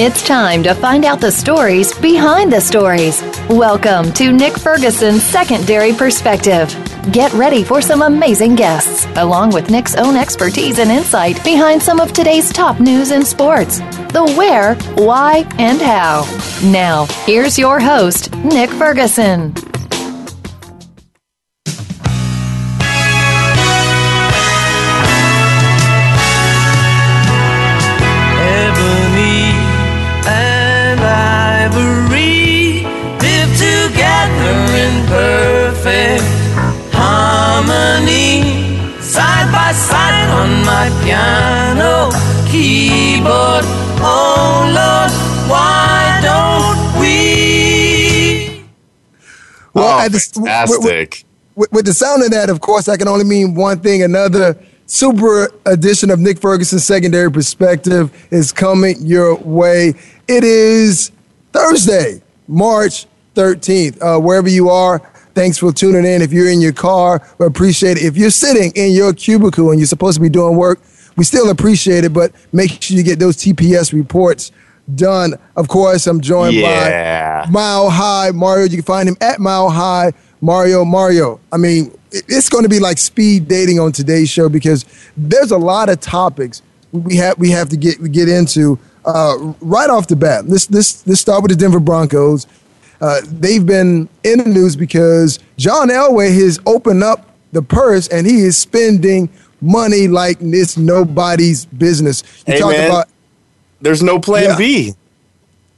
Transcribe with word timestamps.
It's 0.00 0.22
time 0.22 0.62
to 0.62 0.74
find 0.74 1.04
out 1.04 1.20
the 1.20 1.32
stories 1.32 1.92
behind 1.98 2.52
the 2.52 2.60
stories. 2.60 3.20
Welcome 3.48 4.12
to 4.12 4.30
Nick 4.30 4.56
Ferguson's 4.56 5.24
Secondary 5.24 5.92
Perspective. 5.92 6.68
Get 7.10 7.32
ready 7.32 7.64
for 7.64 7.82
some 7.82 8.02
amazing 8.02 8.54
guests, 8.54 9.06
along 9.16 9.50
with 9.50 9.70
Nick's 9.70 9.96
own 9.96 10.14
expertise 10.14 10.78
and 10.78 10.92
insight 10.92 11.42
behind 11.42 11.82
some 11.82 11.98
of 11.98 12.12
today's 12.12 12.52
top 12.52 12.78
news 12.78 13.10
in 13.10 13.24
sports 13.24 13.80
the 14.12 14.32
where, 14.38 14.76
why, 15.04 15.44
and 15.58 15.82
how. 15.82 16.22
Now, 16.62 17.06
here's 17.26 17.58
your 17.58 17.80
host, 17.80 18.32
Nick 18.36 18.70
Ferguson. 18.70 19.52
The- 50.12 50.18
fantastic. 50.46 51.24
With, 51.56 51.72
with 51.72 51.86
the 51.86 51.92
sound 51.94 52.22
of 52.22 52.30
that, 52.30 52.50
of 52.50 52.60
course, 52.60 52.86
that 52.86 52.98
can 52.98 53.08
only 53.08 53.24
mean 53.24 53.54
one 53.54 53.80
thing. 53.80 54.02
Another 54.02 54.56
super 54.86 55.50
edition 55.66 56.10
of 56.10 56.18
Nick 56.20 56.38
Ferguson's 56.40 56.84
Secondary 56.84 57.30
Perspective 57.30 58.10
is 58.30 58.52
coming 58.52 58.96
your 59.00 59.34
way. 59.36 59.94
It 60.28 60.44
is 60.44 61.10
Thursday, 61.52 62.22
March 62.46 63.06
13th. 63.34 63.98
Uh, 64.00 64.20
wherever 64.20 64.48
you 64.48 64.70
are, 64.70 64.98
thanks 65.34 65.58
for 65.58 65.72
tuning 65.72 66.04
in. 66.04 66.22
If 66.22 66.32
you're 66.32 66.48
in 66.50 66.60
your 66.60 66.72
car, 66.72 67.26
we 67.38 67.46
appreciate 67.46 67.96
it. 67.96 68.04
If 68.04 68.16
you're 68.16 68.30
sitting 68.30 68.72
in 68.74 68.92
your 68.92 69.12
cubicle 69.12 69.70
and 69.70 69.78
you're 69.80 69.86
supposed 69.86 70.16
to 70.16 70.20
be 70.22 70.28
doing 70.28 70.56
work, 70.56 70.80
we 71.16 71.24
still 71.24 71.50
appreciate 71.50 72.04
it, 72.04 72.12
but 72.12 72.32
make 72.52 72.80
sure 72.80 72.96
you 72.96 73.02
get 73.02 73.18
those 73.18 73.36
TPS 73.36 73.92
reports 73.92 74.52
done. 74.94 75.34
Of 75.56 75.68
course, 75.68 76.06
I'm 76.06 76.20
joined 76.20 76.54
Yeah. 76.54 77.44
by 77.44 77.50
Mile 77.50 77.90
High 77.90 78.30
Mario. 78.32 78.64
You 78.64 78.76
can 78.76 78.82
find 78.84 79.08
him 79.08 79.16
at 79.20 79.40
Mile 79.40 79.70
High 79.70 80.12
Mario 80.40 80.84
Mario. 80.84 81.40
I 81.52 81.56
mean, 81.56 81.92
it's 82.10 82.48
going 82.48 82.62
to 82.64 82.68
be 82.70 82.78
like 82.80 82.98
speed 82.98 83.48
dating 83.48 83.78
on 83.80 83.92
today's 83.92 84.30
show 84.30 84.48
because 84.48 84.84
there's 85.16 85.50
a 85.50 85.58
lot 85.58 85.88
of 85.88 86.00
topics 86.00 86.62
we 86.92 87.16
have 87.16 87.36
we 87.38 87.50
have 87.50 87.68
to 87.68 87.76
get 87.76 88.00
we 88.00 88.08
get 88.08 88.28
into 88.28 88.78
uh, 89.04 89.36
right 89.60 89.90
off 89.90 90.06
the 90.06 90.16
bat. 90.16 90.48
Let's 90.48 90.70
let's 90.70 91.06
let's 91.06 91.20
start 91.20 91.42
with 91.42 91.50
the 91.50 91.56
Denver 91.56 91.80
Broncos. 91.80 92.46
Uh, 93.00 93.20
they've 93.26 93.64
been 93.64 94.08
in 94.24 94.38
the 94.38 94.48
news 94.48 94.74
because 94.74 95.38
John 95.56 95.88
Elway 95.88 96.34
has 96.40 96.58
opened 96.66 97.04
up 97.04 97.26
the 97.52 97.62
purse 97.62 98.08
and 98.08 98.26
he 98.26 98.40
is 98.40 98.56
spending 98.56 99.28
money 99.60 100.08
like 100.08 100.38
it's 100.40 100.76
nobody's 100.76 101.66
business. 101.66 102.22
You 102.46 102.54
Hey, 102.54 102.58
talk 102.60 102.74
about 102.74 103.08
There's 103.80 104.02
no 104.02 104.18
plan 104.18 104.44
Yeah. 104.50 104.56
B. 104.56 104.94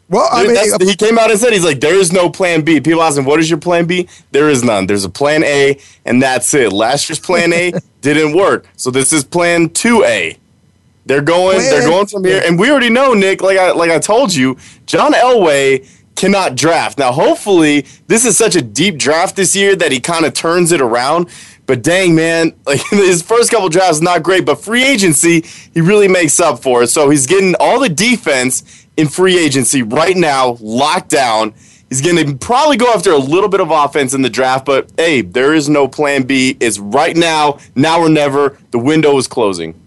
well, 0.09 0.29
I 0.33 0.43
mean, 0.45 0.55
That's- 0.55 0.89
he 0.89 0.97
came 0.97 1.19
out 1.19 1.31
and 1.31 1.39
said, 1.39 1.53
he's 1.53 1.65
like, 1.65 1.81
there 1.81 1.95
is 1.95 2.13
no 2.13 2.29
plan 2.31 2.63
B. 2.63 2.81
People 2.81 3.03
ask 3.03 3.17
him, 3.19 3.25
what 3.25 3.39
is 3.41 3.49
your 3.49 3.59
plan 3.59 3.85
B? 3.85 4.09
There 4.33 4.49
is 4.49 4.63
none. 4.65 4.87
There's 4.87 5.05
a 5.05 5.09
plan 5.11 5.45
A, 5.45 5.79
and 6.05 6.21
that's 6.23 6.53
it. 6.55 6.73
Last 6.73 7.09
year's 7.09 7.19
plan 7.21 7.53
A 7.53 7.73
didn't 8.01 8.35
work. 8.35 8.67
So 8.77 8.91
this 8.91 9.13
is 9.13 9.23
plan 9.25 9.69
2A. 9.69 10.37
They're 11.07 11.21
going, 11.23 11.59
they're 11.59 11.89
going 11.89 12.07
from 12.07 12.25
here. 12.25 12.43
And 12.45 12.59
we 12.59 12.71
already 12.71 12.91
know, 12.91 13.15
Nick, 13.15 13.41
like 13.43 13.59
I 13.59 13.73
like 13.73 13.91
I 13.91 13.99
told 13.99 14.35
you, 14.35 14.57
John 14.87 15.13
Elway 15.13 15.87
cannot 16.15 16.55
draft. 16.57 16.99
Now, 16.99 17.11
hopefully, 17.13 17.87
this 18.07 18.25
is 18.25 18.37
such 18.37 18.55
a 18.55 18.61
deep 18.63 18.97
draft 18.99 19.35
this 19.35 19.57
year 19.57 19.75
that 19.77 19.91
he 19.91 19.99
kind 20.01 20.25
of 20.27 20.35
turns 20.35 20.71
it 20.73 20.81
around. 20.81 21.29
But 21.71 21.83
dang, 21.83 22.17
man, 22.17 22.53
like 22.67 22.81
his 22.91 23.23
first 23.23 23.53
couple 23.53 23.69
drafts 23.69 24.01
not 24.01 24.25
great, 24.25 24.45
but 24.45 24.57
free 24.57 24.83
agency 24.83 25.45
he 25.73 25.81
really 25.81 26.09
makes 26.09 26.41
up 26.41 26.61
for 26.61 26.83
it. 26.83 26.89
So 26.89 27.11
he's 27.11 27.29
getting 27.29 27.55
all 27.61 27.79
the 27.79 27.89
defense 27.89 28.89
in 28.97 29.07
free 29.07 29.39
agency 29.39 29.83
right 29.83 30.17
now, 30.17 30.57
locked 30.61 31.11
down. 31.11 31.55
He's 31.89 32.01
going 32.01 32.27
to 32.27 32.35
probably 32.45 32.77
go 32.77 32.93
after 32.93 33.13
a 33.13 33.19
little 33.19 33.49
bit 33.49 33.61
of 33.61 33.71
offense 33.71 34.15
in 34.15 34.23
the 34.23 34.29
draft, 34.29 34.65
but 34.65 34.91
hey, 34.97 35.21
there 35.21 35.55
is 35.55 35.69
no 35.69 35.87
plan 35.87 36.25
B. 36.25 36.57
It's 36.59 36.81
right 36.81 37.17
now, 37.17 37.61
now 37.77 38.01
or 38.01 38.09
never. 38.09 38.59
The 38.73 38.81
window 38.81 39.17
is 39.17 39.29
closing. 39.29 39.80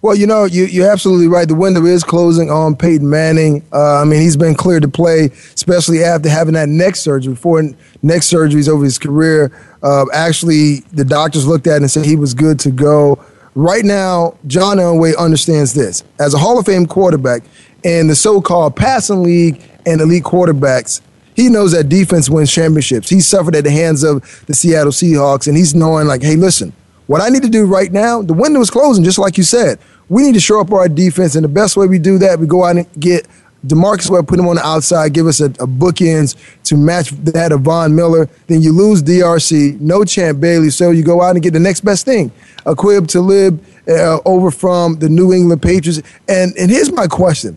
Well, 0.00 0.14
you 0.14 0.28
know, 0.28 0.44
you, 0.44 0.66
you're 0.66 0.90
absolutely 0.90 1.26
right. 1.26 1.48
The 1.48 1.56
window 1.56 1.84
is 1.84 2.04
closing 2.04 2.50
on 2.50 2.76
Peyton 2.76 3.10
Manning. 3.10 3.64
Uh, 3.72 4.00
I 4.00 4.04
mean, 4.04 4.20
he's 4.20 4.36
been 4.36 4.54
cleared 4.54 4.82
to 4.82 4.88
play, 4.88 5.30
especially 5.54 6.04
after 6.04 6.28
having 6.28 6.54
that 6.54 6.68
neck 6.68 6.94
surgery. 6.94 7.34
Four 7.34 7.62
neck 8.02 8.22
surgeries 8.22 8.68
over 8.68 8.84
his 8.84 8.96
career. 8.96 9.50
Uh, 9.82 10.06
actually, 10.12 10.80
the 10.92 11.04
doctors 11.04 11.48
looked 11.48 11.66
at 11.66 11.76
it 11.76 11.82
and 11.82 11.90
said 11.90 12.04
he 12.04 12.14
was 12.14 12.32
good 12.32 12.60
to 12.60 12.70
go. 12.70 13.24
Right 13.56 13.84
now, 13.84 14.36
John 14.46 14.76
Elway 14.76 15.16
understands 15.18 15.74
this. 15.74 16.04
As 16.20 16.32
a 16.32 16.38
Hall 16.38 16.60
of 16.60 16.66
Fame 16.66 16.86
quarterback 16.86 17.42
in 17.82 18.06
the 18.06 18.14
so-called 18.14 18.76
passing 18.76 19.24
league 19.24 19.60
and 19.84 20.00
elite 20.00 20.22
quarterbacks, 20.22 21.00
he 21.34 21.48
knows 21.48 21.72
that 21.72 21.88
defense 21.88 22.30
wins 22.30 22.52
championships. 22.52 23.10
He 23.10 23.20
suffered 23.20 23.56
at 23.56 23.64
the 23.64 23.72
hands 23.72 24.04
of 24.04 24.44
the 24.46 24.54
Seattle 24.54 24.92
Seahawks, 24.92 25.48
and 25.48 25.56
he's 25.56 25.74
knowing, 25.74 26.06
like, 26.06 26.22
hey, 26.22 26.36
listen, 26.36 26.72
what 27.08 27.22
I 27.22 27.30
need 27.30 27.42
to 27.42 27.48
do 27.48 27.66
right 27.66 27.90
now, 27.90 28.22
the 28.22 28.34
window 28.34 28.60
is 28.60 28.70
closing, 28.70 29.02
just 29.02 29.18
like 29.18 29.38
you 29.38 29.42
said. 29.42 29.78
We 30.10 30.22
need 30.22 30.34
to 30.34 30.40
show 30.40 30.60
up 30.60 30.70
our 30.72 30.88
defense, 30.88 31.34
and 31.34 31.44
the 31.44 31.48
best 31.48 31.76
way 31.76 31.86
we 31.86 31.98
do 31.98 32.18
that, 32.18 32.38
we 32.38 32.46
go 32.46 32.64
out 32.64 32.76
and 32.76 32.86
get 33.00 33.26
DeMarcus 33.66 34.10
Ware, 34.10 34.22
put 34.22 34.38
him 34.38 34.46
on 34.46 34.56
the 34.56 34.64
outside, 34.64 35.14
give 35.14 35.26
us 35.26 35.40
a, 35.40 35.46
a 35.46 35.66
bookends 35.66 36.36
to 36.64 36.76
match 36.76 37.10
that 37.10 37.50
of 37.50 37.62
Von 37.62 37.94
Miller. 37.94 38.28
Then 38.46 38.60
you 38.60 38.72
lose 38.72 39.02
DRC, 39.02 39.80
no 39.80 40.04
Champ 40.04 40.38
Bailey, 40.38 40.70
so 40.70 40.90
you 40.90 41.02
go 41.02 41.22
out 41.22 41.34
and 41.34 41.42
get 41.42 41.54
the 41.54 41.60
next 41.60 41.80
best 41.80 42.04
thing, 42.04 42.30
Aqib 42.66 43.08
Talib 43.08 43.64
uh, 43.88 44.20
over 44.26 44.50
from 44.50 44.96
the 44.98 45.08
New 45.08 45.32
England 45.32 45.62
Patriots. 45.62 46.02
And 46.28 46.56
and 46.56 46.70
here's 46.70 46.92
my 46.92 47.06
question: 47.06 47.56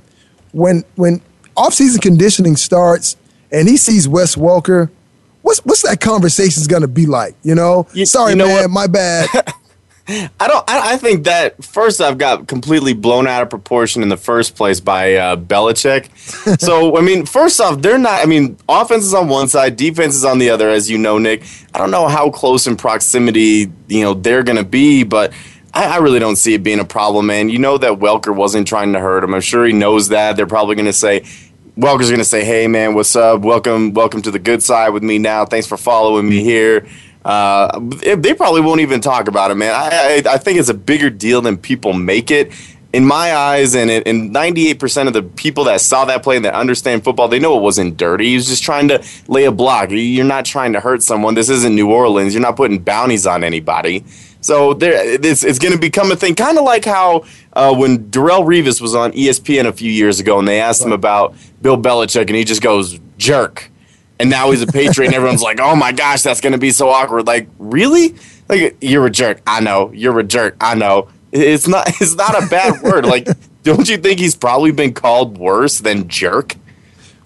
when 0.54 0.84
when 0.96 1.22
offseason 1.58 2.02
conditioning 2.02 2.56
starts 2.56 3.18
and 3.52 3.68
he 3.68 3.76
sees 3.78 4.08
Wes 4.08 4.36
Welker, 4.36 4.90
what's 5.52 5.66
what's 5.66 5.82
that 5.82 6.00
conversation's 6.00 6.68
gonna 6.68 6.88
be 6.88 7.06
like? 7.06 7.36
You 7.44 7.56
know, 7.56 7.88
You- 7.94 8.06
sorry 8.06 8.32
you 8.32 8.38
know 8.38 8.48
man, 8.48 8.62
what? 8.64 8.72
my 8.72 8.88
bad. 8.88 9.28
I 10.08 10.48
don't. 10.48 10.70
I, 10.70 10.94
I 10.94 10.98
think 10.98 11.26
that 11.26 11.64
first 11.64 12.02
I've 12.02 12.18
got 12.18 12.48
completely 12.48 12.94
blown 12.94 13.28
out 13.28 13.44
of 13.44 13.50
proportion 13.50 14.02
in 14.02 14.10
the 14.10 14.18
first 14.18 14.56
place 14.56 14.80
by 14.80 15.16
uh, 15.16 15.36
Belichick. 15.38 16.10
so 16.60 16.98
I 16.98 17.02
mean, 17.02 17.26
first 17.26 17.62
off, 17.62 17.82
they're 17.82 18.00
not. 18.00 18.22
I 18.22 18.26
mean, 18.26 18.58
offense 18.68 19.06
is 19.06 19.14
on 19.14 19.30
one 19.30 19.48
side, 19.48 19.78
defense 19.78 20.16
is 20.16 20.26
on 20.26 20.40
the 20.40 20.50
other, 20.50 20.70
as 20.70 20.90
you 20.90 20.98
know, 20.98 21.18
Nick. 21.18 21.44
I 21.74 21.78
don't 21.78 21.92
know 21.92 22.08
how 22.08 22.30
close 22.30 22.66
in 22.68 22.76
proximity 22.78 23.72
you 23.88 24.04
know 24.04 24.14
they're 24.14 24.44
going 24.44 24.58
to 24.58 24.66
be, 24.66 25.04
but. 25.04 25.34
I, 25.74 25.86
I 25.86 25.98
really 26.00 26.20
don't 26.20 26.36
see 26.36 26.54
it 26.54 26.64
being 26.64 26.82
a 26.82 26.84
problem, 26.84 27.28
man. 27.28 27.48
You 27.48 27.58
know 27.58 27.78
that 27.78 27.94
Welker 28.00 28.36
wasn't 28.36 28.68
trying 28.68 28.92
to 28.92 29.00
hurt 29.00 29.24
him. 29.24 29.34
I'm 29.34 29.40
sure 29.40 29.66
he 29.66 29.72
knows 29.72 30.10
that. 30.10 30.36
They're 30.36 30.46
probably 30.46 30.76
going 30.76 30.88
to 30.88 30.92
say, 30.92 31.24
Welker's 31.78 32.10
going 32.10 32.20
to 32.20 32.26
say, 32.26 32.44
"Hey, 32.44 32.68
man, 32.68 32.94
what's 32.94 33.16
up? 33.16 33.42
Welcome, 33.42 33.94
welcome 33.94 34.22
to 34.24 34.32
the 34.32 34.40
good 34.40 34.62
side 34.62 34.90
with 34.90 35.04
me 35.04 35.18
now. 35.18 35.46
Thanks 35.46 35.68
for 35.68 35.78
following 35.78 36.28
me 36.28 36.44
here." 36.44 36.88
Uh, 37.24 37.80
they 38.18 38.34
probably 38.34 38.62
won't 38.62 38.82
even 38.82 39.00
talk 39.00 39.28
about 39.28 39.52
it, 39.52 39.56
man. 39.56 39.74
I, 39.74 40.22
I, 40.28 40.34
I 40.34 40.38
think 40.38 40.60
it's 40.60 40.70
a 40.70 40.74
bigger 40.74 41.10
deal 41.10 41.42
than 41.42 41.58
people 41.58 41.94
make 41.94 42.32
it. 42.32 42.52
In 42.94 43.06
my 43.06 43.34
eyes, 43.34 43.74
and 43.74 43.90
it, 43.90 44.06
and 44.06 44.36
98% 44.36 45.08
of 45.08 45.14
the 45.14 45.24
people 45.24 45.64
that 45.64 45.80
saw 45.80 46.04
that 46.06 46.24
play 46.24 46.36
and 46.36 46.44
that 46.44 46.56
understand 46.56 47.06
football, 47.06 47.30
they 47.30 47.40
know 47.40 47.56
it 47.58 47.62
wasn't 47.62 47.96
dirty. 47.96 48.26
He 48.26 48.36
was 48.36 48.48
just 48.48 48.64
trying 48.64 48.90
to 48.90 49.02
lay 49.30 49.46
a 49.46 49.52
block. 49.52 49.92
You're 49.92 50.26
not 50.26 50.44
trying 50.44 50.74
to 50.74 50.82
hurt 50.82 51.02
someone. 51.02 51.36
This 51.36 51.50
isn't 51.50 51.74
New 51.74 51.90
Orleans. 51.90 52.34
You're 52.34 52.42
not 52.42 52.58
putting 52.58 52.80
bounties 52.80 53.26
on 53.26 53.46
anybody. 53.46 54.04
So 54.42 54.74
there, 54.74 54.94
it's, 55.24 55.44
it's 55.44 55.60
going 55.60 55.74
to 55.74 55.80
become 55.80 56.12
a 56.12 56.16
thing, 56.16 56.36
kind 56.36 56.58
of 56.58 56.64
like 56.64 56.84
how 56.84 57.26
uh, 57.54 57.74
when 57.76 58.10
Darrelle 58.10 58.44
Revis 58.44 58.82
was 58.82 58.96
on 58.96 59.12
ESPN 59.12 59.66
a 59.68 59.74
few 59.74 59.90
years 59.90 60.20
ago, 60.20 60.40
and 60.40 60.48
they 60.48 60.60
asked 60.60 60.84
him 60.84 60.92
about 60.92 61.36
Bill 61.62 61.78
Belichick, 61.78 62.28
and 62.28 62.36
he 62.36 62.44
just 62.44 62.62
goes 62.62 63.00
jerk, 63.18 63.70
and 64.20 64.30
now 64.30 64.50
he's 64.50 64.64
a 64.64 64.68
Patriot, 64.68 65.08
and 65.08 65.16
everyone's 65.16 65.44
like, 65.44 65.60
"Oh 65.60 65.76
my 65.76 65.92
gosh, 65.92 66.24
that's 66.24 66.42
going 66.42 66.54
to 66.54 66.60
be 66.60 66.72
so 66.72 66.90
awkward." 66.90 67.28
Like, 67.28 67.48
really? 67.60 68.16
Like, 68.50 68.78
you're 68.82 69.06
a 69.06 69.12
jerk. 69.12 69.42
I 69.46 69.62
know. 69.62 69.92
You're 69.94 70.20
a 70.20 70.24
jerk. 70.24 70.58
I 70.60 70.76
know. 70.76 71.10
It's 71.32 71.68
not. 71.68 71.88
It's 72.02 72.16
not 72.16 72.44
a 72.44 72.48
bad 72.48 72.82
word. 72.82 73.06
Like, 73.06 73.28
don't 73.64 73.88
you 73.88 73.98
think 73.98 74.20
he's 74.20 74.36
probably 74.36 74.72
been 74.72 74.94
called 74.94 75.38
worse 75.38 75.80
than 75.80 76.08
jerk? 76.08 76.56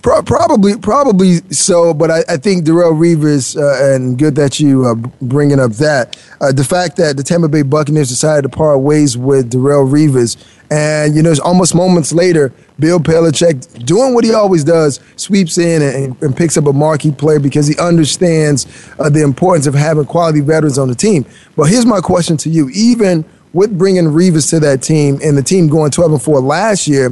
Pro- 0.05 0.21
probably, 0.21 0.77
probably 0.77 1.37
so. 1.49 1.91
But 1.91 2.11
I, 2.11 2.19
I 2.29 2.37
think 2.37 2.63
Darrelle 2.63 2.93
Revis, 2.93 3.57
uh, 3.57 3.95
and 3.95 4.19
good 4.19 4.35
that 4.35 4.59
you 4.59 4.85
uh, 4.85 4.93
bringing 5.19 5.59
up 5.59 5.71
that 5.77 6.15
uh, 6.41 6.51
the 6.51 6.63
fact 6.63 6.97
that 6.97 7.17
the 7.17 7.23
Tampa 7.23 7.47
Bay 7.47 7.63
Buccaneers 7.63 8.09
decided 8.09 8.43
to 8.43 8.49
part 8.49 8.81
ways 8.81 9.17
with 9.17 9.51
Darrelle 9.51 9.89
Revis, 9.89 10.37
and 10.69 11.15
you 11.15 11.23
know, 11.23 11.31
it's 11.31 11.39
almost 11.39 11.73
moments 11.73 12.13
later, 12.13 12.53
Bill 12.77 12.99
Belichick 12.99 13.83
doing 13.83 14.13
what 14.13 14.23
he 14.23 14.31
always 14.31 14.63
does, 14.63 14.99
sweeps 15.15 15.57
in 15.57 15.81
and, 15.81 16.15
and 16.21 16.37
picks 16.37 16.55
up 16.55 16.67
a 16.67 16.73
marquee 16.73 17.11
player 17.11 17.39
because 17.39 17.65
he 17.65 17.75
understands 17.79 18.67
uh, 18.99 19.09
the 19.09 19.23
importance 19.23 19.65
of 19.65 19.73
having 19.73 20.05
quality 20.05 20.39
veterans 20.39 20.77
on 20.77 20.87
the 20.87 20.93
team. 20.93 21.25
But 21.55 21.63
here's 21.63 21.87
my 21.87 21.99
question 21.99 22.37
to 22.37 22.49
you: 22.51 22.69
even 22.75 23.25
with 23.53 23.75
bringing 23.75 24.03
Revis 24.03 24.51
to 24.51 24.59
that 24.59 24.83
team 24.83 25.17
and 25.23 25.35
the 25.35 25.41
team 25.41 25.67
going 25.67 25.89
12 25.89 26.11
and 26.11 26.21
4 26.21 26.41
last 26.41 26.87
year, 26.87 27.11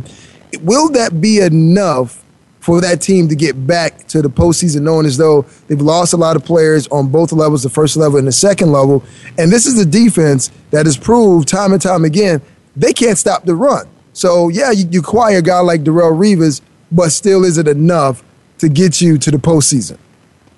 will 0.61 0.89
that 0.89 1.19
be 1.19 1.39
enough 1.39 2.22
for 2.63 2.79
that 2.81 3.01
team 3.01 3.27
to 3.27 3.35
get 3.35 3.67
back 3.67 4.07
to 4.07 4.21
the 4.21 4.29
postseason, 4.29 4.81
knowing 4.81 5.05
as 5.05 5.17
though 5.17 5.41
they've 5.67 5.81
lost 5.81 6.13
a 6.13 6.17
lot 6.17 6.35
of 6.37 6.45
players 6.45 6.87
on 6.87 7.09
both 7.09 7.33
levels, 7.33 7.61
the 7.63 7.69
first 7.69 7.97
level 7.97 8.17
and 8.17 8.27
the 8.27 8.31
second 8.31 8.71
level. 8.71 9.03
And 9.37 9.51
this 9.51 9.65
is 9.65 9.77
a 9.79 9.85
defense 9.85 10.49
that 10.71 10.85
has 10.85 10.97
proved 10.97 11.47
time 11.47 11.73
and 11.73 11.81
time 11.81 12.05
again 12.05 12.41
they 12.75 12.93
can't 12.93 13.17
stop 13.17 13.45
the 13.45 13.55
run. 13.55 13.87
So, 14.13 14.49
yeah, 14.49 14.71
you, 14.71 14.87
you 14.89 14.99
acquire 14.99 15.37
a 15.37 15.41
guy 15.41 15.59
like 15.59 15.83
Darrelle 15.83 16.17
Revis, 16.17 16.61
but 16.91 17.11
still 17.11 17.43
is 17.43 17.57
it 17.57 17.67
enough 17.67 18.23
to 18.59 18.69
get 18.69 19.01
you 19.01 19.17
to 19.17 19.31
the 19.31 19.37
postseason? 19.37 19.97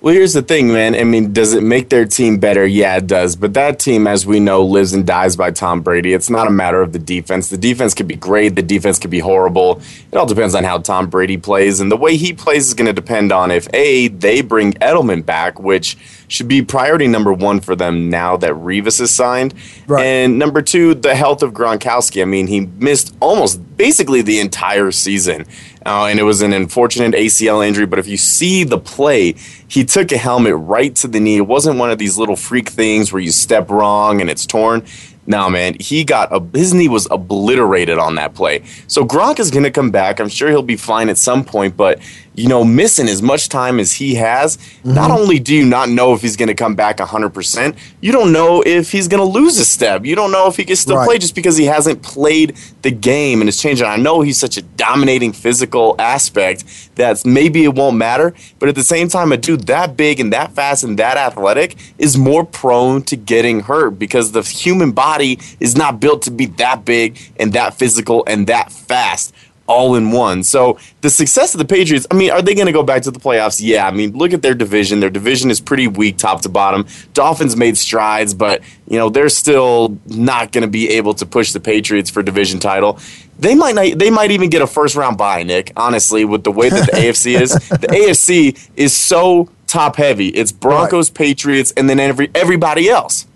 Well, 0.06 0.14
here's 0.14 0.34
the 0.34 0.42
thing, 0.42 0.68
man. 0.68 0.94
I 0.94 1.02
mean, 1.02 1.32
does 1.32 1.52
it 1.52 1.64
make 1.64 1.88
their 1.88 2.04
team 2.04 2.38
better? 2.38 2.64
Yeah, 2.64 2.96
it 2.96 3.08
does. 3.08 3.34
But 3.34 3.54
that 3.54 3.80
team, 3.80 4.06
as 4.06 4.24
we 4.24 4.38
know, 4.38 4.64
lives 4.64 4.92
and 4.92 5.04
dies 5.04 5.34
by 5.34 5.50
Tom 5.50 5.80
Brady. 5.80 6.14
It's 6.14 6.30
not 6.30 6.46
a 6.46 6.50
matter 6.52 6.80
of 6.80 6.92
the 6.92 7.00
defense. 7.00 7.48
The 7.48 7.56
defense 7.56 7.92
could 7.92 8.06
be 8.06 8.14
great. 8.14 8.54
The 8.54 8.62
defense 8.62 9.00
could 9.00 9.10
be 9.10 9.18
horrible. 9.18 9.82
It 10.12 10.16
all 10.16 10.24
depends 10.24 10.54
on 10.54 10.62
how 10.62 10.78
Tom 10.78 11.10
Brady 11.10 11.36
plays. 11.38 11.80
And 11.80 11.90
the 11.90 11.96
way 11.96 12.16
he 12.16 12.32
plays 12.32 12.68
is 12.68 12.74
going 12.74 12.86
to 12.86 12.92
depend 12.92 13.32
on 13.32 13.50
if, 13.50 13.66
A, 13.74 14.06
they 14.06 14.42
bring 14.42 14.74
Edelman 14.74 15.26
back, 15.26 15.58
which 15.58 15.98
should 16.28 16.46
be 16.46 16.62
priority 16.62 17.08
number 17.08 17.32
one 17.32 17.58
for 17.58 17.74
them 17.74 18.08
now 18.08 18.36
that 18.36 18.52
Revis 18.52 19.00
is 19.00 19.10
signed. 19.10 19.54
Right. 19.88 20.06
And 20.06 20.38
number 20.38 20.62
two, 20.62 20.94
the 20.94 21.16
health 21.16 21.42
of 21.42 21.52
Gronkowski. 21.52 22.22
I 22.22 22.26
mean, 22.26 22.46
he 22.46 22.60
missed 22.60 23.12
almost 23.18 23.76
basically 23.76 24.22
the 24.22 24.38
entire 24.38 24.92
season. 24.92 25.46
Uh, 25.86 26.06
and 26.06 26.18
it 26.18 26.24
was 26.24 26.42
an 26.42 26.52
unfortunate 26.52 27.14
ACL 27.14 27.66
injury. 27.66 27.86
But 27.86 28.00
if 28.00 28.08
you 28.08 28.16
see 28.16 28.64
the 28.64 28.78
play, 28.78 29.36
he 29.68 29.84
took 29.84 30.10
a 30.10 30.16
helmet 30.16 30.56
right 30.56 30.94
to 30.96 31.06
the 31.06 31.20
knee. 31.20 31.36
It 31.36 31.46
wasn't 31.46 31.78
one 31.78 31.90
of 31.92 31.98
these 31.98 32.18
little 32.18 32.34
freak 32.34 32.68
things 32.68 33.12
where 33.12 33.22
you 33.22 33.30
step 33.30 33.70
wrong 33.70 34.20
and 34.20 34.28
it's 34.28 34.44
torn. 34.46 34.84
No, 35.28 35.48
man, 35.50 35.76
he 35.80 36.04
got 36.04 36.32
a, 36.32 36.40
his 36.56 36.72
knee 36.72 36.88
was 36.88 37.08
obliterated 37.10 37.98
on 37.98 38.14
that 38.16 38.34
play. 38.34 38.62
So 38.86 39.04
Gronk 39.04 39.40
is 39.40 39.50
going 39.50 39.64
to 39.64 39.70
come 39.70 39.90
back. 39.90 40.20
I'm 40.20 40.28
sure 40.28 40.48
he'll 40.48 40.62
be 40.62 40.76
fine 40.76 41.08
at 41.08 41.18
some 41.18 41.44
point, 41.44 41.76
but 41.76 42.00
you 42.36 42.48
know, 42.48 42.62
missing 42.64 43.08
as 43.08 43.22
much 43.22 43.48
time 43.48 43.80
as 43.80 43.92
he 43.92 44.14
has, 44.14 44.58
mm-hmm. 44.58 44.94
not 44.94 45.10
only 45.10 45.38
do 45.38 45.54
you 45.54 45.64
not 45.64 45.88
know 45.88 46.12
if 46.12 46.20
he's 46.20 46.36
going 46.36 46.48
to 46.48 46.54
come 46.54 46.74
back 46.74 46.98
100%, 46.98 47.76
you 48.00 48.12
don't 48.12 48.32
know 48.32 48.62
if 48.64 48.92
he's 48.92 49.08
going 49.08 49.20
to 49.20 49.38
lose 49.38 49.58
a 49.58 49.64
step. 49.64 50.04
You 50.04 50.14
don't 50.14 50.30
know 50.30 50.46
if 50.46 50.56
he 50.56 50.64
can 50.64 50.76
still 50.76 50.96
right. 50.96 51.06
play 51.06 51.18
just 51.18 51.34
because 51.34 51.56
he 51.56 51.64
hasn't 51.64 52.02
played 52.02 52.56
the 52.82 52.90
game 52.90 53.40
and 53.40 53.48
it's 53.48 53.60
changing. 53.60 53.86
I 53.86 53.96
know 53.96 54.20
he's 54.20 54.38
such 54.38 54.58
a 54.58 54.62
dominating 54.62 55.32
physical 55.32 55.96
aspect 55.98 56.64
that 56.96 57.24
maybe 57.24 57.64
it 57.64 57.74
won't 57.74 57.96
matter, 57.96 58.34
but 58.58 58.68
at 58.68 58.74
the 58.74 58.84
same 58.84 59.08
time, 59.08 59.32
a 59.32 59.38
dude 59.38 59.66
that 59.66 59.96
big 59.96 60.20
and 60.20 60.32
that 60.32 60.52
fast 60.52 60.84
and 60.84 60.98
that 60.98 61.16
athletic 61.16 61.76
is 61.98 62.18
more 62.18 62.44
prone 62.44 63.02
to 63.04 63.16
getting 63.16 63.60
hurt 63.60 63.98
because 63.98 64.32
the 64.32 64.42
human 64.42 64.92
body 64.92 65.38
is 65.58 65.74
not 65.74 66.00
built 66.00 66.22
to 66.22 66.30
be 66.30 66.46
that 66.46 66.84
big 66.84 67.18
and 67.40 67.54
that 67.54 67.74
physical 67.74 68.24
and 68.26 68.46
that 68.46 68.70
fast 68.70 69.32
all 69.66 69.94
in 69.94 70.10
one. 70.10 70.42
So 70.42 70.78
the 71.00 71.10
success 71.10 71.54
of 71.54 71.58
the 71.58 71.64
Patriots, 71.64 72.06
I 72.10 72.14
mean, 72.14 72.30
are 72.30 72.42
they 72.42 72.54
going 72.54 72.66
to 72.66 72.72
go 72.72 72.82
back 72.82 73.02
to 73.02 73.10
the 73.10 73.20
playoffs? 73.20 73.60
Yeah. 73.62 73.86
I 73.86 73.90
mean, 73.90 74.16
look 74.16 74.32
at 74.32 74.42
their 74.42 74.54
division. 74.54 75.00
Their 75.00 75.10
division 75.10 75.50
is 75.50 75.60
pretty 75.60 75.86
weak 75.88 76.18
top 76.18 76.42
to 76.42 76.48
bottom. 76.48 76.86
Dolphins 77.14 77.56
made 77.56 77.76
strides, 77.76 78.34
but, 78.34 78.62
you 78.88 78.98
know, 78.98 79.08
they're 79.08 79.28
still 79.28 79.98
not 80.06 80.52
going 80.52 80.62
to 80.62 80.68
be 80.68 80.90
able 80.90 81.14
to 81.14 81.26
push 81.26 81.52
the 81.52 81.60
Patriots 81.60 82.10
for 82.10 82.22
division 82.22 82.60
title. 82.60 82.98
They 83.38 83.54
might 83.54 83.74
not, 83.74 83.98
they 83.98 84.10
might 84.10 84.30
even 84.30 84.48
get 84.48 84.62
a 84.62 84.66
first 84.66 84.96
round 84.96 85.18
bye, 85.18 85.42
Nick, 85.42 85.72
honestly, 85.76 86.24
with 86.24 86.44
the 86.44 86.52
way 86.52 86.68
that 86.70 86.86
the 86.86 86.92
AFC 86.96 87.40
is. 87.40 87.52
The 87.52 87.88
AFC 87.88 88.68
is 88.76 88.94
so 88.94 89.50
top 89.66 89.96
heavy. 89.96 90.28
It's 90.28 90.52
Broncos, 90.52 91.10
right. 91.10 91.18
Patriots, 91.18 91.72
and 91.76 91.90
then 91.90 92.00
every 92.00 92.30
everybody 92.34 92.88
else. 92.88 93.26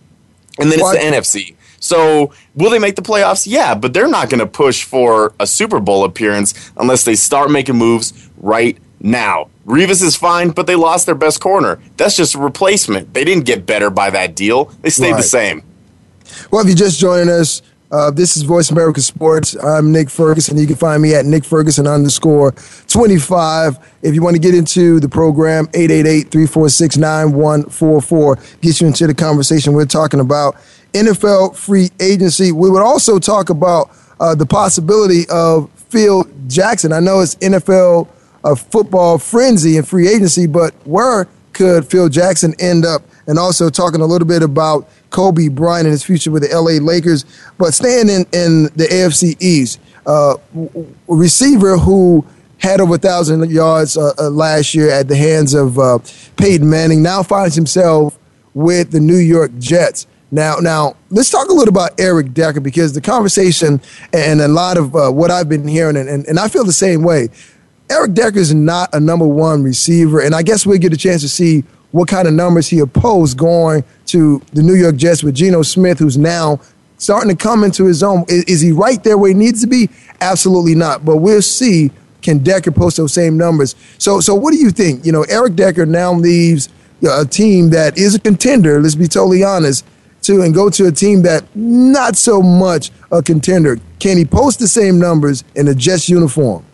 And 0.58 0.70
then 0.70 0.80
what? 0.80 0.96
it's 0.96 1.04
the 1.04 1.40
NFC. 1.40 1.54
So, 1.80 2.32
will 2.54 2.70
they 2.70 2.78
make 2.78 2.94
the 2.94 3.02
playoffs? 3.02 3.46
Yeah, 3.46 3.74
but 3.74 3.92
they're 3.94 4.08
not 4.08 4.30
going 4.30 4.40
to 4.40 4.46
push 4.46 4.84
for 4.84 5.34
a 5.40 5.46
Super 5.46 5.80
Bowl 5.80 6.04
appearance 6.04 6.70
unless 6.76 7.04
they 7.04 7.16
start 7.16 7.50
making 7.50 7.76
moves 7.76 8.30
right 8.36 8.78
now. 9.00 9.48
Revis 9.66 10.02
is 10.02 10.14
fine, 10.14 10.50
but 10.50 10.66
they 10.66 10.76
lost 10.76 11.06
their 11.06 11.14
best 11.14 11.40
corner. 11.40 11.80
That's 11.96 12.16
just 12.16 12.34
a 12.34 12.38
replacement. 12.38 13.14
They 13.14 13.24
didn't 13.24 13.44
get 13.44 13.66
better 13.66 13.88
by 13.88 14.10
that 14.10 14.36
deal, 14.36 14.66
they 14.82 14.90
stayed 14.90 15.12
right. 15.12 15.16
the 15.16 15.22
same. 15.22 15.62
Well, 16.50 16.60
if 16.62 16.68
you're 16.68 16.76
just 16.76 17.00
joining 17.00 17.28
us, 17.28 17.62
uh, 17.92 18.10
this 18.10 18.36
is 18.36 18.44
Voice 18.44 18.70
America 18.70 19.00
Sports. 19.00 19.56
I'm 19.56 19.90
Nick 19.90 20.10
Ferguson. 20.10 20.56
You 20.56 20.66
can 20.66 20.76
find 20.76 21.02
me 21.02 21.14
at 21.14 21.26
Nick 21.26 21.44
Ferguson 21.44 21.88
underscore 21.88 22.52
25. 22.86 23.78
If 24.02 24.14
you 24.14 24.22
want 24.22 24.36
to 24.36 24.40
get 24.40 24.54
into 24.54 25.00
the 25.00 25.08
program, 25.08 25.68
888 25.74 26.30
346 26.30 26.96
9144. 26.96 28.38
Get 28.60 28.80
you 28.80 28.86
into 28.86 29.08
the 29.08 29.14
conversation 29.14 29.72
we're 29.72 29.86
talking 29.86 30.20
about. 30.20 30.56
NFL 30.92 31.56
free 31.56 31.90
agency. 32.00 32.52
We 32.52 32.70
would 32.70 32.82
also 32.82 33.19
talk 33.19 33.50
about 33.50 33.90
uh, 34.19 34.34
the 34.34 34.46
possibility 34.46 35.28
of 35.31 35.70
Phil 35.88 36.26
Jackson. 36.46 36.92
I 36.92 37.00
know 37.00 37.20
it's 37.20 37.37
NFL 37.37 38.08
uh, 38.44 38.54
football 38.54 39.19
frenzy 39.19 39.76
and 39.76 39.87
free 39.87 40.08
agency, 40.08 40.46
but 40.46 40.75
where 40.84 41.28
could 41.52 41.87
Phil 41.87 42.08
Jackson 42.08 42.54
end 42.58 42.84
up? 42.84 43.02
And 43.26 43.38
also 43.38 43.70
talking 43.70 44.00
a 44.00 44.06
little 44.06 44.26
bit 44.26 44.42
about 44.42 44.88
Kobe 45.10 45.48
Bryant 45.48 45.87
and 45.87 45.92
his 45.92 46.02
future 46.02 46.31
with 46.31 46.42
the 46.42 46.54
LA 46.54 46.84
Lakers. 46.84 47.25
But 47.58 47.75
staying 47.75 48.08
in, 48.08 48.25
in 48.32 48.64
the 48.75 48.88
AFC 48.90 49.37
East, 49.40 49.78
uh, 50.06 50.37
receiver 51.06 51.76
who 51.76 52.25
had 52.58 52.81
over 52.81 52.96
a 52.96 52.98
thousand 52.98 53.50
yards 53.50 53.96
uh, 53.96 54.12
uh, 54.19 54.31
last 54.31 54.75
year 54.75 54.90
at 54.90 55.08
the 55.08 55.16
hands 55.16 55.54
of 55.54 55.78
uh, 55.78 55.98
Peyton 56.37 56.69
Manning 56.69 57.02
now 57.02 57.22
finds 57.22 57.54
himself 57.54 58.19
with 58.54 58.90
the 58.90 59.00
New 59.00 59.16
York 59.16 59.50
Jets. 59.58 60.06
Now, 60.30 60.56
now 60.56 60.96
let's 61.10 61.30
talk 61.30 61.48
a 61.48 61.52
little 61.52 61.72
about 61.72 61.98
Eric 61.98 62.32
Decker 62.32 62.60
because 62.60 62.92
the 62.92 63.00
conversation 63.00 63.80
and 64.12 64.40
a 64.40 64.48
lot 64.48 64.76
of 64.78 64.94
uh, 64.94 65.10
what 65.10 65.30
I've 65.30 65.48
been 65.48 65.66
hearing, 65.66 65.96
and, 65.96 66.08
and, 66.08 66.26
and 66.26 66.38
I 66.38 66.48
feel 66.48 66.64
the 66.64 66.72
same 66.72 67.02
way. 67.02 67.28
Eric 67.90 68.14
Decker 68.14 68.38
is 68.38 68.54
not 68.54 68.94
a 68.94 69.00
number 69.00 69.26
one 69.26 69.64
receiver, 69.64 70.20
and 70.20 70.34
I 70.34 70.42
guess 70.42 70.64
we'll 70.64 70.78
get 70.78 70.92
a 70.92 70.96
chance 70.96 71.22
to 71.22 71.28
see 71.28 71.64
what 71.90 72.06
kind 72.06 72.28
of 72.28 72.34
numbers 72.34 72.68
he 72.68 72.78
opposed 72.78 73.36
going 73.36 73.82
to 74.06 74.40
the 74.52 74.62
New 74.62 74.74
York 74.74 74.94
Jets 74.94 75.24
with 75.24 75.34
Geno 75.34 75.62
Smith, 75.62 75.98
who's 75.98 76.16
now 76.16 76.60
starting 76.98 77.30
to 77.30 77.36
come 77.36 77.64
into 77.64 77.86
his 77.86 78.04
own. 78.04 78.24
Is, 78.28 78.44
is 78.44 78.60
he 78.60 78.70
right 78.70 79.02
there 79.02 79.18
where 79.18 79.30
he 79.30 79.34
needs 79.34 79.60
to 79.62 79.66
be? 79.66 79.88
Absolutely 80.20 80.76
not. 80.76 81.04
But 81.04 81.16
we'll 81.16 81.42
see. 81.42 81.90
Can 82.22 82.38
Decker 82.38 82.70
post 82.70 82.98
those 82.98 83.14
same 83.14 83.36
numbers? 83.36 83.74
So, 83.98 84.20
so 84.20 84.34
what 84.34 84.52
do 84.52 84.58
you 84.58 84.70
think? 84.70 85.04
You 85.04 85.10
know, 85.10 85.24
Eric 85.24 85.56
Decker 85.56 85.86
now 85.86 86.12
leaves 86.12 86.68
a 87.02 87.24
team 87.24 87.70
that 87.70 87.98
is 87.98 88.14
a 88.14 88.20
contender. 88.20 88.80
Let's 88.80 88.94
be 88.94 89.08
totally 89.08 89.42
honest 89.42 89.84
to 90.22 90.42
and 90.42 90.54
go 90.54 90.71
to 90.71 90.87
a 90.87 90.92
team 90.92 91.23
that 91.23 91.44
not 91.54 92.16
so 92.16 92.42
much 92.42 92.90
a 93.11 93.23
contender? 93.23 93.78
Can 93.99 94.16
he 94.16 94.25
post 94.25 94.59
the 94.59 94.68
same 94.68 94.99
numbers 94.99 95.44
in 95.54 95.68
a 95.68 95.75
Jets 95.75 96.09
uniform? 96.09 96.64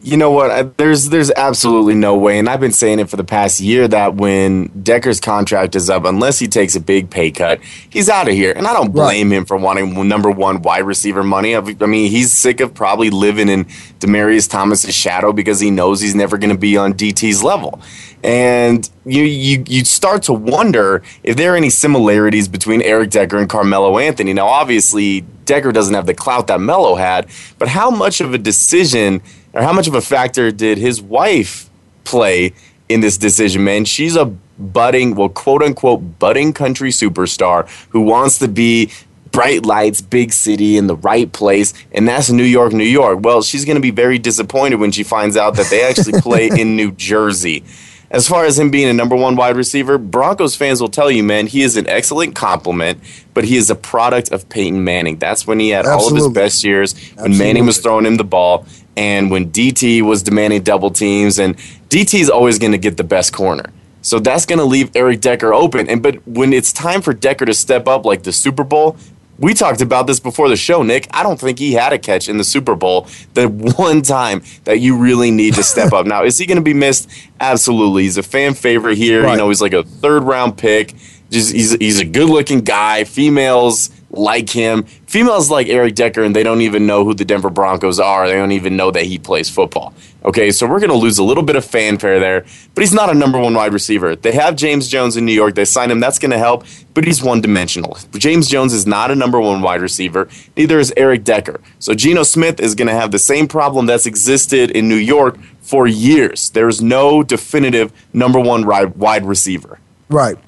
You 0.00 0.16
know 0.16 0.30
what? 0.30 0.50
I, 0.50 0.62
there's 0.62 1.08
there's 1.08 1.32
absolutely 1.32 1.94
no 1.94 2.16
way, 2.16 2.38
and 2.38 2.48
I've 2.48 2.60
been 2.60 2.72
saying 2.72 3.00
it 3.00 3.10
for 3.10 3.16
the 3.16 3.24
past 3.24 3.60
year 3.60 3.88
that 3.88 4.14
when 4.14 4.66
Decker's 4.82 5.18
contract 5.18 5.74
is 5.74 5.90
up, 5.90 6.04
unless 6.04 6.38
he 6.38 6.46
takes 6.46 6.76
a 6.76 6.80
big 6.80 7.10
pay 7.10 7.32
cut, 7.32 7.60
he's 7.90 8.08
out 8.08 8.28
of 8.28 8.34
here. 8.34 8.52
And 8.54 8.68
I 8.68 8.72
don't 8.74 8.92
blame 8.92 9.30
right. 9.30 9.38
him 9.38 9.44
for 9.44 9.56
wanting 9.56 10.08
number 10.08 10.30
one 10.30 10.62
wide 10.62 10.84
receiver 10.84 11.24
money. 11.24 11.56
I 11.56 11.60
mean, 11.60 12.10
he's 12.10 12.32
sick 12.32 12.60
of 12.60 12.74
probably 12.74 13.10
living 13.10 13.48
in 13.48 13.64
Demaryius 13.98 14.48
Thomas's 14.48 14.94
shadow 14.94 15.32
because 15.32 15.58
he 15.58 15.70
knows 15.70 16.00
he's 16.00 16.14
never 16.14 16.38
going 16.38 16.52
to 16.52 16.58
be 16.58 16.76
on 16.76 16.94
DT's 16.94 17.42
level. 17.42 17.80
And 18.22 18.88
you, 19.04 19.24
you 19.24 19.64
you 19.66 19.84
start 19.84 20.22
to 20.24 20.32
wonder 20.32 21.02
if 21.24 21.36
there 21.36 21.54
are 21.54 21.56
any 21.56 21.70
similarities 21.70 22.46
between 22.46 22.82
Eric 22.82 23.10
Decker 23.10 23.38
and 23.38 23.48
Carmelo 23.48 23.98
Anthony. 23.98 24.32
Now, 24.32 24.46
obviously, 24.46 25.22
Decker 25.44 25.72
doesn't 25.72 25.94
have 25.94 26.06
the 26.06 26.14
clout 26.14 26.46
that 26.48 26.60
Melo 26.60 26.94
had, 26.94 27.28
but 27.58 27.68
how 27.68 27.90
much 27.90 28.20
of 28.20 28.34
a 28.34 28.38
decision 28.38 29.22
or 29.58 29.62
how 29.62 29.72
much 29.72 29.88
of 29.88 29.94
a 29.94 30.00
factor 30.00 30.52
did 30.52 30.78
his 30.78 31.02
wife 31.02 31.68
play 32.04 32.52
in 32.88 33.00
this 33.00 33.18
decision, 33.18 33.64
man? 33.64 33.84
She's 33.84 34.14
a 34.14 34.26
budding, 34.56 35.16
well, 35.16 35.28
quote 35.28 35.62
unquote, 35.62 36.20
budding 36.20 36.52
country 36.52 36.90
superstar 36.90 37.68
who 37.88 38.00
wants 38.02 38.38
to 38.38 38.46
be 38.46 38.92
bright 39.32 39.66
lights, 39.66 40.00
big 40.00 40.32
city 40.32 40.76
in 40.76 40.86
the 40.86 40.96
right 40.96 41.32
place, 41.32 41.74
and 41.90 42.06
that's 42.06 42.30
New 42.30 42.44
York, 42.44 42.72
New 42.72 42.84
York. 42.84 43.18
Well, 43.22 43.42
she's 43.42 43.64
going 43.64 43.76
to 43.76 43.82
be 43.82 43.90
very 43.90 44.18
disappointed 44.18 44.76
when 44.76 44.92
she 44.92 45.02
finds 45.02 45.36
out 45.36 45.56
that 45.56 45.66
they 45.70 45.82
actually 45.82 46.20
play 46.20 46.48
in 46.48 46.76
New 46.76 46.92
Jersey. 46.92 47.64
As 48.10 48.26
far 48.26 48.46
as 48.46 48.58
him 48.58 48.70
being 48.70 48.88
a 48.88 48.94
number 48.94 49.14
one 49.14 49.36
wide 49.36 49.56
receiver, 49.56 49.98
Broncos 49.98 50.56
fans 50.56 50.80
will 50.80 50.88
tell 50.88 51.10
you, 51.10 51.22
man, 51.22 51.46
he 51.46 51.60
is 51.60 51.76
an 51.76 51.86
excellent 51.86 52.34
compliment, 52.34 53.00
but 53.34 53.44
he 53.44 53.56
is 53.58 53.68
a 53.68 53.74
product 53.74 54.32
of 54.32 54.48
Peyton 54.48 54.82
Manning. 54.82 55.18
That's 55.18 55.46
when 55.46 55.60
he 55.60 55.68
had 55.68 55.84
Absolutely. 55.84 56.04
all 56.04 56.26
of 56.26 56.34
his 56.34 56.34
best 56.34 56.64
years, 56.64 56.94
when 56.94 57.02
Absolutely. 57.02 57.38
Manning 57.38 57.66
was 57.66 57.78
throwing 57.78 58.06
him 58.06 58.16
the 58.16 58.24
ball, 58.24 58.66
and 58.98 59.30
when 59.30 59.50
DT 59.52 60.02
was 60.02 60.24
demanding 60.24 60.62
double 60.62 60.90
teams, 60.90 61.38
and 61.38 61.56
DT 61.88 62.18
is 62.18 62.28
always 62.28 62.58
going 62.58 62.72
to 62.72 62.78
get 62.78 62.96
the 62.96 63.04
best 63.04 63.32
corner. 63.32 63.72
So 64.02 64.18
that's 64.18 64.44
going 64.44 64.58
to 64.58 64.64
leave 64.64 64.90
Eric 64.96 65.20
Decker 65.20 65.54
open. 65.54 65.88
And 65.88 66.02
but 66.02 66.26
when 66.26 66.52
it's 66.52 66.72
time 66.72 67.00
for 67.00 67.14
Decker 67.14 67.44
to 67.44 67.54
step 67.54 67.86
up, 67.86 68.04
like 68.04 68.24
the 68.24 68.32
Super 68.32 68.64
Bowl, 68.64 68.96
we 69.38 69.54
talked 69.54 69.80
about 69.80 70.08
this 70.08 70.18
before 70.18 70.48
the 70.48 70.56
show, 70.56 70.82
Nick. 70.82 71.06
I 71.12 71.22
don't 71.22 71.38
think 71.38 71.60
he 71.60 71.74
had 71.74 71.92
a 71.92 71.98
catch 71.98 72.28
in 72.28 72.38
the 72.38 72.44
Super 72.44 72.74
Bowl. 72.74 73.06
The 73.34 73.48
one 73.76 74.02
time 74.02 74.42
that 74.64 74.80
you 74.80 74.98
really 74.98 75.30
need 75.30 75.54
to 75.54 75.62
step 75.62 75.92
up. 75.92 76.04
Now, 76.04 76.24
is 76.24 76.36
he 76.36 76.46
going 76.46 76.56
to 76.56 76.62
be 76.62 76.74
missed? 76.74 77.08
Absolutely. 77.38 78.02
He's 78.02 78.18
a 78.18 78.24
fan 78.24 78.54
favorite 78.54 78.98
here. 78.98 79.22
Right. 79.22 79.32
You 79.32 79.38
know, 79.38 79.48
he's 79.48 79.62
like 79.62 79.74
a 79.74 79.84
third 79.84 80.24
round 80.24 80.58
pick. 80.58 80.94
Just 81.30 81.52
he's 81.52 81.72
he's 81.72 82.00
a 82.00 82.04
good 82.04 82.28
looking 82.28 82.60
guy. 82.60 83.04
Females 83.04 83.90
like 84.10 84.48
him. 84.48 84.84
Females 85.06 85.50
like 85.50 85.68
Eric 85.68 85.94
Decker, 85.94 86.22
and 86.22 86.34
they 86.34 86.42
don't 86.42 86.62
even 86.62 86.86
know 86.86 87.04
who 87.04 87.14
the 87.14 87.24
Denver 87.24 87.50
Broncos 87.50 88.00
are. 88.00 88.26
They 88.26 88.34
don't 88.34 88.52
even 88.52 88.76
know 88.76 88.90
that 88.90 89.04
he 89.04 89.18
plays 89.18 89.50
football. 89.50 89.92
Okay, 90.24 90.50
so 90.50 90.66
we're 90.66 90.80
going 90.80 90.90
to 90.90 90.96
lose 90.96 91.18
a 91.18 91.22
little 91.22 91.42
bit 91.42 91.56
of 91.56 91.64
fanfare 91.64 92.18
there, 92.18 92.44
but 92.74 92.82
he's 92.82 92.92
not 92.92 93.10
a 93.10 93.14
number 93.14 93.38
one 93.38 93.54
wide 93.54 93.72
receiver. 93.72 94.16
They 94.16 94.32
have 94.32 94.56
James 94.56 94.88
Jones 94.88 95.16
in 95.16 95.24
New 95.24 95.32
York. 95.32 95.54
They 95.54 95.64
signed 95.64 95.92
him. 95.92 96.00
That's 96.00 96.18
going 96.18 96.30
to 96.30 96.38
help, 96.38 96.64
but 96.94 97.04
he's 97.04 97.22
one 97.22 97.40
dimensional. 97.40 97.96
James 98.14 98.48
Jones 98.48 98.72
is 98.72 98.86
not 98.86 99.10
a 99.10 99.14
number 99.14 99.40
one 99.40 99.62
wide 99.62 99.80
receiver. 99.80 100.28
Neither 100.56 100.78
is 100.78 100.92
Eric 100.96 101.24
Decker. 101.24 101.60
So 101.78 101.94
Geno 101.94 102.22
Smith 102.22 102.60
is 102.60 102.74
going 102.74 102.88
to 102.88 102.94
have 102.94 103.10
the 103.10 103.18
same 103.18 103.46
problem 103.46 103.86
that's 103.86 104.06
existed 104.06 104.70
in 104.70 104.88
New 104.88 104.96
York 104.96 105.38
for 105.60 105.86
years. 105.86 106.50
There's 106.50 106.82
no 106.82 107.22
definitive 107.22 107.92
number 108.12 108.40
one 108.40 108.66
wide 108.66 109.24
receiver. 109.24 109.78
Right. 110.08 110.38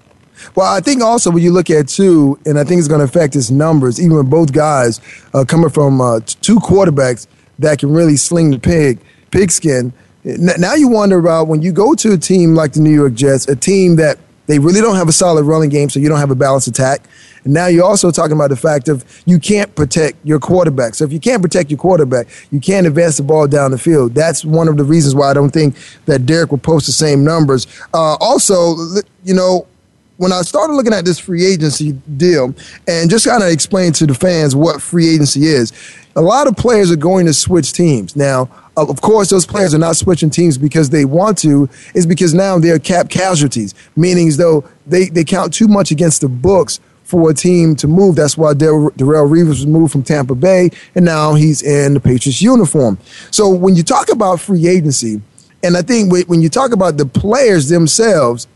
Well, 0.54 0.72
I 0.72 0.80
think 0.80 1.02
also 1.02 1.30
when 1.30 1.42
you 1.42 1.52
look 1.52 1.70
at 1.70 1.88
two, 1.88 2.38
and 2.46 2.58
I 2.58 2.64
think 2.64 2.78
it's 2.78 2.88
going 2.88 3.00
to 3.00 3.04
affect 3.04 3.34
his 3.34 3.50
numbers, 3.50 4.00
even 4.00 4.16
with 4.16 4.30
both 4.30 4.52
guys 4.52 5.00
uh, 5.34 5.44
coming 5.44 5.70
from 5.70 6.00
uh, 6.00 6.20
two 6.24 6.56
quarterbacks 6.56 7.26
that 7.58 7.78
can 7.78 7.92
really 7.92 8.16
sling 8.16 8.50
the 8.50 8.58
pig, 8.58 8.98
pigskin. 9.30 9.92
Now 10.24 10.74
you 10.74 10.88
wonder 10.88 11.18
about 11.18 11.48
when 11.48 11.62
you 11.62 11.72
go 11.72 11.94
to 11.94 12.12
a 12.12 12.18
team 12.18 12.54
like 12.54 12.72
the 12.72 12.80
New 12.80 12.94
York 12.94 13.14
Jets, 13.14 13.48
a 13.48 13.56
team 13.56 13.96
that 13.96 14.18
they 14.50 14.58
really 14.58 14.80
don't 14.80 14.96
have 14.96 15.08
a 15.08 15.12
solid 15.12 15.44
running 15.44 15.70
game, 15.70 15.88
so 15.88 16.00
you 16.00 16.08
don't 16.08 16.18
have 16.18 16.32
a 16.32 16.34
balanced 16.34 16.66
attack. 16.66 17.02
And 17.44 17.54
now 17.54 17.68
you're 17.68 17.84
also 17.84 18.10
talking 18.10 18.32
about 18.32 18.50
the 18.50 18.56
fact 18.56 18.88
of 18.88 19.04
you 19.24 19.38
can't 19.38 19.72
protect 19.74 20.18
your 20.24 20.40
quarterback. 20.40 20.94
So 20.94 21.04
if 21.04 21.12
you 21.12 21.20
can't 21.20 21.40
protect 21.40 21.70
your 21.70 21.78
quarterback, 21.78 22.26
you 22.50 22.58
can't 22.60 22.86
advance 22.86 23.16
the 23.16 23.22
ball 23.22 23.46
down 23.46 23.70
the 23.70 23.78
field. 23.78 24.14
That's 24.14 24.44
one 24.44 24.68
of 24.68 24.76
the 24.76 24.84
reasons 24.84 25.14
why 25.14 25.30
I 25.30 25.34
don't 25.34 25.50
think 25.50 25.76
that 26.06 26.26
Derek 26.26 26.50
will 26.50 26.58
post 26.58 26.86
the 26.86 26.92
same 26.92 27.22
numbers. 27.22 27.66
Uh, 27.94 28.16
also, 28.16 28.76
you 29.22 29.34
know, 29.34 29.66
when 30.20 30.34
I 30.34 30.42
started 30.42 30.74
looking 30.74 30.92
at 30.92 31.06
this 31.06 31.18
free 31.18 31.46
agency 31.46 31.92
deal 32.18 32.54
and 32.86 33.08
just 33.08 33.26
kind 33.26 33.42
of 33.42 33.48
explain 33.48 33.94
to 33.94 34.04
the 34.04 34.12
fans 34.12 34.54
what 34.54 34.82
free 34.82 35.14
agency 35.14 35.46
is, 35.46 35.72
a 36.14 36.20
lot 36.20 36.46
of 36.46 36.58
players 36.58 36.92
are 36.92 36.96
going 36.96 37.24
to 37.24 37.32
switch 37.32 37.72
teams. 37.72 38.14
Now, 38.14 38.50
of 38.76 39.00
course, 39.00 39.30
those 39.30 39.46
players 39.46 39.72
are 39.72 39.78
not 39.78 39.96
switching 39.96 40.28
teams 40.28 40.58
because 40.58 40.90
they 40.90 41.06
want 41.06 41.38
to. 41.38 41.70
It's 41.94 42.04
because 42.04 42.34
now 42.34 42.58
they're 42.58 42.78
cap 42.78 43.08
casualties, 43.08 43.74
meaning 43.96 44.28
as 44.28 44.36
though 44.36 44.68
they, 44.86 45.08
they 45.08 45.24
count 45.24 45.54
too 45.54 45.68
much 45.68 45.90
against 45.90 46.20
the 46.20 46.28
books 46.28 46.80
for 47.02 47.30
a 47.30 47.34
team 47.34 47.74
to 47.76 47.88
move. 47.88 48.16
That's 48.16 48.36
why 48.36 48.52
Darrelle 48.52 48.92
Revis 48.94 49.48
was 49.48 49.66
moved 49.66 49.90
from 49.90 50.02
Tampa 50.02 50.34
Bay, 50.34 50.68
and 50.94 51.06
now 51.06 51.32
he's 51.32 51.62
in 51.62 51.94
the 51.94 52.00
Patriots 52.00 52.42
uniform. 52.42 52.98
So 53.30 53.48
when 53.48 53.74
you 53.74 53.82
talk 53.82 54.10
about 54.12 54.38
free 54.38 54.68
agency, 54.68 55.22
and 55.62 55.78
I 55.78 55.82
think 55.82 56.12
when 56.28 56.42
you 56.42 56.50
talk 56.50 56.72
about 56.72 56.98
the 56.98 57.06
players 57.06 57.70
themselves, 57.70 58.46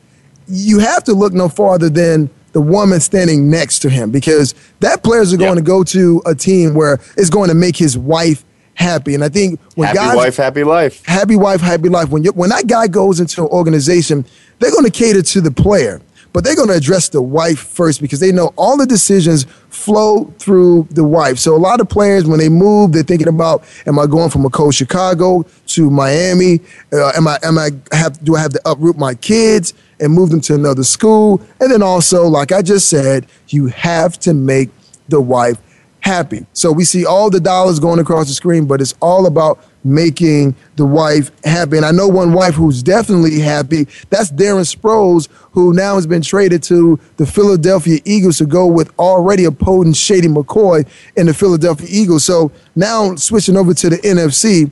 you 0.47 0.79
have 0.79 1.05
to 1.05 1.15
look 1.15 1.33
no 1.33 1.49
farther 1.49 1.89
than 1.89 2.31
the 2.53 2.61
woman 2.61 3.01
standing 3.01 3.51
next 3.51 3.81
to 3.81 3.91
him 3.91 4.11
because 4.11 4.55
that 4.81 5.03
players 5.03 5.33
are 5.33 5.37
going 5.37 5.57
yep. 5.57 5.65
to 5.65 5.69
go 5.69 5.83
to 5.83 6.23
a 6.25 6.35
team 6.35 6.75
where 6.75 7.01
it's 7.17 7.31
going 7.31 7.49
to 7.49 7.55
make 7.55 7.77
his 7.77 7.99
wife 7.99 8.45
happy. 8.75 9.15
And 9.15 9.25
I 9.25 9.29
think 9.29 9.61
when 9.75 9.89
happy 9.89 9.99
guys, 9.99 10.17
wife, 10.17 10.37
happy 10.37 10.65
life, 10.65 11.05
happy 11.05 11.37
wife, 11.37 11.61
happy 11.61 11.89
life. 11.89 12.11
When 12.11 12.23
you, 12.23 12.33
when 12.33 12.51
that 12.51 12.67
guy 12.67 12.87
goes 12.87 13.21
into 13.21 13.43
an 13.43 13.49
organization, 13.49 14.25
they're 14.59 14.71
going 14.71 14.85
to 14.85 14.91
cater 14.91 15.23
to 15.23 15.41
the 15.41 15.51
player 15.51 16.01
but 16.35 16.43
they're 16.43 16.57
going 16.57 16.69
to 16.69 16.75
address 16.75 17.09
the 17.09 17.23
wife 17.23 17.61
first 17.61 18.01
because 18.03 18.19
they 18.19 18.33
know 18.33 18.53
all 18.57 18.77
the 18.77 18.87
decisions 18.87 19.45
flow 19.71 20.25
through 20.41 20.89
the 20.91 21.05
wife. 21.05 21.39
So 21.39 21.55
a 21.55 21.57
lot 21.57 21.81
of 21.81 21.89
players, 21.89 22.27
when 22.27 22.41
they 22.41 22.49
move, 22.49 22.93
they're 22.93 23.05
thinking 23.05 23.29
about, 23.29 23.63
am 23.87 24.01
I 24.01 24.07
going 24.07 24.31
from 24.31 24.45
a 24.45 24.51
cold 24.51 24.75
Chicago 24.75 25.47
to 25.69 25.91
Miami? 25.91 26.61
Uh, 26.93 27.13
am 27.17 27.29
I, 27.29 27.39
am 27.45 27.57
I 27.57 27.71
have, 27.93 28.23
do 28.25 28.35
I 28.35 28.41
have 28.41 28.53
to 28.53 28.61
uproot 28.69 28.99
my 28.99 29.15
kids 29.15 29.75
and 30.01 30.13
move 30.13 30.31
them 30.31 30.41
to 30.41 30.57
another 30.57 30.83
school? 30.83 31.41
And 31.61 31.71
then 31.71 31.85
also, 31.85 32.27
like 32.27 32.51
I 32.51 32.63
just 32.63 32.89
said, 32.89 33.29
you 33.49 33.69
have 33.69 34.19
to 34.21 34.35
make 34.35 34.71
the 35.09 35.21
wife 35.21 35.59
happy. 36.01 36.47
So 36.53 36.73
we 36.73 36.85
see 36.85 37.07
all 37.07 37.31
the 37.31 37.39
dollars 37.39 37.79
going 37.79 38.01
across 38.01 38.27
the 38.27 38.35
screen, 38.35 38.67
but 38.67 38.81
it's 38.81 38.95
all 39.01 39.27
about 39.27 39.65
making 39.85 40.57
the 40.77 40.87
wife 40.87 41.31
happy. 41.45 41.77
And 41.77 41.87
I 41.87 41.91
know 41.91 42.09
one 42.09 42.33
wife 42.33 42.55
who's 42.55 42.83
definitely 42.83 43.39
happy. 43.39 43.87
That's 44.11 44.31
Darren 44.33 44.65
Sproles, 44.65 45.29
who 45.53 45.75
now 45.75 45.95
has 45.97 46.07
been 46.07 46.23
traded 46.23 46.63
to 46.65 46.99
the 47.17 47.27
Philadelphia 47.27 48.01
Eagles 48.05 48.39
to 48.39 48.47
go 48.47 48.67
with 48.67 48.91
already 48.99 49.45
a 49.45 49.53
potent 49.53 49.97
Shady 49.97 50.29
McCoy 50.29 50.89
in 51.17 51.27
the 51.27 51.35
Philadelphia 51.35 51.87
Eagles. 51.91 52.25
So 52.25 52.51
now 52.75 53.15
switching 53.17 53.57
over 53.57 53.75
to 53.75 53.91
the 53.91 53.99
NFC, 53.99 54.71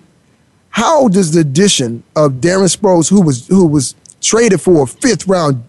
how 0.71 1.09
does 1.09 1.33
the 1.33 1.41
addition 1.41 2.03
of 2.17 2.35
Darren 2.35 2.75
Sproles, 2.75 3.11
who 3.11 3.21
was 3.21 3.47
who 3.49 3.67
was 3.67 3.95
traded 4.23 4.61
for 4.61 4.85
a 4.85 4.87
fifth 4.87 5.27
round 5.29 5.63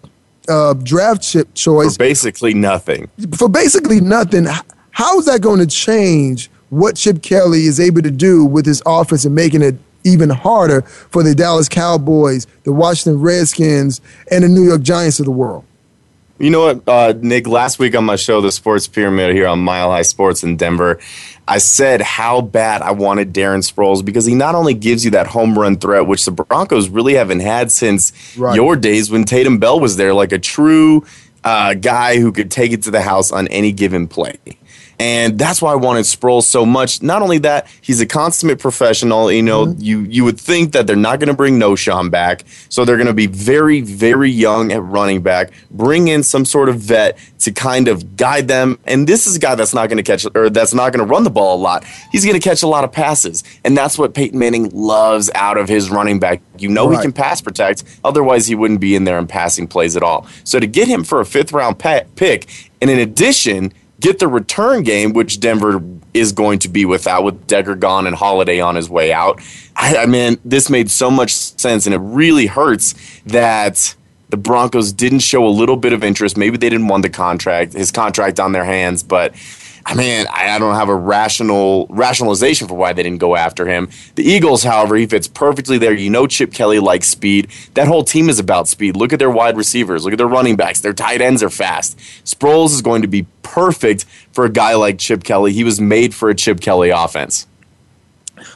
uh, 0.48 0.74
draft 0.76 1.22
chip 1.22 1.54
choice, 1.54 1.98
for 1.98 2.00
basically 2.00 2.54
nothing, 2.54 3.10
for 3.36 3.50
basically 3.50 4.00
nothing, 4.00 4.48
how 4.92 5.20
is 5.20 5.26
that 5.26 5.42
going 5.42 5.60
to 5.60 5.68
change 5.68 6.50
what 6.74 6.96
Chip 6.96 7.22
Kelly 7.22 7.66
is 7.66 7.80
able 7.80 8.02
to 8.02 8.12
do 8.12 8.44
with 8.44 8.66
his 8.66 8.82
offense 8.86 9.26
and 9.26 9.36
making 9.36 9.62
it 9.62 9.76
even 10.04 10.30
harder 10.30 10.82
for 10.82 11.24
the 11.24 11.36
Dallas 11.36 11.70
Cowboys, 11.70 12.48
the 12.64 12.74
Washington 12.74 13.22
Redskins, 13.22 14.02
and 14.30 14.44
the 14.44 14.50
New 14.50 14.64
York 14.64 14.82
Giants 14.82 15.20
of 15.20 15.26
the 15.26 15.32
world? 15.32 15.64
You 16.40 16.50
know 16.50 16.62
what, 16.62 16.90
uh, 16.90 17.14
Nick? 17.22 17.48
Last 17.48 17.80
week 17.80 17.96
on 17.96 18.04
my 18.04 18.16
show, 18.16 18.42
The 18.42 18.52
Sports 18.52 18.88
Pyramid, 18.88 19.36
here 19.36 19.48
on 19.48 19.60
Mile 19.60 19.92
High 19.92 20.02
Sports 20.02 20.44
in 20.44 20.58
Denver, 20.58 21.00
I 21.48 21.60
said 21.60 22.02
how 22.02 22.42
bad 22.42 22.82
I 22.82 22.92
wanted 22.92 23.34
Darren 23.34 23.60
Sproles 23.60 24.04
because 24.04 24.26
he 24.26 24.34
not 24.34 24.56
only 24.56 24.74
gives 24.74 25.06
you 25.06 25.12
that 25.12 25.28
home 25.28 25.58
run 25.58 25.78
threat, 25.78 26.08
which 26.08 26.26
the 26.26 26.32
Broncos 26.32 26.90
really 26.90 27.14
haven't 27.14 27.42
had 27.42 27.72
since 27.72 28.14
right. 28.36 28.56
your 28.56 28.76
days 28.76 29.12
when 29.12 29.26
Tatum 29.26 29.60
Bell 29.60 29.80
was 29.80 29.96
there, 29.96 30.14
like 30.14 30.32
a 30.32 30.40
true 30.40 31.06
uh, 31.44 31.76
guy 31.76 32.20
who 32.20 32.32
could 32.32 32.50
take 32.50 32.72
it 32.72 32.82
to 32.84 32.92
the 32.92 33.02
house 33.02 33.32
on 33.32 33.48
any 33.50 33.72
given 33.72 34.08
play. 34.08 34.38
And 35.00 35.38
that's 35.38 35.62
why 35.62 35.72
I 35.72 35.76
wanted 35.76 36.06
Sproles 36.06 36.44
so 36.44 36.66
much. 36.66 37.02
Not 37.02 37.22
only 37.22 37.40
that, 37.40 37.68
he's 37.82 38.00
a 38.02 38.06
consummate 38.06 38.60
professional. 38.60 39.32
You 39.32 39.42
know, 39.42 39.66
mm-hmm. 39.66 39.82
you 39.82 40.00
you 40.02 40.24
would 40.24 40.40
think 40.40 40.74
that 40.74 40.88
they're 40.88 40.96
not 40.96 41.20
going 41.20 41.28
to 41.28 41.34
bring 41.34 41.60
Knowshon 41.60 42.12
back, 42.12 42.44
so 42.70 42.86
they're 42.86 42.98
going 42.98 43.08
to 43.08 43.14
be 43.14 43.28
very 43.28 43.82
very 43.82 44.30
young 44.30 44.72
at 44.72 44.84
running 44.84 45.22
back. 45.22 45.52
Bring 45.72 46.08
in 46.08 46.24
some 46.24 46.46
sort 46.46 46.70
of 46.70 46.78
vet 46.78 47.18
to 47.40 47.52
kind 47.52 47.88
of 47.88 48.16
guide 48.16 48.48
them. 48.48 48.80
And 48.86 49.08
this 49.08 49.28
is 49.28 49.36
a 49.36 49.40
guy 49.40 49.56
that's 49.56 49.74
not 49.74 49.90
going 49.90 49.98
to 49.98 50.04
catch 50.04 50.26
or 50.36 50.50
that's 50.50 50.74
not 50.74 50.94
going 50.94 51.06
to 51.06 51.12
run 51.12 51.24
the 51.24 51.30
ball 51.30 51.56
a 51.56 51.62
lot. 51.62 51.84
He's 52.12 52.26
going 52.26 52.40
to 52.40 52.50
catch 52.50 52.64
a 52.64 52.68
lot 52.68 52.84
of 52.84 52.92
passes, 52.92 53.44
and 53.64 53.76
that's 53.76 53.98
what 53.98 54.14
Peyton 54.14 54.38
Manning 54.38 54.70
loves 54.70 55.30
out 55.36 55.58
of 55.58 55.68
his 55.68 55.90
running 55.90 56.20
back. 56.20 56.42
You 56.58 56.70
know, 56.70 56.88
right. 56.88 56.98
he 56.98 57.02
can 57.02 57.14
pass 57.14 57.42
protect. 57.42 57.84
Otherwise, 58.04 58.48
he 58.48 58.56
wouldn't 58.56 58.80
be 58.80 58.96
in 58.96 59.04
there 59.04 59.18
in 59.18 59.28
passing 59.28 59.68
plays 59.68 59.98
at 59.98 60.04
all. 60.04 60.28
So 60.44 60.60
to 60.60 60.68
get 60.68 60.88
him 60.88 61.04
for 61.04 61.20
a 61.20 61.26
fifth 61.26 61.52
round 61.52 61.80
pick, 61.80 62.48
and 62.82 62.90
in 62.90 63.00
addition 63.00 63.74
get 64.04 64.20
the 64.20 64.28
return 64.28 64.84
game, 64.84 65.14
which 65.14 65.40
Denver 65.40 65.82
is 66.14 66.34
going 66.34 66.60
to 66.60 66.68
be 66.68 66.84
without, 66.84 67.24
with 67.24 67.48
Decker 67.48 67.74
gone 67.74 68.06
and 68.06 68.14
Holiday 68.16 68.60
on 68.60 68.76
his 68.76 68.90
way 68.90 69.14
out. 69.14 69.42
I, 69.78 69.98
I 69.98 70.06
mean, 70.06 70.38
this 70.44 70.70
made 70.70 70.92
so 70.92 71.10
much 71.10 71.34
sense, 71.34 71.86
and 71.86 71.96
it 71.96 72.00
really 72.00 72.46
hurts 72.46 72.94
that 73.26 73.96
the 74.30 74.36
Broncos 74.36 74.92
didn't 74.92 75.20
show 75.20 75.48
a 75.48 75.50
little 75.50 75.78
bit 75.78 75.94
of 75.94 76.04
interest. 76.04 76.36
Maybe 76.36 76.58
they 76.58 76.70
didn't 76.70 76.90
want 76.90 77.04
the 77.04 77.10
contract, 77.10 77.74
his 77.74 77.92
contract 77.92 78.42
on 78.42 78.52
their 78.52 78.66
hands, 78.66 79.04
but 79.04 79.34
I 79.86 79.96
mean, 79.96 80.26
I 80.32 80.58
don't 80.60 80.76
have 80.76 80.90
a 80.90 80.96
rational 80.96 81.88
rationalization 81.90 82.68
for 82.68 82.76
why 82.76 82.94
they 82.94 83.04
didn't 83.04 83.20
go 83.20 83.36
after 83.36 83.68
him. 83.68 83.90
The 84.16 84.24
Eagles, 84.24 84.64
however, 84.64 84.96
he 84.96 85.06
fits 85.06 85.28
perfectly 85.28 85.78
there. 85.78 85.94
You 85.94 86.10
know, 86.10 86.26
Chip 86.26 86.54
Kelly 86.54 86.80
likes 86.80 87.08
speed. 87.10 87.50
That 87.74 87.88
whole 87.88 88.04
team 88.04 88.30
is 88.30 88.40
about 88.40 88.68
speed. 88.68 88.96
Look 88.96 89.12
at 89.12 89.20
their 89.20 89.30
wide 89.30 89.58
receivers. 89.58 90.06
Look 90.06 90.14
at 90.14 90.18
their 90.18 90.28
running 90.28 90.56
backs. 90.56 90.80
Their 90.80 90.94
tight 90.94 91.22
ends 91.22 91.44
are 91.44 91.50
fast. 91.50 91.98
Sproles 92.24 92.70
is 92.70 92.82
going 92.82 93.02
to 93.02 93.08
be 93.08 93.28
perfect 93.42 94.06
for 94.32 94.46
a 94.46 94.50
guy 94.50 94.74
like 94.76 95.00
Chip 95.00 95.24
Kelly. 95.24 95.52
He 95.52 95.64
was 95.64 95.82
made 95.82 96.16
for 96.16 96.30
a 96.30 96.36
Chip 96.36 96.62
Kelly 96.62 96.90
offense. 96.90 97.48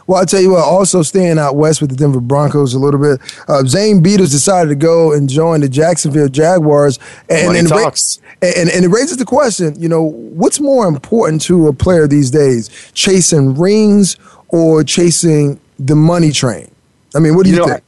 Well, 0.08 0.20
I'll 0.20 0.26
tell 0.26 0.42
you 0.42 0.52
what, 0.52 0.64
also 0.64 1.04
staying 1.04 1.38
out 1.38 1.58
west 1.58 1.82
with 1.82 1.90
the 1.90 1.96
Denver 1.96 2.22
Broncos 2.22 2.74
a 2.74 2.80
little 2.80 3.00
bit, 3.00 3.20
uh, 3.50 3.64
Zane 3.66 4.02
Beadles 4.02 4.32
decided 4.32 4.70
to 4.70 4.76
go 4.76 5.12
and 5.12 5.30
join 5.30 5.60
the 5.60 5.70
Jacksonville 5.70 6.30
Jaguars. 6.30 6.98
And, 7.30 7.56
and, 7.58 7.68
talks. 7.68 8.22
Ra- 8.42 8.50
and, 8.56 8.70
and 8.70 8.86
it 8.86 8.88
raises 8.88 9.18
the 9.18 9.26
question, 9.26 9.76
you 9.78 9.90
know, 9.90 10.04
what's 10.04 10.62
more 10.62 10.88
important 10.88 11.42
to 11.44 11.68
a 11.68 11.74
player 11.74 12.08
these 12.08 12.32
days, 12.32 12.70
chasing 12.94 13.56
rings 13.56 14.16
or 14.48 14.84
chasing 14.84 15.60
the 15.78 15.96
money 15.96 16.32
train? 16.32 16.72
I 17.14 17.20
mean, 17.20 17.36
what 17.36 17.44
do 17.44 17.50
you, 17.50 17.58
you 17.58 17.62
know, 17.62 17.74
think? 17.74 17.84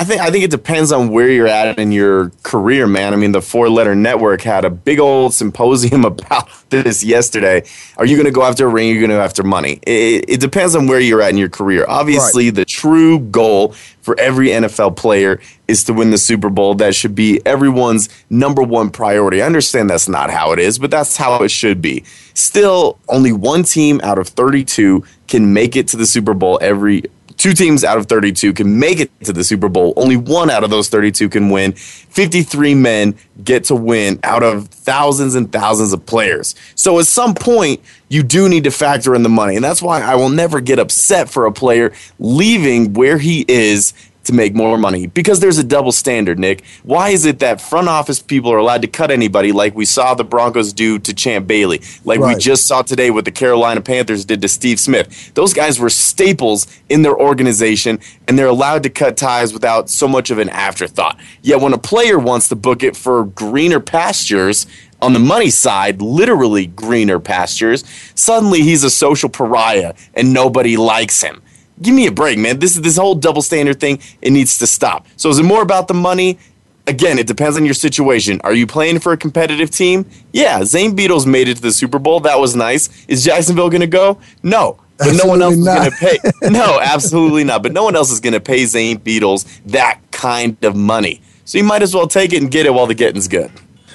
I 0.00 0.04
think 0.04 0.22
I 0.22 0.30
think 0.30 0.44
it 0.44 0.50
depends 0.50 0.92
on 0.92 1.10
where 1.10 1.28
you're 1.28 1.46
at 1.46 1.78
in 1.78 1.92
your 1.92 2.30
career, 2.42 2.86
man. 2.86 3.12
I 3.12 3.16
mean, 3.16 3.32
the 3.32 3.42
Four 3.42 3.68
Letter 3.68 3.94
Network 3.94 4.40
had 4.40 4.64
a 4.64 4.70
big 4.70 4.98
old 4.98 5.34
symposium 5.34 6.04
about 6.06 6.48
this 6.70 7.04
yesterday. 7.04 7.64
Are 7.98 8.06
you 8.06 8.16
going 8.16 8.24
to 8.24 8.32
go 8.32 8.42
after 8.42 8.64
a 8.64 8.70
ring? 8.70 8.88
Or 8.88 8.92
are 8.92 8.94
you 8.94 9.00
going 9.00 9.10
to 9.10 9.16
go 9.16 9.22
after 9.22 9.42
money? 9.42 9.78
It, 9.82 10.24
it, 10.26 10.40
depends 10.40 10.74
on 10.74 10.86
where 10.86 11.00
you're 11.00 11.20
at 11.20 11.32
in 11.32 11.36
your 11.36 11.50
career. 11.50 11.84
Obviously, 11.86 12.46
right. 12.46 12.54
the 12.54 12.64
true 12.64 13.18
goal 13.18 13.74
for 14.00 14.18
every 14.18 14.48
NFL 14.48 14.96
player 14.96 15.38
is 15.68 15.84
to 15.84 15.92
win 15.92 16.10
the 16.10 16.16
Super 16.16 16.48
Bowl. 16.48 16.74
That 16.76 16.94
should 16.94 17.14
be 17.14 17.42
everyone's 17.44 18.08
number 18.30 18.62
one 18.62 18.88
priority. 18.88 19.42
I 19.42 19.46
understand 19.46 19.90
that's 19.90 20.08
not 20.08 20.30
how 20.30 20.52
it 20.52 20.58
is, 20.58 20.78
but 20.78 20.90
that's 20.90 21.18
how 21.18 21.42
it 21.42 21.50
should 21.50 21.82
be. 21.82 22.04
Still, 22.32 22.98
only 23.10 23.32
one 23.32 23.64
team 23.64 24.00
out 24.02 24.18
of 24.18 24.28
32 24.28 25.04
can 25.28 25.52
make 25.52 25.76
it 25.76 25.88
to 25.88 25.98
the 25.98 26.06
Super 26.06 26.32
Bowl 26.32 26.58
every 26.62 27.04
Two 27.40 27.54
teams 27.54 27.84
out 27.84 27.96
of 27.96 28.04
32 28.04 28.52
can 28.52 28.78
make 28.78 29.00
it 29.00 29.10
to 29.24 29.32
the 29.32 29.42
Super 29.42 29.70
Bowl. 29.70 29.94
Only 29.96 30.18
one 30.18 30.50
out 30.50 30.62
of 30.62 30.68
those 30.68 30.90
32 30.90 31.30
can 31.30 31.48
win. 31.48 31.72
53 31.72 32.74
men 32.74 33.14
get 33.42 33.64
to 33.64 33.74
win 33.74 34.20
out 34.24 34.42
of 34.42 34.68
thousands 34.68 35.34
and 35.34 35.50
thousands 35.50 35.94
of 35.94 36.04
players. 36.04 36.54
So 36.74 36.98
at 36.98 37.06
some 37.06 37.34
point, 37.34 37.80
you 38.10 38.22
do 38.22 38.46
need 38.46 38.64
to 38.64 38.70
factor 38.70 39.14
in 39.14 39.22
the 39.22 39.30
money. 39.30 39.56
And 39.56 39.64
that's 39.64 39.80
why 39.80 40.02
I 40.02 40.16
will 40.16 40.28
never 40.28 40.60
get 40.60 40.78
upset 40.78 41.30
for 41.30 41.46
a 41.46 41.52
player 41.52 41.94
leaving 42.18 42.92
where 42.92 43.16
he 43.16 43.46
is 43.48 43.94
to 44.24 44.32
make 44.32 44.54
more 44.54 44.76
money 44.76 45.06
because 45.06 45.40
there's 45.40 45.58
a 45.58 45.64
double 45.64 45.92
standard, 45.92 46.38
Nick. 46.38 46.64
Why 46.82 47.10
is 47.10 47.24
it 47.24 47.38
that 47.38 47.60
front 47.60 47.88
office 47.88 48.20
people 48.20 48.52
are 48.52 48.58
allowed 48.58 48.82
to 48.82 48.88
cut 48.88 49.10
anybody 49.10 49.52
like 49.52 49.74
we 49.74 49.84
saw 49.84 50.14
the 50.14 50.24
Broncos 50.24 50.72
do 50.72 50.98
to 50.98 51.14
Champ 51.14 51.46
Bailey, 51.46 51.80
like 52.04 52.20
right. 52.20 52.36
we 52.36 52.40
just 52.40 52.66
saw 52.66 52.82
today 52.82 53.10
what 53.10 53.24
the 53.24 53.30
Carolina 53.30 53.80
Panthers 53.80 54.24
did 54.24 54.42
to 54.42 54.48
Steve 54.48 54.78
Smith? 54.78 55.32
Those 55.34 55.54
guys 55.54 55.78
were 55.80 55.90
staples 55.90 56.66
in 56.88 57.02
their 57.02 57.16
organization 57.16 57.98
and 58.28 58.38
they're 58.38 58.46
allowed 58.46 58.82
to 58.82 58.90
cut 58.90 59.16
ties 59.16 59.52
without 59.52 59.88
so 59.88 60.06
much 60.06 60.30
of 60.30 60.38
an 60.38 60.48
afterthought. 60.50 61.18
Yet 61.42 61.60
when 61.60 61.72
a 61.72 61.78
player 61.78 62.18
wants 62.18 62.48
to 62.48 62.56
book 62.56 62.82
it 62.82 62.96
for 62.96 63.24
greener 63.24 63.80
pastures, 63.80 64.66
on 65.02 65.14
the 65.14 65.18
money 65.18 65.48
side, 65.48 66.02
literally 66.02 66.66
greener 66.66 67.18
pastures, 67.18 67.84
suddenly 68.14 68.60
he's 68.60 68.84
a 68.84 68.90
social 68.90 69.30
pariah 69.30 69.94
and 70.12 70.34
nobody 70.34 70.76
likes 70.76 71.22
him 71.22 71.40
give 71.82 71.94
me 71.94 72.06
a 72.06 72.12
break, 72.12 72.38
man. 72.38 72.58
This 72.58 72.76
is 72.76 72.82
this 72.82 72.96
whole 72.96 73.14
double 73.14 73.42
standard 73.42 73.80
thing. 73.80 74.00
It 74.22 74.30
needs 74.30 74.58
to 74.58 74.66
stop. 74.66 75.06
So 75.16 75.28
is 75.28 75.38
it 75.38 75.44
more 75.44 75.62
about 75.62 75.88
the 75.88 75.94
money? 75.94 76.38
Again, 76.86 77.18
it 77.18 77.26
depends 77.26 77.56
on 77.56 77.64
your 77.64 77.74
situation. 77.74 78.40
Are 78.42 78.54
you 78.54 78.66
playing 78.66 79.00
for 79.00 79.12
a 79.12 79.16
competitive 79.16 79.70
team? 79.70 80.06
Yeah, 80.32 80.64
Zane 80.64 80.96
Beadles 80.96 81.26
made 81.26 81.48
it 81.48 81.56
to 81.56 81.62
the 81.62 81.72
Super 81.72 81.98
Bowl. 81.98 82.20
That 82.20 82.40
was 82.40 82.56
nice. 82.56 83.06
Is 83.06 83.24
Jacksonville 83.24 83.70
going 83.70 83.82
to 83.82 83.86
go? 83.86 84.18
No. 84.42 84.78
But 84.98 85.08
absolutely 85.08 85.24
no 85.24 85.30
one 85.30 85.42
else 85.42 85.56
not. 85.56 85.86
is 85.86 86.00
going 86.00 86.18
to 86.18 86.32
pay. 86.42 86.48
no, 86.50 86.80
absolutely 86.80 87.44
not. 87.44 87.62
But 87.62 87.72
no 87.72 87.84
one 87.84 87.96
else 87.96 88.10
is 88.10 88.20
going 88.20 88.32
to 88.32 88.40
pay 88.40 88.64
Zane 88.66 88.98
Beadles 88.98 89.60
that 89.66 90.00
kind 90.10 90.62
of 90.64 90.74
money. 90.74 91.20
So 91.44 91.58
you 91.58 91.64
might 91.64 91.82
as 91.82 91.94
well 91.94 92.06
take 92.06 92.32
it 92.32 92.42
and 92.42 92.50
get 92.50 92.66
it 92.66 92.74
while 92.74 92.86
the 92.86 92.94
getting's 92.94 93.28
good. 93.28 93.50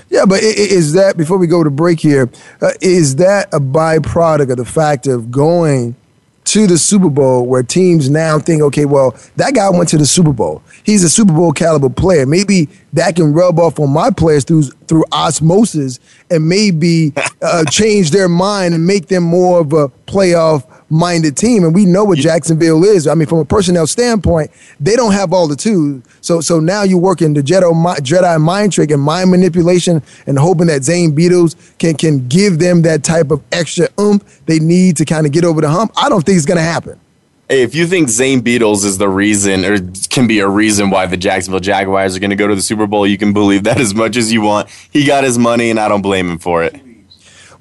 Yeah, 0.10 0.26
but 0.26 0.42
is 0.44 0.94
that 0.94 1.18
before 1.18 1.38
we 1.38 1.48
go 1.48 1.64
to 1.64 1.70
break 1.70 2.00
here? 2.00 2.30
Uh, 2.62 2.72
is 2.82 3.18
that 3.18 3.50
a 3.54 3.60
byproduct 3.60 4.52
of 4.52 4.58
the 4.58 4.66
fact 4.66 5.08
of 5.08 5.32
going 5.32 5.96
to 6.46 6.68
the 6.68 6.78
Super 6.78 7.10
Bowl 7.10 7.46
where 7.46 7.64
teams 7.64 8.10
now 8.10 8.40
think, 8.40 8.62
okay, 8.62 8.86
well, 8.86 9.16
that 9.36 9.54
guy 9.56 9.70
went 9.70 9.90
to 9.90 9.98
the 9.98 10.06
Super 10.06 10.32
Bowl. 10.32 10.62
He's 10.84 11.04
a 11.04 11.10
Super 11.10 11.34
Bowl 11.34 11.52
caliber 11.52 11.90
player. 11.90 12.26
Maybe 12.26 12.70
that 12.94 13.16
can 13.16 13.34
rub 13.34 13.60
off 13.60 13.80
on 13.80 13.92
my 13.92 14.12
players 14.12 14.44
through 14.44 14.64
through 14.88 15.04
osmosis 15.12 16.00
and 16.30 16.48
maybe 16.48 17.14
uh, 17.42 17.66
change 17.70 18.12
their 18.12 18.30
mind 18.30 18.74
and 18.74 18.86
make 18.86 19.08
them 19.08 19.24
more 19.24 19.60
of 19.60 19.74
a 19.74 19.90
playoff 20.08 20.64
minded 20.90 21.38
team. 21.38 21.64
And 21.64 21.74
we 21.74 21.86
know 21.86 22.04
what 22.04 22.18
Jacksonville 22.18 22.84
is. 22.84 23.08
I 23.08 23.16
mean, 23.16 23.28
from 23.28 23.40
a 23.40 23.46
personnel 23.46 23.88
standpoint, 23.88 24.52
they 24.80 24.96
don't 24.96 25.14
have 25.14 25.34
all 25.34 25.48
the 25.48 25.56
tools. 25.56 26.04
So 26.22 26.42
so 26.42 26.60
now 26.60 26.84
you're 26.84 27.00
working 27.00 27.34
the 27.34 27.42
Jedi, 27.42 27.72
Jedi 27.98 28.42
mind 28.42 28.74
trick 28.74 28.92
and 28.92 29.02
mind 29.02 29.32
manipulation 29.32 30.02
and 30.28 30.38
hoping 30.38 30.68
that 30.68 30.84
Zane 30.84 31.16
Beadles 31.16 31.56
can 31.78 31.96
can 31.96 32.28
give 32.28 32.60
them 32.60 32.82
that 32.84 33.04
type 33.04 33.32
of 33.32 33.42
extra 33.52 33.88
oomph 34.00 34.24
they 34.46 34.60
need 34.60 34.98
to 34.98 35.06
kind 35.06 35.26
of 35.26 35.32
get 35.32 35.46
over 35.46 35.62
the 35.62 35.70
hump. 35.70 35.92
I 35.98 36.10
don't 36.10 36.26
think 36.26 36.38
it's 36.38 36.46
going 36.46 36.58
to 36.58 36.64
happen. 36.64 37.00
Hey, 37.48 37.62
if 37.62 37.76
you 37.76 37.86
think 37.86 38.10
Zane 38.10 38.42
Beadles 38.42 38.84
is 38.84 38.98
the 38.98 39.08
reason 39.08 39.64
or 39.66 39.78
can 40.10 40.26
be 40.26 40.40
a 40.40 40.48
reason 40.48 40.90
why 40.90 41.06
the 41.06 41.16
Jacksonville 41.16 41.60
Jaguars 41.60 42.16
are 42.16 42.20
going 42.20 42.32
to 42.32 42.36
go 42.36 42.48
to 42.48 42.56
the 42.56 42.62
Super 42.62 42.88
Bowl, 42.88 43.06
you 43.06 43.20
can 43.20 43.34
believe 43.34 43.66
that 43.66 43.80
as 43.80 43.94
much 43.94 44.18
as 44.18 44.34
you 44.34 44.42
want. 44.42 44.68
He 44.92 45.06
got 45.06 45.24
his 45.24 45.38
money, 45.38 45.70
and 45.70 45.80
I 45.80 45.88
don't 45.88 46.02
blame 46.02 46.28
him 46.28 46.40
for 46.40 46.64
it. 46.64 46.76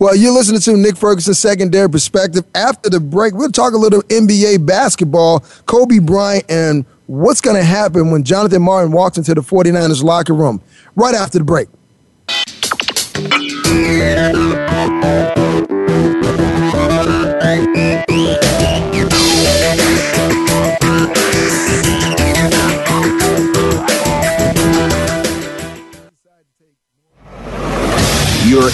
Well, 0.05 0.15
you're 0.15 0.33
listening 0.33 0.61
to 0.61 0.77
Nick 0.77 0.99
Ferguson's 0.99 1.39
Secondary 1.39 1.89
Perspective. 1.89 2.45
After 2.55 2.91
the 2.91 3.01
break, 3.01 3.33
we'll 3.33 3.51
talk 3.51 3.73
a 3.73 3.79
little 3.79 4.03
NBA 4.03 4.67
basketball, 4.67 5.41
Kobe 5.65 5.99
Bryant, 5.99 6.45
and 6.51 6.85
what's 7.07 7.41
going 7.41 7.57
to 7.57 7.65
happen 7.65 8.11
when 8.11 8.23
Jonathan 8.23 8.61
Martin 8.61 8.93
walks 8.93 9.17
into 9.17 9.33
the 9.33 9.41
49ers 9.41 10.05
locker 10.05 10.35
room 10.35 10.61
right 10.95 11.15
after 11.15 11.39
the 11.39 11.45
break. 11.45 11.69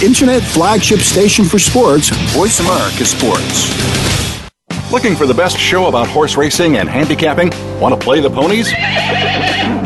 Internet 0.02 0.42
flagship 0.42 1.00
station 1.00 1.44
for 1.44 1.58
sports, 1.58 2.08
Voice 2.32 2.58
America 2.60 3.04
Sports. 3.04 3.70
Looking 4.90 5.14
for 5.14 5.26
the 5.26 5.34
best 5.34 5.58
show 5.58 5.86
about 5.86 6.08
horse 6.08 6.36
racing 6.36 6.78
and 6.78 6.88
handicapping? 6.88 7.50
Want 7.78 7.94
to 7.94 8.00
play 8.02 8.20
the 8.20 8.30
ponies? 8.30 8.68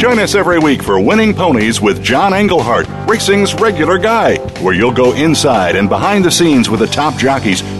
Join 0.00 0.18
us 0.18 0.34
every 0.34 0.58
week 0.58 0.82
for 0.82 1.00
Winning 1.00 1.34
Ponies 1.34 1.80
with 1.80 2.02
John 2.02 2.32
Englehart, 2.32 2.86
racing's 3.08 3.54
regular 3.54 3.98
guy, 3.98 4.36
where 4.62 4.72
you'll 4.72 4.92
go 4.92 5.12
inside 5.14 5.76
and 5.76 5.88
behind 5.88 6.24
the 6.24 6.30
scenes 6.30 6.70
with 6.70 6.80
the 6.80 6.86
top 6.86 7.16
jockeys, 7.16 7.62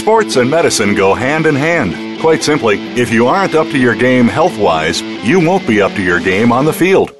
Sports 0.00 0.36
and 0.36 0.50
medicine 0.50 0.94
go 0.94 1.12
hand 1.12 1.44
in 1.44 1.54
hand. 1.54 2.22
Quite 2.22 2.42
simply, 2.42 2.78
if 2.98 3.12
you 3.12 3.26
aren't 3.26 3.54
up 3.54 3.66
to 3.66 3.78
your 3.78 3.94
game 3.94 4.28
health 4.28 4.58
wise, 4.58 5.02
you 5.02 5.38
won't 5.46 5.66
be 5.66 5.82
up 5.82 5.92
to 5.92 6.02
your 6.02 6.20
game 6.20 6.52
on 6.52 6.64
the 6.64 6.72
field. 6.72 7.19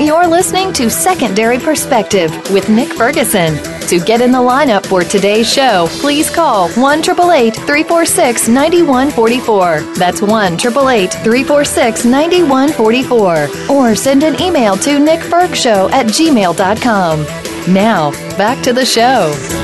You're 0.00 0.26
listening 0.26 0.72
to 0.74 0.90
Secondary 0.90 1.58
Perspective 1.58 2.30
with 2.52 2.68
Nick 2.68 2.92
Ferguson. 2.92 3.56
To 3.88 3.98
get 4.00 4.20
in 4.20 4.32
the 4.32 4.38
lineup 4.38 4.86
for 4.86 5.04
today's 5.04 5.52
show, 5.52 5.86
please 6.00 6.30
call 6.30 6.70
1 6.70 7.02
346 7.02 8.48
9144. 8.48 9.80
That's 9.94 10.22
1 10.22 10.58
346 10.58 12.04
9144. 12.04 13.48
Or 13.70 13.94
send 13.94 14.22
an 14.22 14.40
email 14.40 14.76
to 14.78 14.98
nickfergshow 14.98 15.90
at 15.92 16.06
gmail.com. 16.06 17.26
Now, 17.72 18.10
back 18.36 18.62
to 18.64 18.72
the 18.72 18.84
show. 18.84 19.61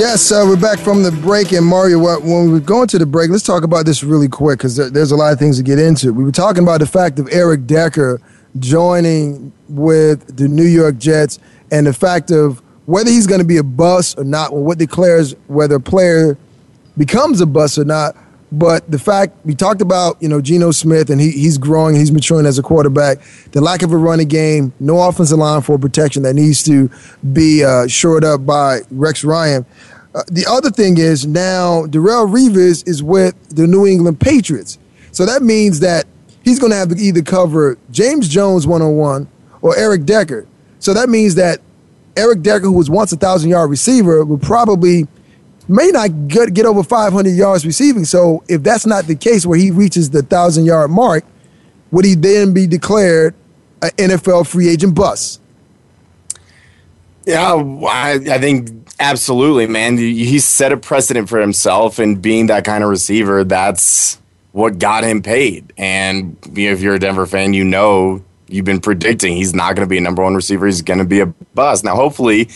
Yes, 0.00 0.32
uh, 0.32 0.46
we're 0.48 0.56
back 0.56 0.78
from 0.78 1.02
the 1.02 1.12
break. 1.12 1.52
And 1.52 1.66
Mario, 1.66 1.98
when 1.98 2.46
we 2.46 2.52
were 2.52 2.60
going 2.60 2.88
to 2.88 2.98
the 2.98 3.04
break, 3.04 3.28
let's 3.28 3.42
talk 3.42 3.64
about 3.64 3.84
this 3.84 4.02
really 4.02 4.28
quick 4.28 4.58
because 4.58 4.76
there's 4.76 5.10
a 5.10 5.16
lot 5.16 5.30
of 5.30 5.38
things 5.38 5.58
to 5.58 5.62
get 5.62 5.78
into. 5.78 6.14
We 6.14 6.24
were 6.24 6.32
talking 6.32 6.62
about 6.62 6.80
the 6.80 6.86
fact 6.86 7.18
of 7.18 7.28
Eric 7.30 7.66
Decker 7.66 8.18
joining 8.58 9.52
with 9.68 10.38
the 10.38 10.48
New 10.48 10.64
York 10.64 10.96
Jets 10.96 11.38
and 11.70 11.86
the 11.86 11.92
fact 11.92 12.30
of 12.30 12.62
whether 12.86 13.10
he's 13.10 13.26
going 13.26 13.40
to 13.42 13.46
be 13.46 13.58
a 13.58 13.62
bust 13.62 14.18
or 14.18 14.24
not, 14.24 14.52
or 14.52 14.64
what 14.64 14.78
declares 14.78 15.34
whether 15.48 15.74
a 15.74 15.80
player 15.80 16.38
becomes 16.96 17.42
a 17.42 17.46
bust 17.46 17.76
or 17.76 17.84
not. 17.84 18.16
But 18.52 18.90
the 18.90 18.98
fact 18.98 19.36
we 19.44 19.54
talked 19.54 19.80
about, 19.80 20.20
you 20.20 20.28
know, 20.28 20.40
Geno 20.40 20.72
Smith 20.72 21.10
and 21.10 21.20
he, 21.20 21.30
he's 21.30 21.56
growing, 21.56 21.94
he's 21.94 22.10
maturing 22.10 22.46
as 22.46 22.58
a 22.58 22.62
quarterback. 22.62 23.18
The 23.52 23.60
lack 23.60 23.82
of 23.82 23.92
a 23.92 23.96
running 23.96 24.26
game, 24.26 24.72
no 24.80 25.00
offensive 25.02 25.38
line 25.38 25.62
for 25.62 25.78
protection 25.78 26.24
that 26.24 26.34
needs 26.34 26.62
to 26.64 26.90
be 27.32 27.64
uh, 27.64 27.86
shored 27.86 28.24
up 28.24 28.44
by 28.44 28.80
Rex 28.90 29.22
Ryan. 29.22 29.64
Uh, 30.14 30.22
the 30.26 30.44
other 30.48 30.70
thing 30.70 30.98
is 30.98 31.26
now 31.26 31.86
Darrelle 31.86 32.28
Revis 32.28 32.86
is 32.86 33.02
with 33.02 33.34
the 33.48 33.66
New 33.66 33.86
England 33.86 34.20
Patriots. 34.20 34.78
So 35.12 35.24
that 35.26 35.42
means 35.42 35.80
that 35.80 36.06
he's 36.42 36.58
going 36.58 36.70
to 36.72 36.76
have 36.76 36.88
to 36.88 36.96
either 36.96 37.22
cover 37.22 37.78
James 37.90 38.28
Jones 38.28 38.66
one 38.66 38.82
on 38.82 38.96
one 38.96 39.28
or 39.62 39.76
Eric 39.76 40.04
Decker. 40.04 40.46
So 40.78 40.94
that 40.94 41.08
means 41.08 41.36
that 41.36 41.60
Eric 42.16 42.42
Decker, 42.42 42.66
who 42.66 42.72
was 42.72 42.90
once 42.90 43.12
a 43.12 43.16
thousand 43.16 43.50
yard 43.50 43.70
receiver, 43.70 44.24
will 44.24 44.38
probably 44.38 45.06
may 45.68 45.90
not 45.90 46.28
get, 46.28 46.52
get 46.54 46.66
over 46.66 46.82
500 46.82 47.30
yards 47.30 47.64
receiving. 47.64 48.04
So 48.04 48.42
if 48.48 48.62
that's 48.62 48.86
not 48.86 49.04
the 49.06 49.14
case 49.14 49.46
where 49.46 49.58
he 49.58 49.70
reaches 49.70 50.10
the 50.10 50.22
thousand 50.22 50.64
yard 50.64 50.90
mark, 50.90 51.24
would 51.92 52.04
he 52.04 52.14
then 52.14 52.52
be 52.52 52.66
declared 52.66 53.34
an 53.82 53.90
NFL 53.90 54.46
free 54.46 54.68
agent 54.68 54.94
bust? 54.94 55.39
Yeah, 57.26 57.54
I, 57.54 58.12
I 58.12 58.38
think 58.38 58.70
absolutely, 58.98 59.66
man. 59.66 59.98
He 59.98 60.38
set 60.38 60.72
a 60.72 60.76
precedent 60.76 61.28
for 61.28 61.40
himself, 61.40 61.98
and 61.98 62.20
being 62.20 62.46
that 62.46 62.64
kind 62.64 62.82
of 62.82 62.90
receiver, 62.90 63.44
that's 63.44 64.18
what 64.52 64.78
got 64.78 65.04
him 65.04 65.22
paid. 65.22 65.72
And 65.76 66.36
if 66.56 66.80
you're 66.80 66.94
a 66.94 66.98
Denver 66.98 67.26
fan, 67.26 67.52
you 67.52 67.64
know 67.64 68.24
you've 68.48 68.64
been 68.64 68.80
predicting 68.80 69.36
he's 69.36 69.54
not 69.54 69.76
going 69.76 69.86
to 69.86 69.90
be 69.90 69.98
a 69.98 70.00
number 70.00 70.22
one 70.22 70.34
receiver. 70.34 70.66
He's 70.66 70.82
going 70.82 70.98
to 70.98 71.04
be 71.04 71.20
a 71.20 71.26
bust. 71.26 71.84
Now, 71.84 71.94
hopefully, 71.94 72.48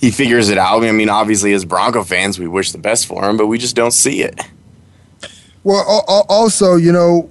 he 0.00 0.10
figures 0.10 0.48
it 0.48 0.58
out. 0.58 0.82
I 0.82 0.92
mean, 0.92 1.08
obviously, 1.08 1.52
as 1.52 1.64
Bronco 1.64 2.02
fans, 2.02 2.38
we 2.38 2.48
wish 2.48 2.72
the 2.72 2.78
best 2.78 3.06
for 3.06 3.28
him, 3.28 3.36
but 3.36 3.46
we 3.46 3.58
just 3.58 3.76
don't 3.76 3.92
see 3.92 4.22
it. 4.22 4.40
Well, 5.64 6.04
also, 6.28 6.76
you 6.76 6.90
know, 6.90 7.30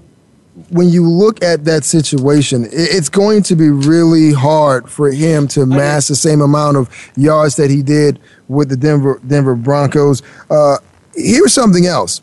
when 0.69 0.89
you 0.89 1.07
look 1.07 1.43
at 1.43 1.65
that 1.65 1.83
situation, 1.83 2.67
it's 2.71 3.09
going 3.09 3.43
to 3.43 3.55
be 3.55 3.69
really 3.69 4.33
hard 4.33 4.89
for 4.89 5.11
him 5.11 5.47
to 5.49 5.65
mass 5.65 6.07
the 6.07 6.15
same 6.15 6.41
amount 6.41 6.77
of 6.77 6.89
yards 7.15 7.55
that 7.55 7.69
he 7.69 7.81
did 7.81 8.19
with 8.47 8.69
the 8.69 8.77
Denver 8.77 9.19
Denver 9.25 9.55
Broncos. 9.55 10.21
Uh, 10.49 10.77
here's 11.15 11.53
something 11.53 11.85
else. 11.85 12.21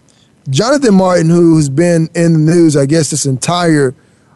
Jonathan 0.51 0.95
Martin, 0.95 1.29
who's 1.29 1.69
been 1.69 2.09
in 2.15 2.33
the 2.33 2.39
news, 2.39 2.77
I 2.77 2.87
guess, 2.87 3.11
this 3.11 3.27
entire 3.27 3.95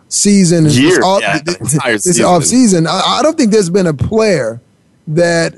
season, 0.09 0.67
Year, 0.67 0.97
this, 0.97 0.99
off, 0.99 1.23
yeah, 1.23 1.39
this, 1.39 2.05
this 2.05 2.21
off 2.21 2.45
season, 2.45 2.87
I, 2.87 3.01
I 3.19 3.23
don't 3.23 3.37
think 3.37 3.51
there's 3.51 3.71
been 3.71 3.87
a 3.87 3.95
player 3.95 4.61
that 5.09 5.55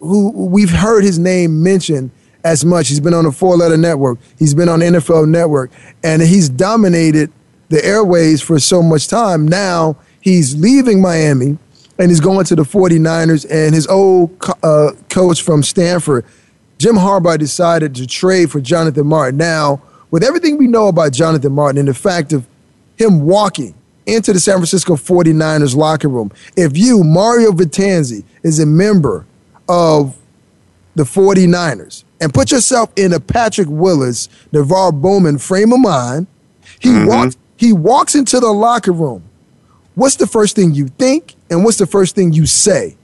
who 0.00 0.30
we've 0.30 0.70
heard 0.70 1.04
his 1.04 1.18
name 1.18 1.62
mentioned 1.62 2.10
as 2.44 2.64
much. 2.64 2.88
He's 2.88 3.00
been 3.00 3.14
on 3.14 3.24
the 3.24 3.32
four 3.32 3.56
letter 3.56 3.78
network, 3.78 4.18
he's 4.38 4.54
been 4.54 4.68
on 4.68 4.80
NFL 4.80 5.28
network, 5.28 5.70
and 6.02 6.20
he's 6.20 6.48
dominated 6.48 7.32
the 7.68 7.84
airways 7.84 8.40
for 8.42 8.58
so 8.58 8.82
much 8.82 9.08
time. 9.08 9.46
Now 9.46 9.96
he's 10.20 10.56
leaving 10.56 11.00
Miami 11.00 11.58
and 11.98 12.10
he's 12.10 12.20
going 12.20 12.44
to 12.46 12.56
the 12.56 12.62
49ers, 12.62 13.46
and 13.50 13.74
his 13.74 13.86
old 13.86 14.36
uh, 14.62 14.92
coach 15.08 15.42
from 15.42 15.62
Stanford, 15.62 16.24
Jim 16.78 16.96
Harbaugh, 16.96 17.38
decided 17.38 17.94
to 17.96 18.06
trade 18.06 18.50
for 18.50 18.60
Jonathan 18.60 19.06
Martin. 19.06 19.36
Now, 19.36 19.80
with 20.10 20.24
everything 20.24 20.58
we 20.58 20.66
know 20.66 20.88
about 20.88 21.12
Jonathan 21.12 21.52
Martin 21.52 21.78
and 21.78 21.88
the 21.88 21.94
fact 21.94 22.32
of 22.32 22.46
him 22.96 23.22
walking 23.22 23.74
into 24.06 24.32
the 24.32 24.40
San 24.40 24.56
Francisco 24.56 24.94
49ers 24.96 25.76
locker 25.76 26.08
room, 26.08 26.32
if 26.56 26.76
you, 26.76 27.04
Mario 27.04 27.52
Vitanzi, 27.52 28.24
is 28.42 28.58
a 28.58 28.66
member 28.66 29.24
of 29.68 30.16
the 30.94 31.04
49ers 31.04 32.04
and 32.20 32.32
put 32.32 32.50
yourself 32.50 32.90
in 32.96 33.12
a 33.12 33.20
Patrick 33.20 33.68
Willis, 33.68 34.28
NaVorro 34.52 35.00
Bowman 35.00 35.38
frame 35.38 35.72
of 35.72 35.80
mind. 35.80 36.26
He 36.80 36.88
mm-hmm. 36.88 37.06
walks 37.06 37.36
he 37.56 37.72
walks 37.72 38.14
into 38.14 38.40
the 38.40 38.50
locker 38.50 38.92
room. 38.92 39.24
What's 39.94 40.16
the 40.16 40.26
first 40.26 40.56
thing 40.56 40.74
you 40.74 40.88
think 40.88 41.34
and 41.50 41.64
what's 41.64 41.78
the 41.78 41.86
first 41.86 42.14
thing 42.14 42.32
you 42.32 42.46
say? 42.46 42.96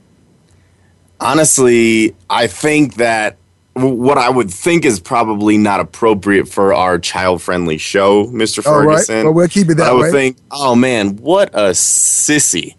Honestly, 1.19 2.15
I 2.29 2.47
think 2.47 2.95
that 2.95 3.37
what 3.73 4.17
I 4.17 4.29
would 4.29 4.51
think 4.51 4.83
is 4.83 4.99
probably 4.99 5.57
not 5.57 5.79
appropriate 5.79 6.47
for 6.47 6.73
our 6.73 6.99
child-friendly 6.99 7.77
show, 7.77 8.25
Mr. 8.25 8.61
Ferguson. 8.63 8.73
All 8.73 8.87
right. 8.87 9.23
Well, 9.25 9.33
we'll 9.33 9.47
keep 9.47 9.69
it 9.69 9.75
that 9.75 9.89
I 9.89 9.93
would 9.93 10.01
way. 10.01 10.11
think, 10.11 10.37
oh 10.51 10.75
man, 10.75 11.15
what 11.17 11.53
a 11.53 11.69
sissy 11.69 12.75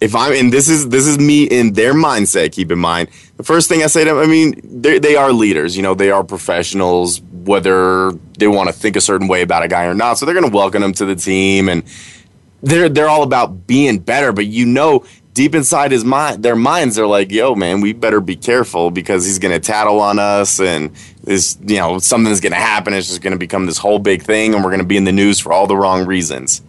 if 0.00 0.14
I'm 0.16 0.32
and 0.32 0.52
this 0.52 0.68
is 0.68 0.88
this 0.88 1.06
is 1.06 1.18
me 1.18 1.44
in 1.44 1.74
their 1.74 1.92
mindset. 1.92 2.52
Keep 2.52 2.72
in 2.72 2.78
mind, 2.78 3.08
the 3.36 3.42
first 3.42 3.68
thing 3.68 3.82
I 3.82 3.86
say 3.86 4.04
to 4.04 4.10
them, 4.10 4.18
I 4.18 4.26
mean, 4.26 4.60
they 4.64 4.98
they 4.98 5.16
are 5.16 5.32
leaders. 5.32 5.76
You 5.76 5.82
know, 5.82 5.94
they 5.94 6.10
are 6.10 6.24
professionals. 6.24 7.20
Whether 7.20 8.12
they 8.40 8.48
want 8.48 8.68
to 8.68 8.72
think 8.72 8.96
a 8.96 9.00
certain 9.00 9.28
way 9.28 9.42
about 9.42 9.62
a 9.62 9.68
guy 9.68 9.84
or 9.84 9.94
not, 9.94 10.18
so 10.18 10.26
they're 10.26 10.34
going 10.34 10.50
to 10.50 10.54
welcome 10.54 10.82
him 10.82 10.92
to 10.94 11.04
the 11.04 11.14
team, 11.14 11.68
and 11.68 11.84
they're 12.62 12.88
they're 12.88 13.08
all 13.08 13.22
about 13.22 13.66
being 13.66 13.98
better. 13.98 14.32
But 14.32 14.46
you 14.46 14.66
know, 14.66 15.04
deep 15.34 15.54
inside 15.54 15.92
his 15.92 16.04
mind, 16.04 16.42
their 16.42 16.56
minds 16.56 16.98
are 16.98 17.06
like, 17.06 17.30
"Yo, 17.30 17.54
man, 17.54 17.80
we 17.80 17.92
better 17.92 18.20
be 18.20 18.36
careful 18.36 18.90
because 18.90 19.24
he's 19.24 19.38
going 19.38 19.52
to 19.52 19.60
tattle 19.60 20.00
on 20.00 20.18
us, 20.18 20.60
and 20.60 20.90
this, 21.22 21.56
you 21.64 21.76
know, 21.76 21.98
something's 21.98 22.40
going 22.40 22.52
to 22.52 22.58
happen. 22.58 22.92
It's 22.94 23.08
just 23.08 23.22
going 23.22 23.32
to 23.32 23.38
become 23.38 23.66
this 23.66 23.78
whole 23.78 23.98
big 23.98 24.22
thing, 24.22 24.54
and 24.54 24.64
we're 24.64 24.70
going 24.70 24.80
to 24.80 24.86
be 24.86 24.96
in 24.96 25.04
the 25.04 25.12
news 25.12 25.38
for 25.38 25.52
all 25.52 25.66
the 25.66 25.76
wrong 25.76 26.06
reasons." 26.06 26.62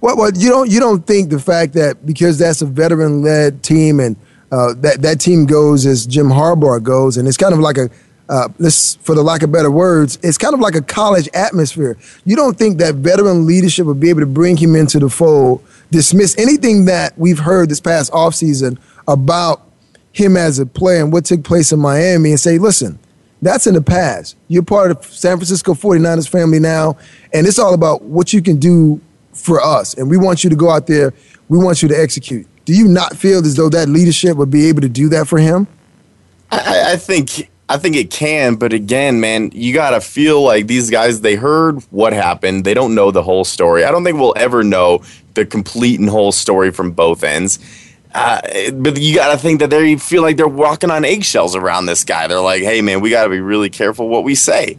Well, 0.00 0.16
well, 0.16 0.30
you 0.32 0.48
don't 0.48 0.70
you 0.70 0.78
don't 0.78 1.06
think 1.06 1.30
the 1.30 1.40
fact 1.40 1.72
that 1.74 2.04
because 2.06 2.38
that's 2.38 2.62
a 2.62 2.66
veteran 2.66 3.22
led 3.22 3.62
team 3.62 3.98
and 3.98 4.16
uh, 4.52 4.74
that 4.78 5.02
that 5.02 5.20
team 5.20 5.46
goes 5.46 5.86
as 5.86 6.06
Jim 6.06 6.28
Harbaugh 6.28 6.82
goes, 6.82 7.16
and 7.16 7.26
it's 7.26 7.36
kind 7.36 7.52
of 7.52 7.60
like 7.60 7.78
a 7.78 7.90
uh, 8.28 8.48
this 8.58 8.96
for 8.96 9.14
the 9.14 9.22
lack 9.22 9.42
of 9.42 9.50
better 9.50 9.70
words, 9.70 10.18
it's 10.22 10.38
kind 10.38 10.54
of 10.54 10.60
like 10.60 10.74
a 10.74 10.82
college 10.82 11.28
atmosphere. 11.34 11.96
You 12.24 12.36
don't 12.36 12.58
think 12.58 12.78
that 12.78 12.96
veteran 12.96 13.46
leadership 13.46 13.86
would 13.86 14.00
be 14.00 14.10
able 14.10 14.20
to 14.20 14.26
bring 14.26 14.56
him 14.56 14.76
into 14.76 14.98
the 14.98 15.08
fold, 15.08 15.64
dismiss 15.90 16.36
anything 16.38 16.84
that 16.86 17.16
we've 17.18 17.38
heard 17.38 17.70
this 17.70 17.80
past 17.80 18.12
offseason 18.12 18.78
about 19.06 19.62
him 20.12 20.36
as 20.36 20.58
a 20.58 20.66
player 20.66 21.02
and 21.02 21.12
what 21.12 21.24
took 21.24 21.44
place 21.44 21.72
in 21.72 21.80
Miami 21.80 22.30
and 22.30 22.40
say, 22.40 22.58
listen, 22.58 22.98
that's 23.40 23.66
in 23.66 23.74
the 23.74 23.82
past. 23.82 24.36
You're 24.48 24.62
part 24.62 24.90
of 24.90 25.04
San 25.04 25.36
Francisco 25.36 25.74
49ers 25.74 26.28
family 26.28 26.58
now, 26.58 26.96
and 27.32 27.46
it's 27.46 27.58
all 27.58 27.72
about 27.72 28.02
what 28.02 28.32
you 28.32 28.42
can 28.42 28.58
do 28.58 29.00
for 29.32 29.62
us, 29.62 29.94
and 29.94 30.10
we 30.10 30.16
want 30.16 30.42
you 30.42 30.50
to 30.50 30.56
go 30.56 30.70
out 30.70 30.86
there. 30.86 31.14
We 31.48 31.58
want 31.58 31.82
you 31.82 31.88
to 31.88 31.98
execute. 31.98 32.46
Do 32.64 32.74
you 32.74 32.88
not 32.88 33.16
feel 33.16 33.38
as 33.38 33.54
though 33.54 33.70
that 33.70 33.88
leadership 33.88 34.36
would 34.36 34.50
be 34.50 34.66
able 34.66 34.82
to 34.82 34.88
do 34.88 35.08
that 35.10 35.28
for 35.28 35.38
him? 35.38 35.66
I, 36.50 36.92
I 36.92 36.96
think 36.96 37.48
I 37.68 37.76
think 37.76 37.96
it 37.96 38.10
can, 38.10 38.54
but 38.54 38.72
again, 38.72 39.20
man, 39.20 39.50
you 39.52 39.74
gotta 39.74 40.00
feel 40.00 40.42
like 40.42 40.66
these 40.66 40.90
guys. 40.90 41.20
They 41.20 41.36
heard 41.36 41.82
what 41.90 42.12
happened. 42.12 42.64
They 42.64 42.74
don't 42.74 42.94
know 42.94 43.10
the 43.10 43.22
whole 43.22 43.44
story. 43.44 43.84
I 43.84 43.90
don't 43.90 44.04
think 44.04 44.18
we'll 44.18 44.34
ever 44.36 44.64
know 44.64 45.02
the 45.34 45.44
complete 45.44 46.00
and 46.00 46.08
whole 46.08 46.32
story 46.32 46.70
from 46.70 46.92
both 46.92 47.22
ends. 47.22 47.58
Uh, 48.14 48.40
but 48.72 48.98
you 48.98 49.14
got 49.14 49.32
to 49.32 49.38
think 49.38 49.60
that 49.60 49.68
they 49.68 49.96
feel 49.96 50.22
like 50.22 50.38
they're 50.38 50.48
walking 50.48 50.90
on 50.90 51.04
eggshells 51.04 51.54
around 51.54 51.84
this 51.84 52.04
guy. 52.04 52.26
They're 52.26 52.40
like, 52.40 52.62
"Hey, 52.62 52.80
man, 52.80 53.00
we 53.00 53.10
got 53.10 53.24
to 53.24 53.30
be 53.30 53.40
really 53.40 53.70
careful 53.70 54.08
what 54.08 54.24
we 54.24 54.34
say." 54.34 54.78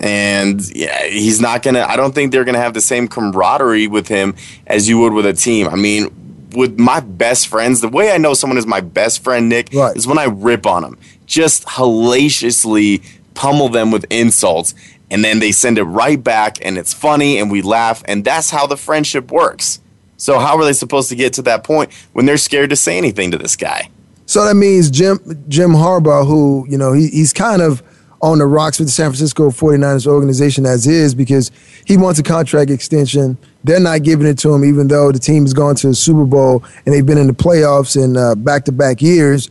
and 0.00 0.74
yeah, 0.74 1.04
he's 1.04 1.40
not 1.40 1.62
gonna. 1.62 1.82
I 1.82 1.96
don't 1.96 2.14
think 2.14 2.32
they're 2.32 2.44
gonna 2.44 2.58
have 2.58 2.74
the 2.74 2.80
same 2.80 3.06
camaraderie 3.06 3.86
with 3.86 4.08
him 4.08 4.34
as 4.66 4.88
you 4.88 4.98
would 5.00 5.12
with 5.12 5.26
a 5.26 5.34
team. 5.34 5.68
I 5.68 5.76
mean, 5.76 6.48
with 6.56 6.78
my 6.78 7.00
best 7.00 7.48
friends, 7.48 7.80
the 7.80 7.88
way 7.88 8.10
I 8.10 8.16
know 8.16 8.34
someone 8.34 8.58
is 8.58 8.66
my 8.66 8.80
best 8.80 9.22
friend, 9.22 9.48
Nick, 9.48 9.68
right. 9.72 9.94
is 9.94 10.06
when 10.06 10.18
I 10.18 10.24
rip 10.24 10.66
on 10.66 10.82
them, 10.82 10.98
just 11.30 11.64
hellaciously 11.64 13.02
pummel 13.34 13.68
them 13.68 13.90
with 13.90 14.04
insults, 14.10 14.74
and 15.10 15.24
then 15.24 15.38
they 15.38 15.52
send 15.52 15.78
it 15.78 15.84
right 15.84 16.22
back, 16.22 16.58
and 16.60 16.76
it's 16.76 16.92
funny, 16.92 17.38
and 17.38 17.50
we 17.50 17.62
laugh, 17.62 18.02
and 18.06 18.24
that's 18.24 18.50
how 18.50 18.66
the 18.66 18.76
friendship 18.76 19.30
works. 19.30 19.80
So 20.16 20.38
how 20.38 20.58
are 20.58 20.64
they 20.64 20.74
supposed 20.74 21.08
to 21.08 21.16
get 21.16 21.32
to 21.34 21.42
that 21.42 21.64
point 21.64 21.92
when 22.12 22.26
they're 22.26 22.36
scared 22.36 22.70
to 22.70 22.76
say 22.76 22.98
anything 22.98 23.30
to 23.30 23.38
this 23.38 23.56
guy? 23.56 23.88
So 24.26 24.44
that 24.44 24.54
means 24.54 24.90
Jim 24.90 25.18
Jim 25.48 25.70
Harbaugh, 25.70 26.26
who 26.26 26.66
you 26.68 26.76
know 26.76 26.92
he, 26.92 27.08
he's 27.08 27.32
kind 27.32 27.62
of 27.62 27.82
on 28.20 28.38
the 28.38 28.46
rocks 28.46 28.78
with 28.78 28.88
the 28.88 28.92
San 28.92 29.06
Francisco 29.06 29.50
49ers 29.50 30.06
organization 30.06 30.66
as 30.66 30.86
is 30.86 31.14
because 31.14 31.50
he 31.86 31.96
wants 31.96 32.20
a 32.20 32.22
contract 32.22 32.70
extension. 32.70 33.38
They're 33.64 33.80
not 33.80 34.02
giving 34.02 34.26
it 34.26 34.38
to 34.40 34.52
him, 34.54 34.64
even 34.64 34.88
though 34.88 35.10
the 35.10 35.18
team 35.18 35.44
has 35.44 35.54
gone 35.54 35.74
to 35.76 35.88
the 35.88 35.94
Super 35.94 36.26
Bowl 36.26 36.62
and 36.84 36.94
they've 36.94 37.06
been 37.06 37.18
in 37.18 37.28
the 37.28 37.32
playoffs 37.32 37.96
in 37.96 38.44
back 38.44 38.66
to 38.66 38.72
back 38.72 39.00
years. 39.00 39.48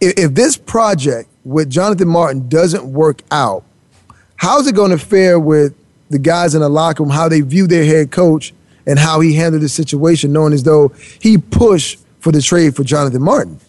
If, 0.00 0.18
if 0.18 0.34
this 0.34 0.56
project 0.56 1.28
with 1.44 1.70
Jonathan 1.70 2.08
Martin 2.08 2.48
doesn't 2.48 2.84
work 2.84 3.22
out, 3.30 3.64
how's 4.36 4.66
it 4.66 4.74
going 4.74 4.90
to 4.90 4.98
fare 4.98 5.38
with 5.38 5.74
the 6.10 6.18
guys 6.18 6.54
in 6.54 6.60
the 6.60 6.68
locker 6.68 7.02
room, 7.02 7.10
how 7.10 7.28
they 7.28 7.40
view 7.40 7.66
their 7.66 7.84
head 7.84 8.10
coach, 8.10 8.54
and 8.86 8.98
how 8.98 9.20
he 9.20 9.34
handled 9.34 9.62
the 9.62 9.68
situation, 9.68 10.32
knowing 10.32 10.52
as 10.52 10.62
though 10.62 10.88
he 11.20 11.36
pushed 11.36 11.98
for 12.20 12.32
the 12.32 12.40
trade 12.40 12.74
for 12.74 12.84
Jonathan 12.84 13.22
Martin? 13.22 13.60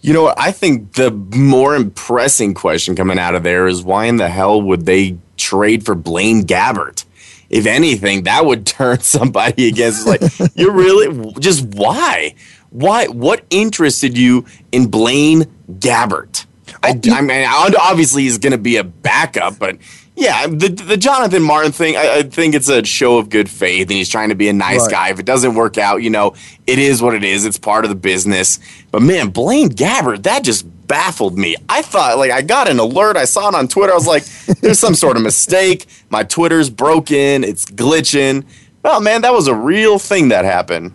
You 0.00 0.12
know? 0.12 0.34
I 0.36 0.50
think 0.50 0.94
the 0.94 1.10
more 1.10 1.76
impressing 1.76 2.54
question 2.54 2.96
coming 2.96 3.18
out 3.18 3.34
of 3.34 3.42
there 3.42 3.66
is 3.66 3.82
why 3.82 4.06
in 4.06 4.16
the 4.16 4.28
hell 4.28 4.60
would 4.60 4.86
they 4.86 5.16
trade 5.36 5.84
for 5.84 5.94
Blaine 5.94 6.44
Gabbert? 6.44 7.04
If 7.50 7.66
anything, 7.66 8.22
that 8.24 8.46
would 8.46 8.66
turn 8.66 9.00
somebody 9.00 9.68
against. 9.68 10.06
Like, 10.06 10.22
you're 10.54 10.72
really 10.72 11.32
just 11.38 11.64
why? 11.66 12.34
Why? 12.72 13.06
What 13.06 13.44
interested 13.50 14.18
you 14.18 14.46
in 14.72 14.88
Blaine 14.88 15.44
Gabbert? 15.70 16.46
I, 16.82 16.98
oh, 17.08 17.12
I 17.12 17.20
mean, 17.20 17.46
obviously 17.46 18.22
he's 18.24 18.38
going 18.38 18.52
to 18.52 18.58
be 18.58 18.76
a 18.76 18.84
backup, 18.84 19.58
but 19.58 19.78
yeah, 20.14 20.46
the 20.46 20.68
the 20.68 20.96
Jonathan 20.96 21.42
Martin 21.42 21.72
thing, 21.72 21.96
I, 21.96 22.18
I, 22.18 22.22
think 22.22 22.54
it's 22.54 22.68
a 22.68 22.84
show 22.84 23.16
of 23.16 23.30
good 23.30 23.48
faith, 23.48 23.88
and 23.88 23.96
he's 23.96 24.10
trying 24.10 24.28
to 24.28 24.34
be 24.34 24.48
a 24.48 24.52
nice 24.52 24.82
right. 24.82 24.90
guy. 24.90 25.10
If 25.10 25.18
it 25.18 25.24
doesn't 25.24 25.54
work 25.54 25.78
out, 25.78 26.02
you 26.02 26.10
know, 26.10 26.34
it 26.66 26.78
is 26.78 27.00
what 27.00 27.14
it 27.14 27.24
is. 27.24 27.46
It's 27.46 27.58
part 27.58 27.84
of 27.84 27.88
the 27.88 27.94
business. 27.94 28.58
But 28.90 29.00
man, 29.00 29.30
Blaine 29.30 29.70
Gabbert, 29.70 30.24
that 30.24 30.44
just 30.44 30.66
baffled 30.86 31.38
me. 31.38 31.56
I 31.68 31.80
thought, 31.80 32.18
like, 32.18 32.30
I 32.30 32.42
got 32.42 32.68
an 32.68 32.78
alert. 32.78 33.16
I 33.16 33.24
saw 33.24 33.48
it 33.48 33.54
on 33.54 33.68
Twitter. 33.68 33.92
I 33.92 33.96
was 33.96 34.06
like, 34.06 34.24
there's 34.60 34.78
some 34.78 34.94
sort 34.94 35.16
of 35.16 35.22
mistake. 35.22 35.86
My 36.10 36.24
Twitter's 36.24 36.68
broken. 36.68 37.42
It's 37.42 37.64
glitching. 37.64 38.44
Well, 38.82 39.00
man, 39.00 39.22
that 39.22 39.32
was 39.32 39.46
a 39.46 39.54
real 39.54 39.98
thing 39.98 40.28
that 40.28 40.44
happened. 40.44 40.92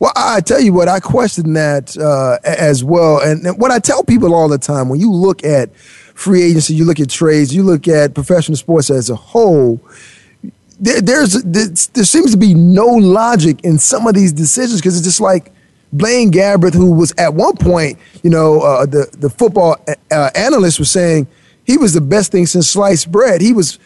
Well, 0.00 0.12
I 0.14 0.40
tell 0.40 0.60
you 0.60 0.72
what, 0.72 0.88
I 0.88 1.00
question 1.00 1.54
that 1.54 1.96
uh, 1.96 2.38
as 2.44 2.84
well. 2.84 3.20
And 3.20 3.58
what 3.58 3.72
I 3.72 3.80
tell 3.80 4.04
people 4.04 4.32
all 4.34 4.48
the 4.48 4.58
time, 4.58 4.88
when 4.88 5.00
you 5.00 5.12
look 5.12 5.44
at 5.44 5.74
free 5.76 6.42
agency, 6.42 6.74
you 6.74 6.84
look 6.84 7.00
at 7.00 7.10
trades, 7.10 7.54
you 7.54 7.64
look 7.64 7.88
at 7.88 8.14
professional 8.14 8.56
sports 8.56 8.90
as 8.90 9.10
a 9.10 9.16
whole, 9.16 9.80
there, 10.78 11.00
there's 11.00 11.42
there, 11.42 11.66
there 11.66 12.04
seems 12.04 12.30
to 12.30 12.36
be 12.36 12.54
no 12.54 12.86
logic 12.86 13.64
in 13.64 13.78
some 13.78 14.06
of 14.06 14.14
these 14.14 14.32
decisions 14.32 14.80
because 14.80 14.96
it's 14.96 15.04
just 15.04 15.20
like 15.20 15.52
Blaine 15.92 16.30
Gabbert, 16.30 16.74
who 16.74 16.92
was 16.92 17.12
at 17.18 17.34
one 17.34 17.56
point, 17.56 17.98
you 18.22 18.30
know, 18.30 18.60
uh, 18.60 18.86
the 18.86 19.08
the 19.18 19.30
football 19.30 19.76
uh, 20.12 20.30
analyst 20.34 20.78
was 20.78 20.90
saying 20.90 21.26
he 21.64 21.76
was 21.76 21.94
the 21.94 22.00
best 22.00 22.30
thing 22.30 22.46
since 22.46 22.68
sliced 22.68 23.10
bread. 23.10 23.40
He 23.40 23.52
was 23.52 23.78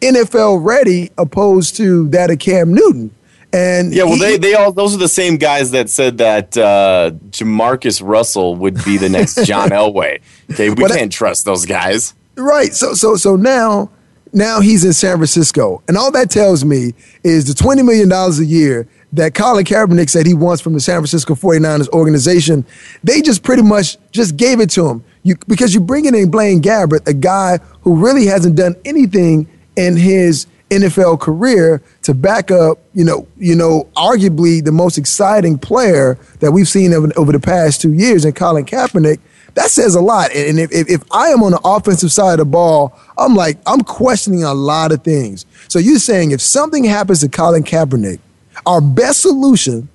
NFL 0.00 0.64
ready, 0.64 1.10
opposed 1.18 1.76
to 1.76 2.08
that 2.08 2.30
of 2.30 2.38
Cam 2.38 2.72
Newton. 2.72 3.10
And 3.52 3.94
yeah, 3.94 4.04
well, 4.04 4.14
he, 4.14 4.20
they 4.20 4.36
they 4.38 4.54
all 4.54 4.72
those 4.72 4.94
are 4.94 4.98
the 4.98 5.08
same 5.08 5.36
guys 5.36 5.70
that 5.70 5.88
said 5.88 6.18
that 6.18 6.56
uh, 6.56 7.12
Jamarcus 7.30 8.02
Russell 8.04 8.56
would 8.56 8.82
be 8.84 8.98
the 8.98 9.08
next 9.08 9.44
John 9.46 9.70
Elway. 9.70 10.20
Okay, 10.52 10.70
we 10.70 10.84
can't 10.84 11.12
trust 11.12 11.44
those 11.44 11.64
guys. 11.64 12.14
Right. 12.36 12.74
So 12.74 12.94
so 12.94 13.16
so 13.16 13.36
now 13.36 13.90
now 14.32 14.60
he's 14.60 14.84
in 14.84 14.92
San 14.92 15.16
Francisco, 15.16 15.82
and 15.88 15.96
all 15.96 16.10
that 16.10 16.30
tells 16.30 16.64
me 16.64 16.94
is 17.22 17.46
the 17.46 17.54
twenty 17.54 17.82
million 17.82 18.08
dollars 18.08 18.38
a 18.38 18.44
year 18.44 18.88
that 19.12 19.34
Colin 19.34 19.64
Kaepernick 19.64 20.10
said 20.10 20.26
he 20.26 20.34
wants 20.34 20.60
from 20.60 20.74
the 20.74 20.80
San 20.80 20.96
Francisco 20.96 21.34
49ers 21.34 21.88
organization. 21.90 22.66
They 23.02 23.22
just 23.22 23.42
pretty 23.42 23.62
much 23.62 23.96
just 24.10 24.36
gave 24.36 24.60
it 24.60 24.70
to 24.70 24.86
him. 24.86 25.04
You 25.22 25.36
because 25.48 25.74
you 25.74 25.80
bring 25.80 26.04
in 26.04 26.30
Blaine 26.30 26.60
Gabbert, 26.60 27.06
a 27.06 27.14
guy 27.14 27.58
who 27.82 27.96
really 27.96 28.26
hasn't 28.26 28.56
done 28.56 28.76
anything 28.84 29.48
in 29.76 29.96
his 29.96 30.46
NFL 30.70 31.20
career 31.20 31.80
to 32.02 32.14
back 32.14 32.50
up, 32.50 32.78
you 32.92 33.04
know, 33.04 33.26
you 33.38 33.54
know, 33.54 33.88
arguably 33.96 34.64
the 34.64 34.72
most 34.72 34.98
exciting 34.98 35.58
player 35.58 36.18
that 36.40 36.52
we've 36.52 36.68
seen 36.68 36.92
over, 36.92 37.08
over 37.16 37.32
the 37.32 37.40
past 37.40 37.80
two 37.80 37.92
years 37.92 38.24
in 38.24 38.32
Colin 38.32 38.64
Kaepernick. 38.64 39.20
That 39.54 39.70
says 39.70 39.94
a 39.94 40.00
lot. 40.00 40.32
And 40.32 40.58
if, 40.58 40.70
if, 40.72 40.90
if 40.90 41.02
I 41.12 41.28
am 41.28 41.42
on 41.42 41.52
the 41.52 41.60
offensive 41.64 42.12
side 42.12 42.32
of 42.32 42.38
the 42.38 42.44
ball, 42.44 42.98
I'm 43.16 43.34
like, 43.34 43.58
I'm 43.64 43.80
questioning 43.80 44.44
a 44.44 44.52
lot 44.52 44.92
of 44.92 45.02
things. 45.02 45.46
So 45.68 45.78
you're 45.78 45.98
saying 45.98 46.32
if 46.32 46.42
something 46.42 46.84
happens 46.84 47.20
to 47.20 47.28
Colin 47.28 47.62
Kaepernick, 47.62 48.18
our 48.66 48.80
best 48.80 49.22
solution 49.22 49.88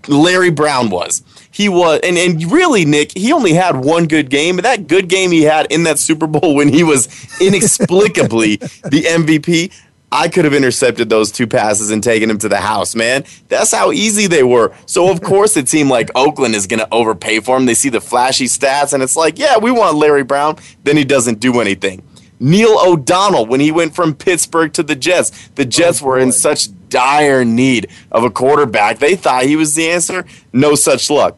Larry 0.08 0.50
Brown 0.50 0.90
was 0.90 1.22
he 1.58 1.68
was 1.68 1.98
and, 2.04 2.16
and 2.16 2.52
really 2.52 2.84
nick 2.84 3.10
he 3.18 3.32
only 3.32 3.52
had 3.52 3.74
one 3.74 4.06
good 4.06 4.30
game 4.30 4.54
but 4.54 4.62
that 4.62 4.86
good 4.86 5.08
game 5.08 5.32
he 5.32 5.42
had 5.42 5.66
in 5.72 5.82
that 5.82 5.98
super 5.98 6.28
bowl 6.28 6.54
when 6.54 6.68
he 6.68 6.84
was 6.84 7.08
inexplicably 7.40 8.56
the 8.56 9.02
mvp 9.02 9.72
i 10.12 10.28
could 10.28 10.44
have 10.44 10.54
intercepted 10.54 11.10
those 11.10 11.32
two 11.32 11.48
passes 11.48 11.90
and 11.90 12.04
taken 12.04 12.30
him 12.30 12.38
to 12.38 12.48
the 12.48 12.58
house 12.60 12.94
man 12.94 13.24
that's 13.48 13.72
how 13.72 13.90
easy 13.90 14.28
they 14.28 14.44
were 14.44 14.72
so 14.86 15.10
of 15.10 15.20
course 15.32 15.56
it 15.56 15.68
seemed 15.68 15.90
like 15.90 16.10
oakland 16.14 16.54
is 16.54 16.68
going 16.68 16.78
to 16.78 16.88
overpay 16.94 17.40
for 17.40 17.56
him 17.56 17.66
they 17.66 17.74
see 17.74 17.88
the 17.88 18.00
flashy 18.00 18.46
stats 18.46 18.92
and 18.92 19.02
it's 19.02 19.16
like 19.16 19.36
yeah 19.36 19.58
we 19.58 19.72
want 19.72 19.96
larry 19.96 20.22
brown 20.22 20.56
then 20.84 20.96
he 20.96 21.04
doesn't 21.04 21.40
do 21.40 21.60
anything 21.60 22.02
Neil 22.40 22.78
O'Donnell, 22.78 23.46
when 23.46 23.58
he 23.58 23.72
went 23.72 23.96
from 23.96 24.14
Pittsburgh 24.14 24.72
to 24.74 24.84
the 24.84 24.94
Jets, 24.94 25.48
the 25.56 25.62
oh, 25.62 25.66
Jets 25.66 26.00
oh, 26.00 26.06
were 26.06 26.18
in 26.20 26.30
such 26.30 26.68
dire 26.88 27.44
need 27.44 27.88
of 28.12 28.22
a 28.22 28.30
quarterback. 28.30 29.00
They 29.00 29.16
thought 29.16 29.42
he 29.42 29.56
was 29.56 29.74
the 29.74 29.90
answer. 29.90 30.24
No 30.52 30.76
such 30.76 31.10
luck. 31.10 31.36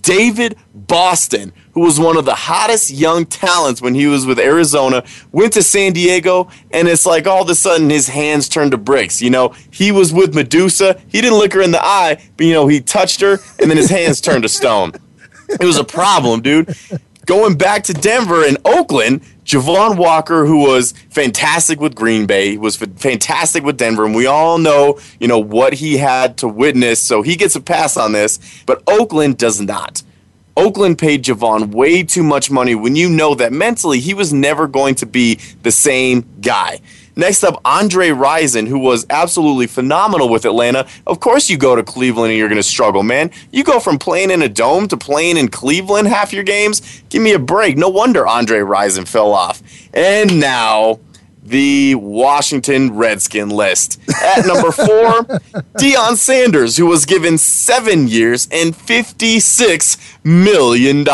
David 0.00 0.56
Boston, 0.74 1.52
who 1.72 1.80
was 1.80 2.00
one 2.00 2.16
of 2.16 2.24
the 2.24 2.34
hottest 2.34 2.90
young 2.90 3.26
talents 3.26 3.82
when 3.82 3.94
he 3.94 4.06
was 4.06 4.26
with 4.26 4.38
Arizona, 4.38 5.04
went 5.32 5.52
to 5.54 5.62
San 5.62 5.92
Diego, 5.92 6.48
and 6.70 6.88
it's 6.88 7.06
like 7.06 7.26
all 7.26 7.42
of 7.42 7.48
a 7.48 7.54
sudden 7.54 7.90
his 7.90 8.08
hands 8.08 8.48
turned 8.48 8.70
to 8.70 8.78
bricks. 8.78 9.20
You 9.20 9.30
know, 9.30 9.54
he 9.70 9.92
was 9.92 10.12
with 10.12 10.34
Medusa. 10.34 11.00
He 11.08 11.20
didn't 11.20 11.38
look 11.38 11.52
her 11.52 11.62
in 11.62 11.72
the 11.72 11.84
eye, 11.84 12.22
but, 12.36 12.46
you 12.46 12.52
know, 12.52 12.66
he 12.66 12.80
touched 12.80 13.20
her, 13.20 13.38
and 13.60 13.70
then 13.70 13.76
his 13.76 13.90
hands 13.90 14.20
turned 14.20 14.42
to 14.44 14.48
stone. 14.48 14.92
It 15.48 15.64
was 15.64 15.78
a 15.78 15.84
problem, 15.84 16.40
dude. 16.40 16.74
Going 17.26 17.56
back 17.56 17.84
to 17.84 17.92
Denver 17.92 18.44
and 18.44 18.58
Oakland, 18.64 19.22
Javon 19.44 19.96
Walker, 19.96 20.46
who 20.46 20.58
was 20.58 20.92
fantastic 21.10 21.80
with 21.80 21.94
Green 21.94 22.26
Bay, 22.26 22.56
was 22.56 22.76
fantastic 22.76 23.64
with 23.64 23.76
Denver, 23.76 24.04
and 24.04 24.14
we 24.14 24.26
all 24.26 24.58
know, 24.58 25.00
you 25.18 25.26
know, 25.26 25.38
what 25.38 25.74
he 25.74 25.96
had 25.96 26.36
to 26.38 26.48
witness. 26.48 27.02
So 27.02 27.22
he 27.22 27.34
gets 27.34 27.56
a 27.56 27.60
pass 27.60 27.96
on 27.96 28.12
this, 28.12 28.38
but 28.66 28.82
Oakland 28.86 29.38
does 29.38 29.60
not. 29.60 30.02
Oakland 30.56 30.98
paid 30.98 31.24
Javon 31.24 31.72
way 31.72 32.02
too 32.02 32.22
much 32.22 32.50
money 32.50 32.74
when 32.74 32.94
you 32.94 33.08
know 33.08 33.34
that 33.34 33.52
mentally 33.52 34.00
he 34.00 34.12
was 34.12 34.32
never 34.32 34.66
going 34.68 34.94
to 34.96 35.06
be 35.06 35.36
the 35.62 35.72
same 35.72 36.24
guy. 36.40 36.80
Next 37.14 37.44
up, 37.44 37.60
Andre 37.64 38.08
Rison, 38.08 38.66
who 38.66 38.78
was 38.78 39.06
absolutely 39.10 39.66
phenomenal 39.66 40.28
with 40.28 40.44
Atlanta. 40.44 40.86
Of 41.06 41.20
course, 41.20 41.50
you 41.50 41.58
go 41.58 41.76
to 41.76 41.82
Cleveland 41.82 42.30
and 42.30 42.38
you're 42.38 42.48
going 42.48 42.56
to 42.56 42.62
struggle, 42.62 43.02
man. 43.02 43.30
You 43.50 43.64
go 43.64 43.80
from 43.80 43.98
playing 43.98 44.30
in 44.30 44.40
a 44.42 44.48
dome 44.48 44.88
to 44.88 44.96
playing 44.96 45.36
in 45.36 45.48
Cleveland 45.48 46.08
half 46.08 46.32
your 46.32 46.44
games. 46.44 47.02
Give 47.10 47.22
me 47.22 47.32
a 47.32 47.38
break. 47.38 47.76
No 47.76 47.90
wonder 47.90 48.26
Andre 48.26 48.60
Rison 48.60 49.06
fell 49.06 49.32
off. 49.32 49.62
And 49.92 50.40
now, 50.40 51.00
the 51.42 51.94
Washington 51.96 52.94
Redskin 52.94 53.50
list. 53.50 54.00
At 54.22 54.46
number 54.46 54.70
four, 54.70 54.86
Deion 55.76 56.16
Sanders, 56.16 56.76
who 56.76 56.86
was 56.86 57.04
given 57.04 57.36
seven 57.36 58.08
years 58.08 58.48
and 58.50 58.74
$56 58.74 60.24
million 60.24 61.04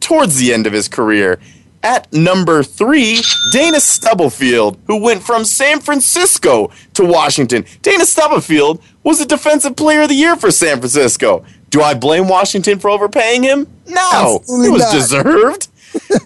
towards 0.00 0.36
the 0.38 0.54
end 0.54 0.66
of 0.66 0.72
his 0.72 0.88
career. 0.88 1.38
At 1.82 2.12
number 2.12 2.62
three, 2.62 3.20
Dana 3.52 3.80
Stubblefield, 3.80 4.78
who 4.86 4.98
went 5.02 5.22
from 5.22 5.44
San 5.46 5.80
Francisco 5.80 6.70
to 6.94 7.04
Washington. 7.06 7.64
Dana 7.80 8.04
Stubblefield 8.04 8.82
was 9.02 9.20
a 9.20 9.26
Defensive 9.26 9.76
Player 9.76 10.02
of 10.02 10.10
the 10.10 10.14
Year 10.14 10.36
for 10.36 10.50
San 10.50 10.76
Francisco. 10.78 11.42
Do 11.70 11.80
I 11.80 11.94
blame 11.94 12.28
Washington 12.28 12.78
for 12.78 12.90
overpaying 12.90 13.44
him? 13.44 13.66
No, 13.86 14.36
Absolutely 14.36 14.68
it 14.68 14.70
was 14.72 14.82
not. 14.82 14.92
deserved. 14.92 15.68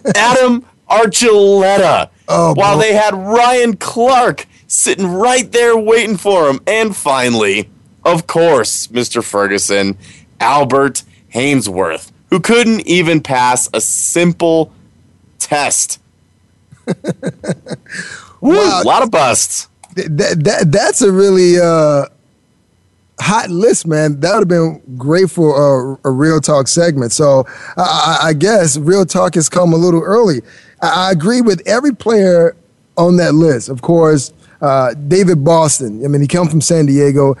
Adam 0.15 0.65
Archuleta. 0.89 2.09
Oh, 2.27 2.53
while 2.55 2.75
boy. 2.75 2.81
they 2.81 2.93
had 2.93 3.13
Ryan 3.13 3.77
Clark 3.77 4.47
sitting 4.67 5.07
right 5.07 5.49
there 5.51 5.77
waiting 5.77 6.17
for 6.17 6.49
him. 6.49 6.59
And 6.67 6.95
finally, 6.95 7.69
of 8.03 8.27
course, 8.27 8.87
Mr. 8.87 9.23
Ferguson, 9.23 9.97
Albert 10.39 11.03
Haynesworth, 11.33 12.11
who 12.29 12.39
couldn't 12.39 12.81
even 12.87 13.21
pass 13.21 13.69
a 13.73 13.79
simple 13.79 14.71
test. 15.45 15.99
Wow. 18.45 18.81
A 18.83 18.85
lot 18.85 19.01
of 19.01 19.09
busts. 19.09 19.69
That, 19.95 20.43
that 20.43 20.71
that's 20.71 21.01
a 21.01 21.11
really 21.11 21.59
uh, 21.59 22.05
hot 23.19 23.49
list, 23.49 23.87
man. 23.87 24.19
That 24.19 24.33
would 24.33 24.41
have 24.41 24.47
been 24.47 24.97
great 24.97 25.31
for 25.31 25.97
a, 26.03 26.09
a 26.09 26.11
real 26.11 26.39
talk 26.39 26.67
segment. 26.67 27.11
So 27.11 27.45
I, 27.75 28.19
I, 28.23 28.33
guess 28.33 28.77
real 28.77 29.05
talk 29.05 29.33
has 29.33 29.49
come 29.49 29.73
a 29.73 29.77
little 29.77 30.01
early. 30.01 30.41
I, 30.81 31.07
I 31.07 31.11
agree 31.11 31.41
with 31.41 31.61
every 31.65 31.95
player 31.95 32.55
on 32.97 33.17
that 33.17 33.33
list. 33.33 33.69
Of 33.69 33.81
course, 33.81 34.31
uh, 34.61 34.93
David 34.93 35.43
Boston. 35.43 36.03
I 36.05 36.07
mean, 36.07 36.21
he 36.21 36.27
come 36.27 36.47
from 36.47 36.61
San 36.61 36.85
Diego, 36.85 37.37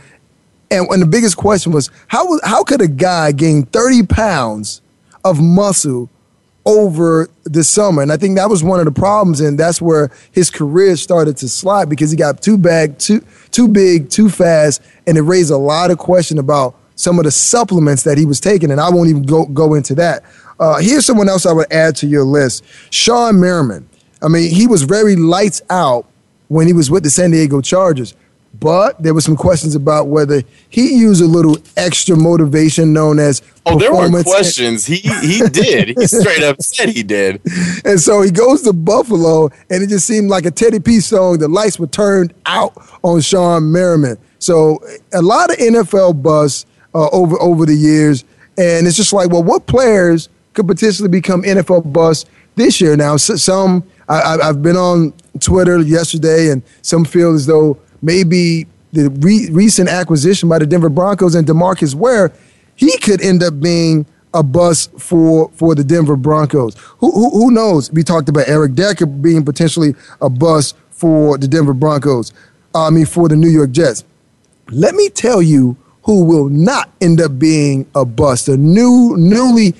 and, 0.71 0.87
and 0.89 1.01
the 1.01 1.07
biggest 1.07 1.37
question 1.37 1.71
was 1.71 1.91
how 2.07 2.39
how 2.43 2.63
could 2.63 2.81
a 2.81 2.87
guy 2.87 3.31
gain 3.31 3.65
thirty 3.67 4.01
pounds 4.01 4.81
of 5.23 5.39
muscle 5.39 6.09
over 6.65 7.29
the 7.43 7.63
summer. 7.63 8.01
And 8.01 8.11
I 8.11 8.17
think 8.17 8.37
that 8.37 8.49
was 8.49 8.63
one 8.63 8.79
of 8.79 8.85
the 8.85 8.91
problems, 8.91 9.39
and 9.39 9.57
that's 9.57 9.81
where 9.81 10.11
his 10.31 10.49
career 10.49 10.95
started 10.95 11.37
to 11.37 11.49
slide 11.49 11.89
because 11.89 12.11
he 12.11 12.17
got 12.17 12.41
too 12.41 12.57
big, 12.57 12.97
too 12.97 13.23
too 13.51 13.67
big, 13.67 14.09
too 14.09 14.29
fast, 14.29 14.81
and 15.07 15.17
it 15.17 15.21
raised 15.21 15.51
a 15.51 15.57
lot 15.57 15.91
of 15.91 15.97
question 15.97 16.39
about 16.39 16.75
some 16.95 17.19
of 17.19 17.25
the 17.25 17.31
supplements 17.31 18.03
that 18.03 18.17
he 18.17 18.25
was 18.25 18.39
taking. 18.39 18.71
And 18.71 18.81
I 18.81 18.89
won't 18.89 19.09
even 19.09 19.23
go 19.23 19.45
go 19.45 19.75
into 19.75 19.95
that. 19.95 20.23
Uh, 20.59 20.79
here's 20.79 21.05
someone 21.05 21.29
else 21.29 21.45
I 21.45 21.53
would 21.53 21.71
add 21.71 21.95
to 21.97 22.07
your 22.07 22.23
list: 22.23 22.63
Shawne 22.89 23.39
Merriman. 23.39 23.87
I 24.21 24.27
mean, 24.27 24.53
he 24.53 24.65
was 24.65 24.83
very 24.83 25.15
lights 25.15 25.61
out 25.69 26.07
when 26.47 26.67
he 26.67 26.73
was 26.73 26.89
with 26.89 27.03
the 27.03 27.09
San 27.09 27.31
Diego 27.31 27.61
Chargers. 27.61 28.15
But 28.59 29.01
there 29.01 29.13
were 29.13 29.21
some 29.21 29.35
questions 29.35 29.75
about 29.75 30.07
whether 30.07 30.43
he 30.69 30.95
used 30.97 31.21
a 31.21 31.25
little 31.25 31.57
extra 31.77 32.15
motivation 32.15 32.93
known 32.93 33.19
as 33.19 33.41
Oh, 33.65 33.77
there 33.79 33.91
were 33.91 34.23
questions. 34.23 34.85
He 34.85 34.97
he 34.97 35.39
did. 35.51 35.97
He 35.97 36.05
straight 36.07 36.43
up 36.43 36.61
said 36.61 36.89
he 36.89 37.01
did. 37.03 37.41
And 37.83 37.99
so 37.99 38.21
he 38.21 38.29
goes 38.31 38.61
to 38.63 38.73
Buffalo, 38.73 39.49
and 39.69 39.83
it 39.83 39.89
just 39.89 40.05
seemed 40.05 40.29
like 40.29 40.45
a 40.45 40.51
Teddy 40.51 40.79
P 40.79 40.99
song. 40.99 41.39
The 41.39 41.47
lights 41.47 41.79
were 41.79 41.87
turned 41.87 42.33
out 42.45 42.73
on 43.03 43.19
Shawne 43.21 43.71
Merriman. 43.71 44.17
So 44.39 44.79
a 45.13 45.21
lot 45.21 45.49
of 45.51 45.57
NFL 45.57 46.21
buzz 46.21 46.65
uh, 46.93 47.09
over 47.11 47.41
over 47.41 47.65
the 47.65 47.75
years, 47.75 48.23
and 48.57 48.85
it's 48.87 48.95
just 48.97 49.13
like, 49.13 49.29
well, 49.31 49.43
what 49.43 49.65
players 49.65 50.29
could 50.53 50.67
potentially 50.67 51.09
become 51.09 51.41
NFL 51.41 51.91
buzz 51.91 52.25
this 52.55 52.79
year? 52.79 52.95
Now, 52.95 53.17
some 53.17 53.83
I, 54.07 54.21
I- 54.21 54.49
I've 54.49 54.61
been 54.61 54.77
on 54.77 55.13
Twitter 55.39 55.79
yesterday, 55.81 56.51
and 56.51 56.61
some 56.83 57.03
feel 57.03 57.33
as 57.33 57.47
though 57.47 57.79
maybe 58.05 58.67
the 58.93 59.09
re- 59.09 59.49
recent 59.51 59.89
acquisition 59.89 60.47
by 60.47 60.59
the 60.59 60.65
Denver 60.65 60.89
Broncos 60.89 61.35
and 61.35 61.45
DeMarcus 61.45 61.95
Ware, 61.95 62.31
he 62.75 62.97
could 62.99 63.21
end 63.21 63.43
up 63.43 63.59
being 63.59 64.05
a 64.33 64.43
bust 64.43 64.91
for 64.99 65.49
for 65.55 65.75
the 65.75 65.83
Denver 65.83 66.15
Broncos. 66.15 66.75
Who, 66.99 67.11
who 67.11 67.29
who 67.31 67.51
knows? 67.51 67.91
We 67.91 68.03
talked 68.03 68.29
about 68.29 68.47
Eric 68.47 68.73
Decker 68.73 69.05
being 69.05 69.43
potentially 69.45 69.95
a 70.21 70.29
bust 70.29 70.75
for 70.91 71.37
the 71.37 71.47
Denver 71.47 71.73
Broncos. 71.73 72.33
I 72.73 72.89
mean, 72.89 73.05
for 73.05 73.29
the 73.29 73.35
New 73.35 73.49
York 73.49 73.71
Jets. 73.71 74.03
Let 74.69 74.95
me 74.95 75.09
tell 75.09 75.41
you 75.41 75.77
who 76.03 76.25
will 76.25 76.49
not 76.49 76.89
end 77.01 77.21
up 77.21 77.39
being 77.39 77.87
a 77.95 78.05
bust. 78.05 78.49
A 78.49 78.57
new 78.57 79.15
newly 79.17 79.73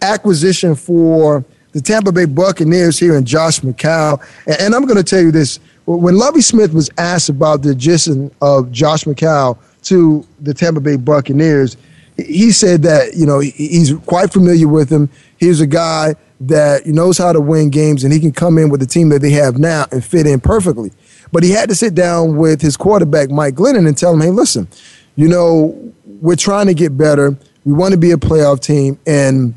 acquisition 0.00 0.74
for 0.74 1.44
the 1.72 1.80
Tampa 1.80 2.12
Bay 2.12 2.24
Buccaneers 2.26 2.98
here 2.98 3.16
in 3.16 3.24
Josh 3.24 3.60
McCown. 3.60 4.24
And, 4.46 4.60
and 4.60 4.74
I'm 4.74 4.84
going 4.84 4.96
to 4.96 5.04
tell 5.04 5.20
you 5.20 5.32
this: 5.32 5.58
when 5.86 6.18
Lovie 6.18 6.40
Smith 6.40 6.72
was 6.72 6.90
asked 6.98 7.28
about 7.28 7.62
the 7.62 7.70
addition 7.70 8.30
of 8.42 8.72
Josh 8.72 9.04
McCown 9.04 9.56
to 9.82 10.26
the 10.40 10.52
Tampa 10.52 10.80
Bay 10.80 10.96
Buccaneers, 10.96 11.76
he 12.16 12.50
said 12.50 12.82
that 12.82 13.14
you 13.14 13.24
know 13.24 13.38
he's 13.40 13.94
quite 14.06 14.32
familiar 14.32 14.68
with 14.68 14.90
him. 14.90 15.08
He's 15.38 15.60
a 15.60 15.66
guy 15.66 16.16
that 16.40 16.86
knows 16.86 17.18
how 17.18 17.32
to 17.32 17.40
win 17.40 17.70
games, 17.70 18.04
and 18.04 18.12
he 18.12 18.20
can 18.20 18.32
come 18.32 18.58
in 18.58 18.68
with 18.68 18.80
the 18.80 18.86
team 18.86 19.10
that 19.10 19.20
they 19.20 19.30
have 19.30 19.58
now 19.58 19.86
and 19.92 20.04
fit 20.04 20.26
in 20.26 20.40
perfectly. 20.40 20.92
But 21.32 21.42
he 21.42 21.50
had 21.50 21.68
to 21.68 21.74
sit 21.74 21.94
down 21.94 22.36
with 22.36 22.60
his 22.60 22.76
quarterback 22.76 23.30
Mike 23.30 23.54
Glennon 23.54 23.86
and 23.86 23.96
tell 23.96 24.12
him, 24.12 24.20
"Hey, 24.20 24.30
listen, 24.30 24.66
you 25.14 25.28
know 25.28 25.76
we're 26.20 26.36
trying 26.36 26.66
to 26.66 26.74
get 26.74 26.96
better. 26.96 27.36
We 27.64 27.72
want 27.72 27.92
to 27.92 27.98
be 27.98 28.10
a 28.10 28.16
playoff 28.16 28.60
team, 28.60 28.98
and 29.06 29.54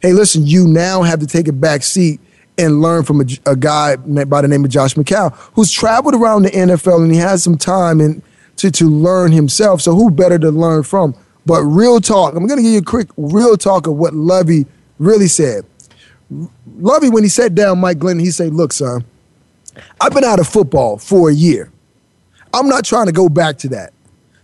hey, 0.00 0.12
listen, 0.12 0.46
you 0.46 0.66
now 0.66 1.02
have 1.02 1.20
to 1.20 1.26
take 1.26 1.48
a 1.48 1.52
back 1.52 1.82
seat." 1.82 2.20
And 2.58 2.82
learn 2.82 3.02
from 3.04 3.22
a, 3.22 3.24
a 3.46 3.56
guy 3.56 3.96
by 3.96 4.42
the 4.42 4.48
name 4.48 4.62
of 4.62 4.70
Josh 4.70 4.94
McCown, 4.94 5.34
who's 5.54 5.72
traveled 5.72 6.14
around 6.14 6.42
the 6.42 6.50
NFL 6.50 7.02
and 7.02 7.10
he 7.10 7.18
has 7.18 7.42
some 7.42 7.56
time 7.56 7.98
and 7.98 8.22
to, 8.56 8.70
to 8.70 8.88
learn 8.88 9.32
himself. 9.32 9.80
So 9.80 9.94
who 9.94 10.10
better 10.10 10.38
to 10.38 10.50
learn 10.50 10.82
from? 10.82 11.14
But 11.46 11.62
real 11.62 12.00
talk, 12.00 12.34
I'm 12.34 12.46
going 12.46 12.58
to 12.58 12.62
give 12.62 12.72
you 12.72 12.78
a 12.78 12.84
quick 12.84 13.08
real 13.16 13.56
talk 13.56 13.86
of 13.86 13.94
what 13.94 14.14
Lovie 14.14 14.66
really 14.98 15.28
said. 15.28 15.64
Lovie, 16.78 17.08
when 17.08 17.22
he 17.22 17.28
sat 17.28 17.54
down, 17.54 17.80
Mike 17.80 17.98
Glennon, 17.98 18.20
he 18.20 18.30
said, 18.30 18.54
look, 18.54 18.72
son, 18.72 19.04
I've 20.00 20.12
been 20.12 20.24
out 20.24 20.38
of 20.38 20.46
football 20.46 20.98
for 20.98 21.30
a 21.30 21.34
year. 21.34 21.70
I'm 22.54 22.68
not 22.68 22.84
trying 22.84 23.06
to 23.06 23.12
go 23.12 23.28
back 23.28 23.58
to 23.58 23.68
that. 23.70 23.92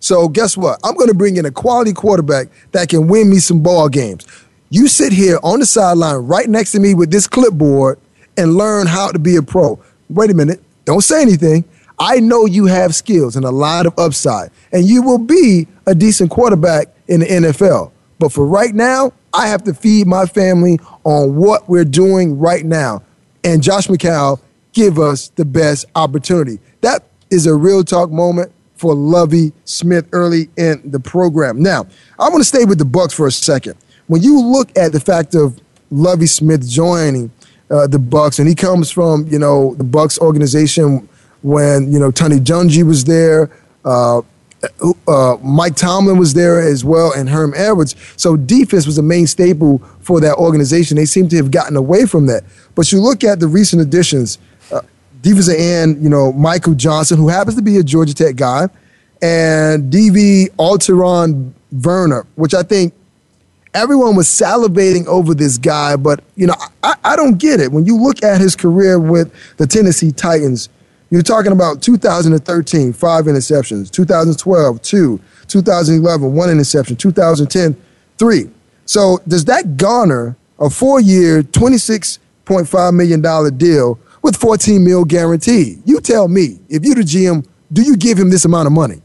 So 0.01 0.29
guess 0.29 0.57
what? 0.57 0.81
I'm 0.85 0.95
going 0.95 1.09
to 1.09 1.15
bring 1.15 1.37
in 1.37 1.45
a 1.45 1.51
quality 1.51 1.93
quarterback 1.93 2.49
that 2.73 2.89
can 2.89 3.09
win 3.09 3.31
me 3.31 3.39
some 3.39 3.63
ball 3.63 3.89
games. 3.89 4.27
You 4.71 4.87
sit 4.87 5.13
here 5.13 5.39
on 5.43 5.61
the 5.61 5.67
sideline 5.67 6.27
right 6.27 6.49
next 6.49 6.73
to 6.73 6.81
me 6.81 6.93
with 6.93 7.11
this 7.11 7.27
clipboard 7.27 7.99
and 8.37 8.55
learn 8.55 8.87
how 8.87 9.11
to 9.11 9.19
be 9.19 9.37
a 9.37 9.43
pro. 9.43 9.81
Wait 10.11 10.31
a 10.31 10.35
minute. 10.35 10.63
Don't 10.85 11.01
say 11.01 11.23
anything. 11.23 11.65
I 11.99 12.21
know 12.21 12.45
you 12.45 12.67
have 12.67 12.95
skills 12.95 13.35
and 13.35 13.47
a 13.47 13.51
lot 13.51 13.87
of 13.87 13.99
upside, 13.99 14.51
and 14.71 14.85
you 14.85 15.03
will 15.03 15.19
be 15.19 15.67
a 15.87 15.95
decent 15.95 16.31
quarterback 16.31 16.89
in 17.09 17.21
the 17.21 17.27
NFL. 17.27 17.93
But 18.19 18.31
for 18.31 18.47
right 18.47 18.75
now, 18.75 19.13
I 19.33 19.49
have 19.49 19.65
to 19.65 19.75
feed 19.75 20.07
my 20.07 20.27
family 20.27 20.79
on 21.03 21.37
what 21.37 21.69
we're 21.69 21.85
doing 21.85 22.39
right 22.39 22.65
now. 22.65 23.03
And 23.45 23.63
Josh 23.63 23.87
McCown 23.89 24.39
give 24.73 24.99
us 24.99 25.29
the 25.29 25.45
best 25.47 25.87
opportunity. 25.95 26.61
That 26.83 27.05
is 27.31 27.47
a 27.47 27.55
real 27.55 27.85
talk 27.85 28.11
moment 28.11 28.53
for 28.77 28.95
Lovie 28.95 29.53
Smith 29.65 30.09
early 30.13 30.51
in 30.57 30.83
the 30.85 31.01
program. 31.01 31.63
Now, 31.63 31.87
I 32.19 32.29
want 32.29 32.41
to 32.41 32.45
stay 32.45 32.65
with 32.65 32.79
the 32.79 32.85
Bucs 32.85 33.13
for 33.13 33.27
a 33.27 33.33
second. 33.33 33.75
When 34.09 34.23
you 34.23 34.41
look 34.41 34.77
at 34.77 34.93
the 34.93 35.01
fact 35.01 35.35
of 35.35 35.61
Lovie 35.91 36.27
Smith 36.27 36.69
joining 36.69 37.31
uh, 37.71 37.87
the 37.87 37.99
Bucs, 37.99 38.39
and 38.39 38.49
he 38.49 38.55
comes 38.55 38.91
from 38.91 39.27
you 39.29 39.39
know 39.39 39.75
the 39.75 39.85
Bucs 39.85 40.19
organization 40.19 41.09
when 41.43 41.93
you 41.93 41.99
know 41.99 42.11
Tony 42.11 42.39
Dungy 42.39 42.83
was 42.83 43.05
there. 43.05 43.51
Uh, 43.85 44.23
uh, 45.07 45.37
Mike 45.43 45.77
Tomlin 45.77 46.19
was 46.19 46.35
there 46.35 46.61
as 46.61 46.85
well, 46.85 47.13
and 47.13 47.29
Herm 47.29 47.53
Edwards. 47.55 47.95
So 48.17 48.37
defense 48.37 48.87
was 48.87 48.99
a 48.99 49.03
main 49.03 49.27
staple 49.27 49.79
for 50.01 50.21
that 50.21 50.37
organization. 50.37 50.97
They 50.97 51.05
seem 51.05 51.29
to 51.29 51.37
have 51.37 51.51
gotten 51.51 51.77
away 51.77 52.07
from 52.07 52.27
that. 52.27 52.43
But 52.75 52.91
you 52.91 53.01
look 53.01 53.23
at 53.23 53.39
the 53.39 53.47
recent 53.47 53.83
additions, 53.83 54.39
uh, 54.73 54.81
defensive 55.23 55.55
end, 55.57 56.03
you 56.03 56.09
know, 56.09 56.33
Michael 56.33 56.75
Johnson, 56.75 57.19
who 57.19 57.29
happens 57.29 57.55
to 57.55 57.63
be 57.63 57.77
a 57.77 57.85
Georgia 57.85 58.15
Tech 58.15 58.35
guy, 58.35 58.69
and 59.23 59.93
DV 59.93 60.51
Alterraun 60.57 61.53
Verner, 61.71 62.27
which 62.35 62.55
I 62.55 62.65
think 62.65 62.95
everyone 63.79 64.17
was 64.17 64.27
salivating 64.27 65.07
over 65.07 65.35
this 65.35 65.57
guy, 65.59 65.97
but 65.97 66.23
you 66.37 66.47
know, 66.47 66.55
I, 66.83 66.95
I 67.05 67.17
don't 67.17 67.39
get 67.39 67.61
it. 67.61 67.73
When 67.73 67.87
you 67.87 67.97
look 67.97 68.23
at 68.23 68.41
his 68.41 68.55
career 68.57 68.99
with 68.99 69.33
the 69.57 69.67
Tennessee 69.67 70.13
Titans, 70.13 70.69
you're 71.11 71.23
talking 71.23 71.53
about 71.53 71.81
2013, 71.81 72.93
five 72.93 73.25
interceptions, 73.25 73.91
2012, 73.91 74.83
two, 74.83 75.21
2011, 75.47 76.35
one 76.35 76.51
interception, 76.51 76.97
2010, 76.97 77.77
three. 78.19 78.51
So 78.85 79.21
does 79.27 79.45
that 79.47 79.77
garner 79.77 80.37
a 80.59 80.69
four-year, 80.69 81.43
$26.5 81.45 82.95
million 82.95 83.57
deal 83.57 83.99
with 84.23 84.37
14 84.37 84.85
mil 84.85 85.05
guarantee? 85.05 85.79
You 85.85 86.01
tell 86.01 86.29
me, 86.29 86.59
if 86.69 86.85
you're 86.85 86.97
the 86.97 87.03
GM, 87.03 87.47
do 87.73 87.83
you 87.83 87.97
give 87.97 88.19
him 88.19 88.29
this 88.29 88.45
amount 88.45 88.67
of 88.67 88.73
money? 88.73 89.01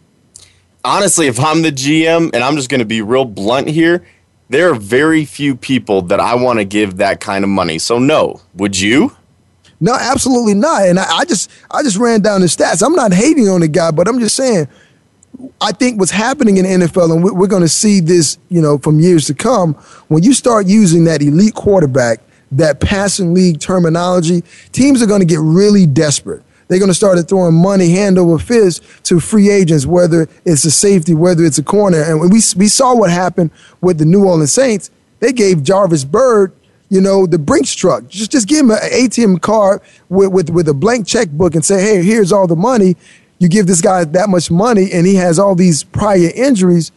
honestly, 0.84 1.28
if 1.28 1.40
I'm 1.40 1.62
the 1.62 1.72
GM, 1.72 2.32
and 2.34 2.44
I'm 2.44 2.56
just 2.56 2.70
going 2.70 2.80
to 2.80 2.86
be 2.86 3.02
real 3.02 3.26
blunt 3.26 3.68
here, 3.68 4.06
there 4.54 4.70
are 4.72 4.76
very 4.76 5.26
few 5.26 5.56
people 5.56 6.04
that 6.04 6.20
I 6.20 6.36
want 6.36 6.60
to 6.60 6.66
give 6.66 6.98
that 6.98 7.20
kind 7.20 7.44
of 7.44 7.50
money. 7.50 7.80
So 7.80 7.98
no, 7.98 8.40
would 8.54 8.80
you? 8.80 9.16
No, 9.82 9.96
absolutely 10.00 10.54
not. 10.54 10.88
And 10.88 11.00
I, 11.00 11.18
I 11.18 11.26
just 11.26 11.50
I 11.72 11.82
just 11.82 11.98
ran 11.98 12.22
down 12.22 12.42
the 12.42 12.48
stats. 12.48 12.86
I'm 12.86 12.94
not 12.96 13.12
hating 13.14 13.50
on 13.50 13.62
the 13.62 13.68
guy, 13.68 13.90
but 13.92 14.08
I'm 14.08 14.20
just 14.20 14.36
saying 14.36 14.68
I 15.60 15.72
think 15.72 16.00
what's 16.00 16.12
happening 16.12 16.58
in 16.58 16.80
the 16.80 16.86
NFL, 16.86 17.12
and 17.12 17.24
we- 17.24 17.32
we're 17.32 17.48
going 17.48 17.64
to 17.64 17.68
see 17.68 18.00
this, 18.00 18.38
you 18.50 18.62
know, 18.62 18.78
from 18.78 19.00
years 19.00 19.26
to 19.26 19.34
come. 19.34 19.74
When 20.08 20.22
you 20.22 20.34
start 20.34 20.68
using 20.68 21.06
that 21.06 21.24
elite 21.24 21.56
quarterback, 21.56 22.20
that 22.52 22.80
passing 22.80 23.34
league 23.34 23.60
terminology, 23.60 24.44
teams 24.72 25.02
are 25.02 25.08
going 25.08 25.22
to 25.22 25.26
get 25.26 25.40
really 25.40 25.88
desperate. 25.88 26.44
They're 26.74 26.80
going 26.80 26.90
to 26.90 26.96
start 26.96 27.20
throwing 27.30 27.54
money 27.54 27.92
hand 27.92 28.18
over 28.18 28.40
fist 28.40 28.82
to 29.04 29.20
free 29.20 29.52
agents, 29.52 29.86
whether 29.86 30.28
it's 30.44 30.66
a 30.66 30.72
safety, 30.72 31.14
whether 31.14 31.44
it's 31.44 31.60
a 31.60 31.64
corner. 31.64 32.02
And 32.02 32.20
we 32.20 32.42
we 32.58 32.68
saw 32.68 32.96
what 32.96 33.12
happened 33.12 33.52
with 33.80 34.00
the 34.00 34.06
New 34.06 34.26
Orleans 34.26 34.52
Saints. 34.52 34.90
They 35.20 35.32
gave 35.32 35.68
Jairus 35.68 36.04
Byrd, 36.04 36.52
you 36.90 37.00
know, 37.00 37.28
the 37.28 37.38
Brinks 37.38 37.76
truck. 37.76 38.08
Just 38.08 38.32
just 38.32 38.48
give 38.48 38.62
him 38.62 38.72
an 38.72 38.78
ATM 38.78 39.40
card 39.40 39.82
with, 40.10 40.32
with, 40.32 40.50
with 40.50 40.68
a 40.68 40.74
blank 40.74 41.06
checkbook 41.06 41.54
and 41.54 41.64
say, 41.64 41.80
hey, 41.80 42.04
here's 42.04 42.32
all 42.32 42.48
the 42.48 42.56
money. 42.56 42.98
You 43.38 43.50
give 43.50 43.68
this 43.68 43.82
guy 43.82 44.04
that 44.04 44.30
much 44.30 44.50
money 44.50 44.92
and 44.92 45.06
he 45.06 45.14
has 45.16 45.38
all 45.38 45.54
these 45.54 45.84
prior 45.84 46.32
injuries. 46.34 46.92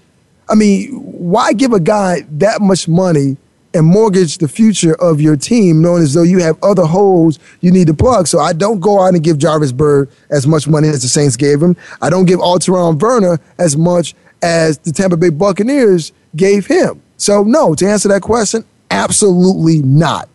I 0.48 0.54
mean, 0.54 0.90
why 0.92 1.52
give 1.52 1.74
a 1.74 1.80
guy 1.80 2.24
that 2.38 2.62
much 2.62 2.88
money 2.88 3.36
and 3.76 3.86
mortgage 3.86 4.38
the 4.38 4.48
future 4.48 4.94
of 4.94 5.20
your 5.20 5.36
team, 5.36 5.80
knowing 5.82 6.02
as 6.02 6.14
though 6.14 6.22
you 6.22 6.40
have 6.40 6.58
other 6.62 6.84
holes 6.84 7.38
you 7.60 7.70
need 7.70 7.86
to 7.86 7.94
plug? 7.94 8.26
So 8.26 8.40
I 8.40 8.52
don't 8.52 8.80
go 8.80 9.00
out 9.00 9.14
and 9.14 9.22
give 9.22 9.40
Jairus 9.40 9.72
Byrd 9.72 10.10
as 10.30 10.46
much 10.46 10.66
money 10.66 10.88
as 10.88 11.02
the 11.02 11.08
Saints 11.08 11.36
gave 11.36 11.62
him. 11.62 11.76
I 12.02 12.10
don't 12.10 12.24
give 12.24 12.40
Alterraun 12.40 12.98
Verner 12.98 13.38
as 13.58 13.76
much 13.76 14.14
as 14.42 14.78
the 14.78 14.92
Tampa 14.92 15.16
Bay 15.16 15.30
Buccaneers 15.30 16.12
gave 16.34 16.66
him. 16.66 17.02
So, 17.16 17.42
no, 17.42 17.74
to 17.74 17.86
answer 17.86 18.08
that 18.08 18.22
question, 18.22 18.64
absolutely 18.90 19.82
not. 19.82 20.28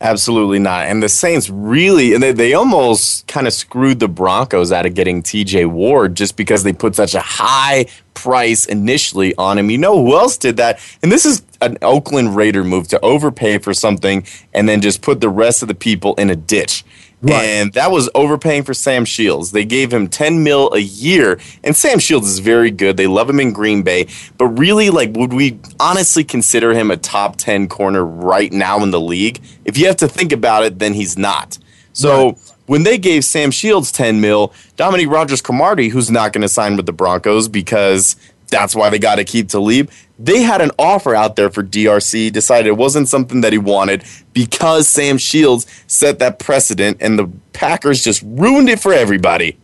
Absolutely 0.00 0.60
not. 0.60 0.86
And 0.86 1.02
the 1.02 1.08
Saints 1.08 1.50
really, 1.50 2.14
and 2.14 2.22
they, 2.22 2.30
they 2.30 2.54
almost 2.54 3.26
kind 3.26 3.48
of 3.48 3.52
screwed 3.52 3.98
the 3.98 4.06
Broncos 4.06 4.70
out 4.70 4.86
of 4.86 4.94
getting 4.94 5.22
TJ 5.24 5.66
Ward 5.66 6.14
just 6.14 6.36
because 6.36 6.62
they 6.62 6.72
put 6.72 6.94
such 6.94 7.14
a 7.14 7.20
high 7.20 7.86
price 8.14 8.66
initially 8.66 9.34
on 9.36 9.58
him. 9.58 9.70
You 9.70 9.78
know 9.78 10.04
who 10.04 10.16
else 10.16 10.36
did 10.36 10.56
that? 10.58 10.78
And 11.02 11.10
this 11.10 11.26
is 11.26 11.42
an 11.60 11.78
Oakland 11.82 12.36
Raider 12.36 12.62
move 12.62 12.86
to 12.88 13.00
overpay 13.00 13.58
for 13.58 13.74
something 13.74 14.24
and 14.54 14.68
then 14.68 14.80
just 14.80 15.02
put 15.02 15.20
the 15.20 15.28
rest 15.28 15.62
of 15.62 15.68
the 15.68 15.74
people 15.74 16.14
in 16.14 16.30
a 16.30 16.36
ditch. 16.36 16.84
Right. 17.20 17.44
And 17.44 17.72
that 17.72 17.90
was 17.90 18.08
overpaying 18.14 18.62
for 18.62 18.74
Sam 18.74 19.04
Shields. 19.04 19.50
They 19.50 19.64
gave 19.64 19.92
him 19.92 20.08
10 20.08 20.44
mil 20.44 20.72
a 20.72 20.78
year. 20.78 21.40
And 21.64 21.74
Sam 21.74 21.98
Shields 21.98 22.28
is 22.28 22.38
very 22.38 22.70
good. 22.70 22.96
They 22.96 23.08
love 23.08 23.28
him 23.28 23.40
in 23.40 23.52
Green 23.52 23.82
Bay. 23.82 24.06
But 24.36 24.46
really, 24.46 24.90
like, 24.90 25.10
would 25.16 25.32
we 25.32 25.58
honestly 25.80 26.22
consider 26.22 26.72
him 26.72 26.90
a 26.90 26.96
top 26.96 27.36
10 27.36 27.68
corner 27.68 28.04
right 28.04 28.52
now 28.52 28.82
in 28.82 28.92
the 28.92 29.00
league? 29.00 29.40
If 29.64 29.76
you 29.76 29.86
have 29.86 29.96
to 29.96 30.08
think 30.08 30.32
about 30.32 30.64
it, 30.64 30.78
then 30.78 30.94
he's 30.94 31.18
not. 31.18 31.58
So 31.92 32.26
right. 32.26 32.52
when 32.66 32.84
they 32.84 32.98
gave 32.98 33.24
Sam 33.24 33.50
Shields 33.50 33.90
10 33.90 34.20
mil, 34.20 34.52
Dominique 34.76 35.08
Rodgers 35.08 35.42
Cromartie, 35.42 35.88
who's 35.88 36.12
not 36.12 36.32
going 36.32 36.42
to 36.42 36.48
sign 36.48 36.76
with 36.76 36.86
the 36.86 36.92
Broncos 36.92 37.48
because 37.48 38.14
that's 38.48 38.74
why 38.74 38.90
they 38.90 38.98
got 38.98 39.16
to 39.16 39.24
keep 39.24 39.48
Talib. 39.48 39.90
They 40.18 40.42
had 40.42 40.60
an 40.60 40.70
offer 40.78 41.14
out 41.14 41.36
there 41.36 41.50
for 41.50 41.62
DRC, 41.62 42.32
decided 42.32 42.66
it 42.66 42.76
wasn't 42.76 43.08
something 43.08 43.40
that 43.42 43.52
he 43.52 43.58
wanted 43.58 44.04
because 44.32 44.88
Sam 44.88 45.18
Shields 45.18 45.66
set 45.86 46.18
that 46.18 46.38
precedent 46.38 46.98
and 47.00 47.18
the 47.18 47.30
Packers 47.52 48.02
just 48.02 48.22
ruined 48.24 48.68
it 48.68 48.80
for 48.80 48.92
everybody. 48.92 49.56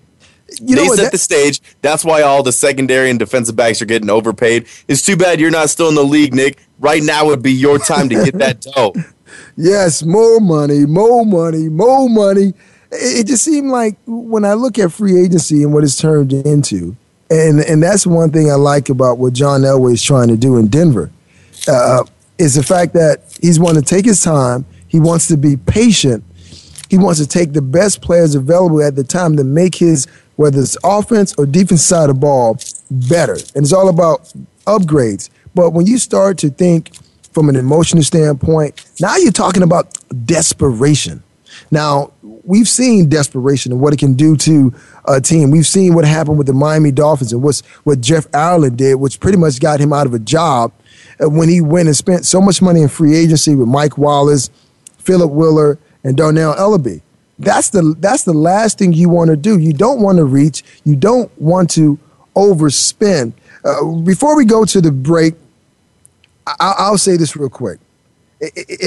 You 0.60 0.76
they 0.76 0.86
set 0.88 0.96
that- 0.96 1.12
the 1.12 1.18
stage. 1.18 1.60
That's 1.82 2.04
why 2.04 2.22
all 2.22 2.42
the 2.42 2.52
secondary 2.52 3.10
and 3.10 3.18
defensive 3.18 3.56
backs 3.56 3.82
are 3.82 3.86
getting 3.86 4.10
overpaid. 4.10 4.66
It's 4.86 5.02
too 5.02 5.16
bad 5.16 5.40
you're 5.40 5.50
not 5.50 5.70
still 5.70 5.88
in 5.88 5.94
the 5.94 6.04
league, 6.04 6.34
Nick. 6.34 6.58
Right 6.78 7.02
now 7.02 7.26
would 7.26 7.42
be 7.42 7.52
your 7.52 7.78
time 7.78 8.08
to 8.10 8.24
get 8.24 8.38
that 8.38 8.60
dough. 8.60 8.94
yes, 9.56 10.02
more 10.02 10.40
money, 10.40 10.86
more 10.86 11.24
money, 11.24 11.68
more 11.68 12.08
money. 12.08 12.54
It 12.92 13.26
just 13.26 13.42
seemed 13.44 13.70
like 13.70 13.96
when 14.06 14.44
I 14.44 14.52
look 14.54 14.78
at 14.78 14.92
free 14.92 15.20
agency 15.20 15.62
and 15.64 15.72
what 15.72 15.82
it's 15.82 15.96
turned 15.98 16.32
into, 16.32 16.96
and 17.30 17.60
and 17.60 17.82
that's 17.82 18.06
one 18.06 18.30
thing 18.30 18.50
I 18.50 18.54
like 18.54 18.88
about 18.88 19.18
what 19.18 19.32
John 19.32 19.62
Elway 19.62 19.94
is 19.94 20.02
trying 20.02 20.28
to 20.28 20.36
do 20.36 20.56
in 20.56 20.68
Denver, 20.68 21.10
uh, 21.68 22.04
is 22.38 22.54
the 22.54 22.62
fact 22.62 22.92
that 22.94 23.22
he's 23.40 23.58
want 23.58 23.76
to 23.76 23.82
take 23.82 24.04
his 24.04 24.22
time. 24.22 24.64
He 24.88 25.00
wants 25.00 25.26
to 25.28 25.36
be 25.36 25.56
patient. 25.56 26.22
He 26.88 26.98
wants 26.98 27.18
to 27.18 27.26
take 27.26 27.52
the 27.52 27.62
best 27.62 28.02
players 28.02 28.36
available 28.36 28.80
at 28.82 28.94
the 28.94 29.02
time 29.02 29.36
to 29.36 29.44
make 29.44 29.74
his 29.74 30.06
whether 30.36 30.60
it's 30.60 30.76
offense 30.84 31.34
or 31.38 31.46
defense 31.46 31.82
side 31.82 32.08
of 32.10 32.16
the 32.16 32.20
ball 32.20 32.58
better. 32.90 33.34
And 33.34 33.64
it's 33.64 33.72
all 33.72 33.88
about 33.88 34.32
upgrades. 34.66 35.30
But 35.54 35.70
when 35.70 35.86
you 35.86 35.98
start 35.98 36.38
to 36.38 36.50
think 36.50 36.94
from 37.32 37.48
an 37.48 37.56
emotional 37.56 38.04
standpoint, 38.04 38.84
now 39.00 39.16
you're 39.16 39.32
talking 39.32 39.64
about 39.64 39.98
desperation. 40.24 41.23
Now, 41.70 42.12
we've 42.22 42.68
seen 42.68 43.08
desperation 43.08 43.72
and 43.72 43.80
what 43.80 43.92
it 43.92 43.98
can 43.98 44.14
do 44.14 44.36
to 44.38 44.74
a 45.06 45.20
team. 45.20 45.50
We've 45.50 45.66
seen 45.66 45.94
what 45.94 46.04
happened 46.04 46.38
with 46.38 46.46
the 46.46 46.52
Miami 46.52 46.92
Dolphins 46.92 47.32
and 47.32 47.42
what's, 47.42 47.60
what 47.84 48.00
Jeff 48.00 48.26
Ireland 48.34 48.78
did, 48.78 48.96
which 48.96 49.20
pretty 49.20 49.38
much 49.38 49.60
got 49.60 49.80
him 49.80 49.92
out 49.92 50.06
of 50.06 50.14
a 50.14 50.18
job 50.18 50.72
uh, 51.22 51.28
when 51.28 51.48
he 51.48 51.60
went 51.60 51.88
and 51.88 51.96
spent 51.96 52.26
so 52.26 52.40
much 52.40 52.62
money 52.62 52.82
in 52.82 52.88
free 52.88 53.16
agency 53.16 53.54
with 53.54 53.68
Mike 53.68 53.98
Wallace, 53.98 54.50
Philip 54.98 55.30
Wheeler, 55.30 55.78
and 56.02 56.16
Dannell 56.16 56.56
Ellerbe. 56.56 57.00
That's 57.38 57.70
the 57.70 57.96
that's 57.98 58.22
the 58.24 58.32
last 58.32 58.78
thing 58.78 58.92
you 58.92 59.08
want 59.08 59.30
to 59.30 59.36
do. 59.36 59.58
You 59.58 59.72
don't 59.72 60.00
want 60.00 60.18
to 60.18 60.24
reach. 60.24 60.62
You 60.84 60.94
don't 60.94 61.36
want 61.40 61.70
to 61.70 61.98
overspend. 62.36 63.32
Uh, 63.64 63.84
before 64.02 64.36
we 64.36 64.44
go 64.44 64.64
to 64.64 64.80
the 64.80 64.92
break, 64.92 65.34
I, 66.46 66.90
will 66.90 66.98
say 66.98 67.16
this 67.16 67.34
real 67.34 67.48
quick. 67.48 67.80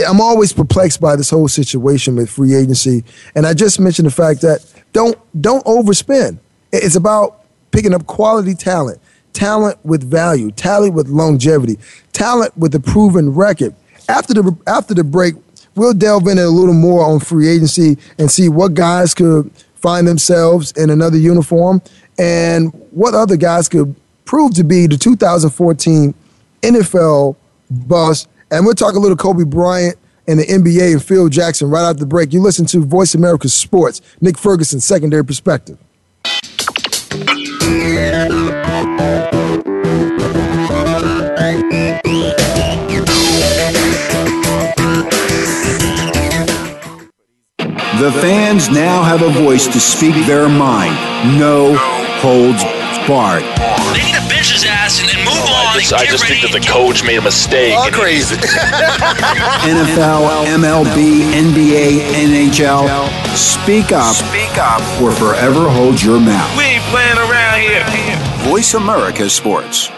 I'm 0.08 0.22
always 0.22 0.54
perplexed 0.54 1.00
by 1.00 1.16
this 1.16 1.30
whole 1.30 1.48
situation 1.48 2.16
with 2.16 2.30
free 2.30 2.56
agency, 2.56 3.04
and 3.36 3.46
I 3.46 3.54
just 3.54 3.80
mentioned 3.80 4.08
the 4.08 4.12
fact 4.12 4.42
that 4.42 4.66
don't 4.94 5.18
don't 5.42 5.64
overspend. 5.66 6.40
It's 6.72 6.96
about 6.96 7.44
picking 7.72 7.94
up 7.94 8.06
quality 8.08 8.54
talent, 8.54 9.00
talent 9.34 9.78
with 9.84 10.04
value, 10.04 10.52
talent 10.52 10.94
with 10.94 11.08
longevity, 11.08 11.78
talent 12.14 12.58
with 12.58 12.74
a 12.76 12.80
proven 12.80 13.34
record. 13.34 13.76
After 14.10 14.34
the 14.34 14.58
after 14.68 14.94
the 14.94 15.04
break, 15.04 15.36
we'll 15.76 15.94
delve 15.94 16.28
in 16.28 16.38
a 16.38 16.48
little 16.48 16.74
more 16.74 17.06
on 17.06 17.20
free 17.20 17.48
agency 17.48 17.98
and 18.18 18.30
see 18.32 18.50
what 18.50 18.74
guys 18.74 19.14
could 19.14 19.52
find 19.76 20.08
themselves 20.08 20.72
in 20.74 20.90
another 20.90 21.18
uniform 21.18 21.82
and 22.18 22.74
what 22.92 23.14
other 23.14 23.38
guys 23.38 23.70
could 23.70 23.96
prove 24.26 24.54
to 24.56 24.64
be 24.64 24.88
the 24.88 24.98
2014 24.98 26.14
NFL 26.62 27.36
bust. 27.70 28.28
And 28.50 28.66
we'll 28.66 28.76
talk 28.76 28.96
a 28.96 29.00
little 29.00 29.18
Kobe 29.18 29.44
Bryant 29.44 29.98
and 30.28 30.40
the 30.40 30.46
NBA 30.46 30.94
and 30.94 31.04
Phil 31.04 31.30
Jackson 31.30 31.70
right 31.70 31.84
after 31.84 32.00
the 32.00 32.06
break. 32.06 32.34
You 32.34 32.42
listen 32.42 32.66
to 32.68 32.84
Voice 32.86 33.14
America 33.14 33.50
Sports, 33.50 34.02
Nick 34.22 34.38
Ferguson, 34.38 34.80
secondary 34.80 35.26
perspective. 35.26 35.78
The 48.00 48.12
fans 48.22 48.70
now 48.70 49.04
have 49.04 49.24
a 49.24 49.30
voice 49.30 49.66
to 49.68 49.80
speak 49.80 50.14
their 50.28 50.48
mind. 50.48 50.94
No 51.40 51.76
holds 52.22 52.64
barred. 53.08 53.44
They 53.94 54.06
need 54.06 54.16
to 54.16 54.30
bench 54.30 54.52
his 54.54 54.64
ass 54.64 55.02
and, 55.02 55.10
and 55.10 55.20
move 55.20 55.34
on. 55.34 55.37
I 55.37 55.37
just, 55.80 55.94
I 55.94 56.06
just 56.06 56.26
think 56.26 56.42
that 56.42 56.52
the 56.52 56.66
coach 56.66 57.04
made 57.04 57.18
a 57.18 57.22
mistake. 57.22 57.76
All 57.76 57.92
crazy. 57.92 58.36
NFL, 59.68 60.46
MLB, 60.46 61.32
NBA, 61.32 62.02
NHL. 62.50 62.88
Speak 63.36 63.92
up. 63.92 64.16
Speak 64.16 64.58
up. 64.58 64.82
Or 65.02 65.12
forever 65.12 65.70
hold 65.70 66.02
your 66.02 66.20
mouth. 66.20 66.58
We 66.58 66.64
ain't 66.64 66.84
playing 66.86 67.18
around 67.18 67.62
here. 67.62 68.50
Voice 68.50 68.74
America 68.74 69.30
Sports. 69.30 69.90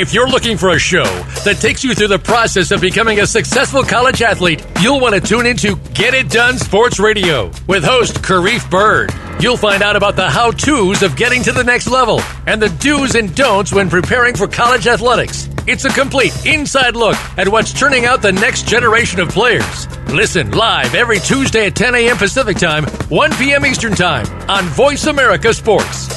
If 0.00 0.14
you're 0.14 0.28
looking 0.28 0.56
for 0.56 0.70
a 0.70 0.78
show 0.78 1.04
that 1.44 1.56
takes 1.60 1.82
you 1.82 1.92
through 1.92 2.08
the 2.08 2.20
process 2.20 2.70
of 2.70 2.80
becoming 2.80 3.18
a 3.18 3.26
successful 3.26 3.82
college 3.82 4.22
athlete, 4.22 4.64
you'll 4.80 5.00
want 5.00 5.16
to 5.16 5.20
tune 5.20 5.44
into 5.44 5.74
Get 5.92 6.14
It 6.14 6.30
Done 6.30 6.56
Sports 6.56 7.00
Radio 7.00 7.50
with 7.66 7.82
host 7.82 8.22
Karif 8.22 8.70
Bird. 8.70 9.12
You'll 9.40 9.56
find 9.56 9.84
out 9.84 9.94
about 9.94 10.16
the 10.16 10.28
how 10.28 10.50
to's 10.50 11.02
of 11.02 11.14
getting 11.14 11.44
to 11.44 11.52
the 11.52 11.62
next 11.62 11.86
level 11.88 12.20
and 12.48 12.60
the 12.60 12.70
do's 12.80 13.14
and 13.14 13.32
don'ts 13.36 13.72
when 13.72 13.88
preparing 13.88 14.34
for 14.34 14.48
college 14.48 14.88
athletics. 14.88 15.48
It's 15.64 15.84
a 15.84 15.90
complete 15.90 16.44
inside 16.44 16.96
look 16.96 17.14
at 17.38 17.48
what's 17.48 17.72
turning 17.72 18.04
out 18.04 18.20
the 18.20 18.32
next 18.32 18.66
generation 18.66 19.20
of 19.20 19.28
players. 19.28 19.86
Listen 20.08 20.50
live 20.50 20.96
every 20.96 21.20
Tuesday 21.20 21.66
at 21.66 21.76
10 21.76 21.94
a.m. 21.94 22.16
Pacific 22.16 22.56
Time, 22.56 22.84
1 23.10 23.32
p.m. 23.36 23.64
Eastern 23.64 23.94
Time 23.94 24.26
on 24.50 24.64
Voice 24.64 25.06
America 25.06 25.54
Sports. 25.54 26.08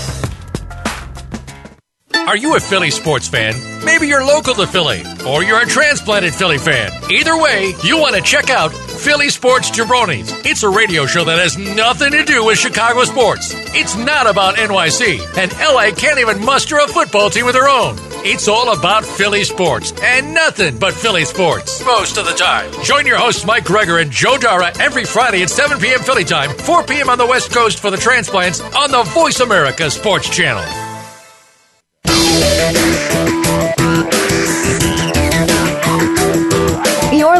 Are 2.16 2.38
you 2.38 2.56
a 2.56 2.60
Philly 2.60 2.90
sports 2.90 3.28
fan? 3.28 3.54
Maybe 3.86 4.08
you're 4.08 4.26
local 4.26 4.56
to 4.56 4.66
Philly, 4.66 5.04
or 5.28 5.44
you're 5.44 5.62
a 5.62 5.66
transplanted 5.68 6.34
Philly 6.34 6.58
fan. 6.58 6.92
Either 7.12 7.38
way, 7.38 7.74
you 7.84 8.00
want 8.00 8.16
to 8.16 8.22
check 8.22 8.50
out 8.50 8.72
Philly 9.02 9.30
Sports 9.30 9.72
Jabronis. 9.72 10.46
It's 10.46 10.62
a 10.62 10.70
radio 10.70 11.08
show 11.08 11.26
that 11.26 11.40
has 11.40 11.58
nothing 11.58 12.12
to 12.12 12.24
do 12.24 12.46
with 12.46 12.60
Chicago 12.60 13.04
sports. 13.04 13.52
It's 13.74 13.98
not 13.98 14.30
about 14.30 14.58
NYC, 14.58 15.20
and 15.38 15.52
LA 15.54 15.90
can't 15.92 16.20
even 16.20 16.46
muster 16.46 16.78
a 16.78 16.88
football 16.88 17.32
team 17.32 17.48
of 17.48 17.54
their 17.54 17.68
own. 17.68 17.96
It's 18.24 18.48
all 18.48 18.78
about 18.78 19.04
Philly 19.04 19.44
sports 19.44 19.92
and 20.04 20.36
nothing 20.36 20.78
but 20.78 20.94
Philly 20.94 21.26
sports 21.26 21.84
most 21.84 22.18
of 22.18 22.26
the 22.26 22.34
time. 22.34 22.72
Join 22.84 23.08
your 23.08 23.18
hosts 23.18 23.44
Mike 23.44 23.66
Gregor 23.66 23.98
and 23.98 24.12
Joe 24.12 24.38
Dara 24.38 24.72
every 24.80 25.06
Friday 25.06 25.42
at 25.42 25.50
7 25.50 25.80
p.m. 25.80 26.02
Philly 26.02 26.24
time, 26.24 26.52
4 26.56 26.84
p.m. 26.84 27.10
on 27.10 27.18
the 27.18 27.26
West 27.26 27.52
Coast 27.52 27.80
for 27.80 27.90
the 27.90 27.98
transplants 27.98 28.62
on 28.62 28.92
the 28.92 29.02
Voice 29.14 29.40
America 29.40 29.90
Sports 29.90 30.30
Channel. 30.30 30.64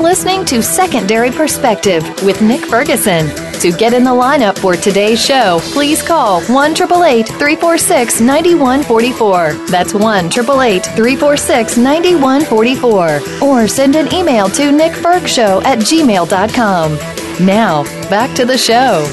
Listening 0.02 0.44
to 0.46 0.64
Secondary 0.64 1.30
Perspective 1.32 2.04
with 2.24 2.42
Nick 2.42 2.62
Ferguson. 2.62 3.28
To 3.60 3.72
get 3.72 3.94
in 3.94 4.04
the 4.04 4.12
lineup 4.12 4.58
for 4.58 4.76
today's 4.76 5.24
show, 5.24 5.60
please 5.74 6.02
call 6.02 6.42
1 6.44 6.76
346 6.76 8.20
9144. 8.20 9.54
That's 9.68 9.94
1 9.94 10.30
346 10.32 11.78
9144. 11.78 13.48
Or 13.48 13.68
send 13.68 13.96
an 13.96 14.12
email 14.14 14.50
to 14.50 14.72
nickfergshow 14.72 15.64
at 15.64 15.78
gmail.com. 15.80 16.98
Now, 17.46 17.84
back 18.10 18.36
to 18.36 18.46
the 18.46 18.58
show. 18.58 19.06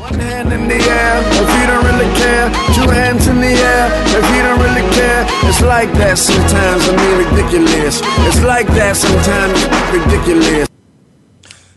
One 0.00 0.14
hand 0.14 0.52
in 0.52 0.66
the 0.66 0.74
air, 0.74 1.22
care. 2.32 2.48
Two 2.74 2.88
hands 2.90 3.26
in 3.26 3.40
the 3.40 3.52
air, 3.52 3.86
if 4.18 4.24
you 4.34 4.42
don't 4.42 4.60
really 4.60 4.86
care. 4.94 5.26
It's 5.48 5.60
like 5.60 5.92
that 6.00 6.16
sometimes, 6.18 6.88
I 6.88 6.96
mean 6.96 7.16
ridiculous. 7.28 8.00
It's 8.26 8.42
like 8.42 8.66
that 8.68 8.96
sometimes, 8.96 9.58
ridiculous. 9.92 10.68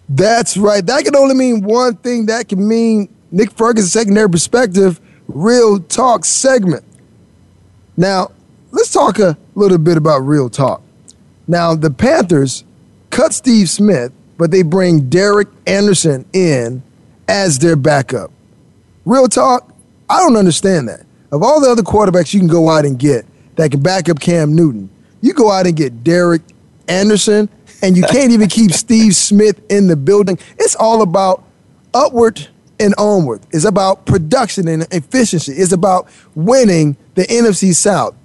That's 0.08 0.56
right. 0.56 0.86
That 0.86 1.04
can 1.04 1.16
only 1.16 1.36
mean 1.36 1.62
one 1.62 1.98
thing. 1.98 2.28
That 2.28 2.48
can 2.48 2.66
mean 2.66 3.10
Nick 3.32 3.52
Ferguson 3.52 3.90
secondary 3.90 4.30
perspective, 4.30 5.02
real 5.28 5.80
talk 5.80 6.24
segment. 6.24 6.86
Now, 7.98 8.32
let's 8.72 8.92
talk 8.94 9.20
a 9.20 9.38
little 9.56 9.78
bit 9.78 9.98
about 9.98 10.20
real 10.20 10.50
talk. 10.50 10.82
Now, 11.48 11.76
the 11.76 11.92
Panthers 11.92 12.64
cut 13.10 13.34
Steve 13.34 13.70
Smith, 13.70 14.12
but 14.38 14.52
they 14.52 14.62
bring 14.62 15.10
Derek 15.10 15.48
Anderson 15.68 16.26
in 16.34 16.82
as 17.28 17.60
their 17.60 17.76
backup. 17.76 18.32
Real 19.06 19.28
talk, 19.28 19.75
I 20.10 20.20
don't 20.20 20.36
understand 20.36 20.88
that. 20.90 21.06
Of 21.32 21.44
all 21.44 21.60
the 21.60 21.70
other 21.70 21.82
quarterbacks 21.82 22.34
you 22.34 22.40
can 22.40 22.48
go 22.48 22.70
out 22.70 22.86
and 22.86 22.98
get 22.98 23.26
that 23.56 23.72
can 23.72 23.82
back 23.82 24.10
up 24.10 24.20
Cam 24.20 24.56
Newton, 24.56 24.90
you 25.22 25.34
go 25.34 25.52
out 25.52 25.66
and 25.66 25.76
get 25.76 26.04
Derek 26.04 26.42
Anderson, 26.88 27.50
and 27.82 27.98
you 27.98 28.04
can't 28.04 28.32
even 28.32 28.48
keep 28.48 28.72
Steve 28.74 29.16
Smith 29.16 29.60
in 29.70 29.88
the 29.88 29.96
building. 29.96 30.38
It's 30.58 30.76
all 30.76 31.02
about 31.02 31.44
upward 31.94 32.48
and 32.80 32.94
onward. 32.98 33.42
It's 33.52 33.66
about 33.66 34.06
production 34.06 34.68
and 34.68 34.84
efficiency. 34.92 35.54
It's 35.54 35.72
about 35.72 36.08
winning 36.36 36.98
the 37.16 37.24
NFC 37.24 37.74
South. 37.74 38.16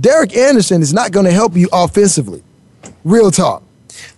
Derek 0.00 0.36
Anderson 0.36 0.82
is 0.82 0.92
not 0.92 1.12
going 1.12 1.26
to 1.26 1.32
help 1.32 1.56
you 1.56 1.68
offensively. 1.72 2.42
Real 3.04 3.30
talk. 3.30 3.62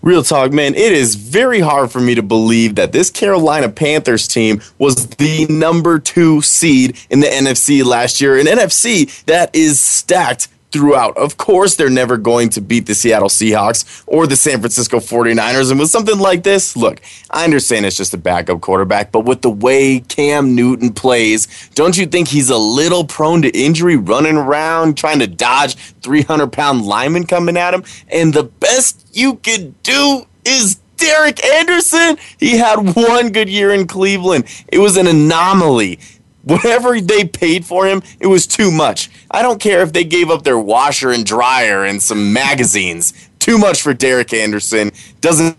Real 0.02 0.22
talk, 0.22 0.52
man. 0.52 0.74
It 0.74 0.92
is 0.92 1.14
very 1.14 1.60
hard 1.60 1.90
for 1.90 2.00
me 2.00 2.14
to 2.14 2.22
believe 2.22 2.74
that 2.76 2.92
this 2.92 3.10
Carolina 3.10 3.68
Panthers 3.68 4.26
team 4.26 4.60
was 4.78 5.06
the 5.06 5.46
number 5.48 5.98
two 5.98 6.42
seed 6.42 6.98
in 7.10 7.20
the 7.20 7.26
NFC 7.26 7.84
last 7.84 8.20
year. 8.20 8.38
An 8.38 8.46
NFC 8.46 9.24
that 9.24 9.54
is 9.54 9.80
stacked 9.80 10.48
throughout. 10.72 11.16
Of 11.16 11.36
course, 11.36 11.76
they're 11.76 11.90
never 11.90 12.16
going 12.16 12.50
to 12.50 12.60
beat 12.60 12.86
the 12.86 12.94
Seattle 12.94 13.28
Seahawks 13.28 14.02
or 14.06 14.26
the 14.26 14.36
San 14.36 14.60
Francisco 14.60 14.98
49ers. 14.98 15.70
And 15.70 15.80
with 15.80 15.90
something 15.90 16.18
like 16.18 16.42
this, 16.42 16.76
look, 16.76 17.00
I 17.30 17.44
understand 17.44 17.86
it's 17.86 17.96
just 17.96 18.14
a 18.14 18.18
backup 18.18 18.60
quarterback, 18.60 19.12
but 19.12 19.24
with 19.24 19.42
the 19.42 19.50
way 19.50 20.00
Cam 20.00 20.54
Newton 20.54 20.92
plays, 20.92 21.70
don't 21.74 21.96
you 21.96 22.06
think 22.06 22.28
he's 22.28 22.50
a 22.50 22.58
little 22.58 23.04
prone 23.04 23.42
to 23.42 23.50
injury 23.50 23.96
running 23.96 24.36
around 24.36 24.96
trying 24.96 25.18
to 25.20 25.26
dodge 25.26 25.74
300 26.02 26.52
pound 26.52 26.84
linemen 26.84 27.26
coming 27.26 27.56
at 27.56 27.74
him? 27.74 27.84
And 28.08 28.32
the 28.32 28.44
best 28.44 29.06
you 29.12 29.36
could 29.36 29.82
do 29.82 30.26
is 30.44 30.80
Derek 31.00 31.42
Anderson. 31.44 32.18
He 32.38 32.58
had 32.58 32.94
one 32.94 33.30
good 33.32 33.48
year 33.48 33.72
in 33.72 33.86
Cleveland. 33.86 34.44
It 34.68 34.78
was 34.78 34.96
an 34.96 35.06
anomaly. 35.06 35.98
Whatever 36.42 37.00
they 37.00 37.24
paid 37.24 37.64
for 37.66 37.86
him, 37.86 38.02
it 38.18 38.26
was 38.26 38.46
too 38.46 38.70
much. 38.70 39.10
I 39.30 39.42
don't 39.42 39.60
care 39.60 39.82
if 39.82 39.92
they 39.92 40.04
gave 40.04 40.30
up 40.30 40.42
their 40.42 40.58
washer 40.58 41.10
and 41.10 41.24
dryer 41.24 41.84
and 41.84 42.02
some 42.02 42.32
magazines. 42.32 43.12
Too 43.38 43.58
much 43.58 43.82
for 43.82 43.92
Derek 43.94 44.32
Anderson. 44.32 44.92
Doesn't 45.20 45.56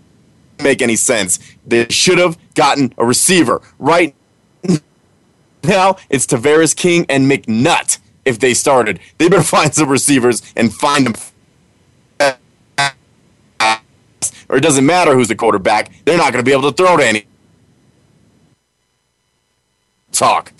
make 0.62 0.82
any 0.82 0.96
sense. 0.96 1.38
They 1.66 1.88
should 1.88 2.18
have 2.18 2.36
gotten 2.54 2.92
a 2.98 3.04
receiver. 3.04 3.62
Right 3.78 4.14
now, 5.64 5.96
it's 6.10 6.26
Tavarres 6.26 6.74
King 6.76 7.06
and 7.08 7.30
McNutt 7.30 7.98
if 8.24 8.38
they 8.38 8.54
started. 8.54 8.98
They 9.18 9.28
better 9.28 9.42
find 9.44 9.74
some 9.74 9.88
receivers 9.88 10.42
and 10.56 10.72
find 10.72 11.06
them. 11.06 11.14
Or 14.48 14.56
it 14.58 14.62
doesn't 14.62 14.84
matter 14.84 15.14
who's 15.14 15.28
the 15.28 15.36
quarterback. 15.36 15.92
They're 16.04 16.18
not 16.18 16.32
going 16.32 16.44
to 16.44 16.48
be 16.48 16.52
able 16.52 16.70
to 16.70 16.76
throw 16.76 16.96
to 16.96 17.06
any. 17.06 17.26
Talk. 20.12 20.52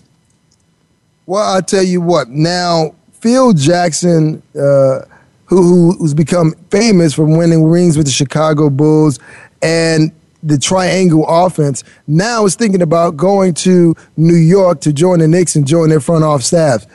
Well, 1.26 1.56
I 1.56 1.60
tell 1.60 1.82
you 1.82 2.00
what. 2.00 2.28
Now, 2.28 2.94
Phil 3.12 3.52
Jackson, 3.52 4.42
uh, 4.54 5.00
who 5.46 5.92
who's 5.92 6.14
become 6.14 6.54
famous 6.70 7.14
for 7.14 7.24
winning 7.24 7.64
rings 7.64 7.96
with 7.96 8.06
the 8.06 8.12
Chicago 8.12 8.68
Bulls 8.70 9.18
and 9.62 10.10
the 10.42 10.58
triangle 10.58 11.24
offense, 11.28 11.84
now 12.08 12.44
is 12.44 12.56
thinking 12.56 12.82
about 12.82 13.16
going 13.16 13.54
to 13.54 13.94
New 14.16 14.34
York 14.34 14.80
to 14.80 14.92
join 14.92 15.20
the 15.20 15.28
Knicks 15.28 15.54
and 15.54 15.66
join 15.66 15.88
their 15.88 16.00
front 16.00 16.24
office 16.24 16.46
staff. 16.46 16.86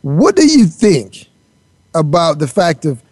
What 0.00 0.36
do 0.36 0.46
you 0.46 0.66
think 0.66 1.28
about 1.94 2.38
the 2.38 2.48
fact 2.48 2.86
of 2.86 3.02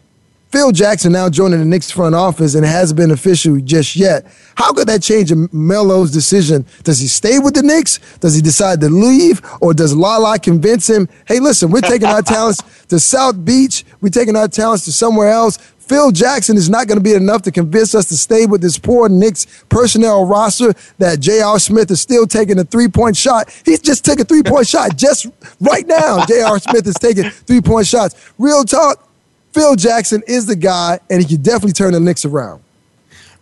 Phil 0.52 0.70
Jackson 0.70 1.12
now 1.12 1.30
joining 1.30 1.60
the 1.60 1.64
Knicks 1.64 1.90
front 1.90 2.14
office 2.14 2.54
and 2.54 2.66
hasn't 2.66 2.98
been 2.98 3.10
official 3.10 3.58
just 3.60 3.96
yet. 3.96 4.26
How 4.54 4.74
could 4.74 4.86
that 4.88 5.02
change 5.02 5.32
Melo's 5.50 6.10
decision? 6.10 6.66
Does 6.82 6.98
he 6.98 7.06
stay 7.06 7.38
with 7.38 7.54
the 7.54 7.62
Knicks? 7.62 7.98
Does 8.18 8.34
he 8.34 8.42
decide 8.42 8.78
to 8.82 8.90
leave? 8.90 9.40
Or 9.62 9.72
does 9.72 9.96
Lala 9.96 10.38
convince 10.38 10.90
him, 10.90 11.08
hey, 11.26 11.40
listen, 11.40 11.70
we're 11.70 11.80
taking 11.80 12.06
our 12.06 12.20
talents 12.20 12.60
to 12.88 13.00
South 13.00 13.42
Beach, 13.42 13.86
we're 14.02 14.10
taking 14.10 14.36
our 14.36 14.46
talents 14.46 14.84
to 14.84 14.92
somewhere 14.92 15.30
else. 15.30 15.56
Phil 15.78 16.10
Jackson 16.10 16.58
is 16.58 16.68
not 16.68 16.86
going 16.86 16.98
to 16.98 17.02
be 17.02 17.14
enough 17.14 17.40
to 17.42 17.50
convince 17.50 17.94
us 17.94 18.04
to 18.06 18.16
stay 18.16 18.44
with 18.44 18.60
this 18.60 18.78
poor 18.78 19.08
Knicks 19.08 19.64
personnel 19.70 20.26
roster 20.26 20.74
that 20.98 21.18
J.R. 21.20 21.58
Smith 21.58 21.90
is 21.90 22.02
still 22.02 22.26
taking 22.26 22.58
a 22.58 22.64
three 22.64 22.88
point 22.88 23.16
shot. 23.16 23.50
He 23.64 23.78
just 23.78 24.04
took 24.04 24.20
a 24.20 24.24
three 24.24 24.42
point 24.42 24.66
shot 24.66 24.96
just 24.96 25.26
right 25.60 25.86
now. 25.86 26.26
J.R. 26.26 26.58
Smith 26.58 26.86
is 26.86 26.94
taking 26.96 27.30
three 27.30 27.62
point 27.62 27.86
shots. 27.86 28.32
Real 28.38 28.64
talk, 28.64 29.08
Phil 29.52 29.76
Jackson 29.76 30.22
is 30.26 30.46
the 30.46 30.56
guy, 30.56 30.98
and 31.10 31.22
he 31.22 31.28
can 31.28 31.42
definitely 31.42 31.72
turn 31.72 31.92
the 31.92 32.00
Knicks 32.00 32.24
around. 32.24 32.62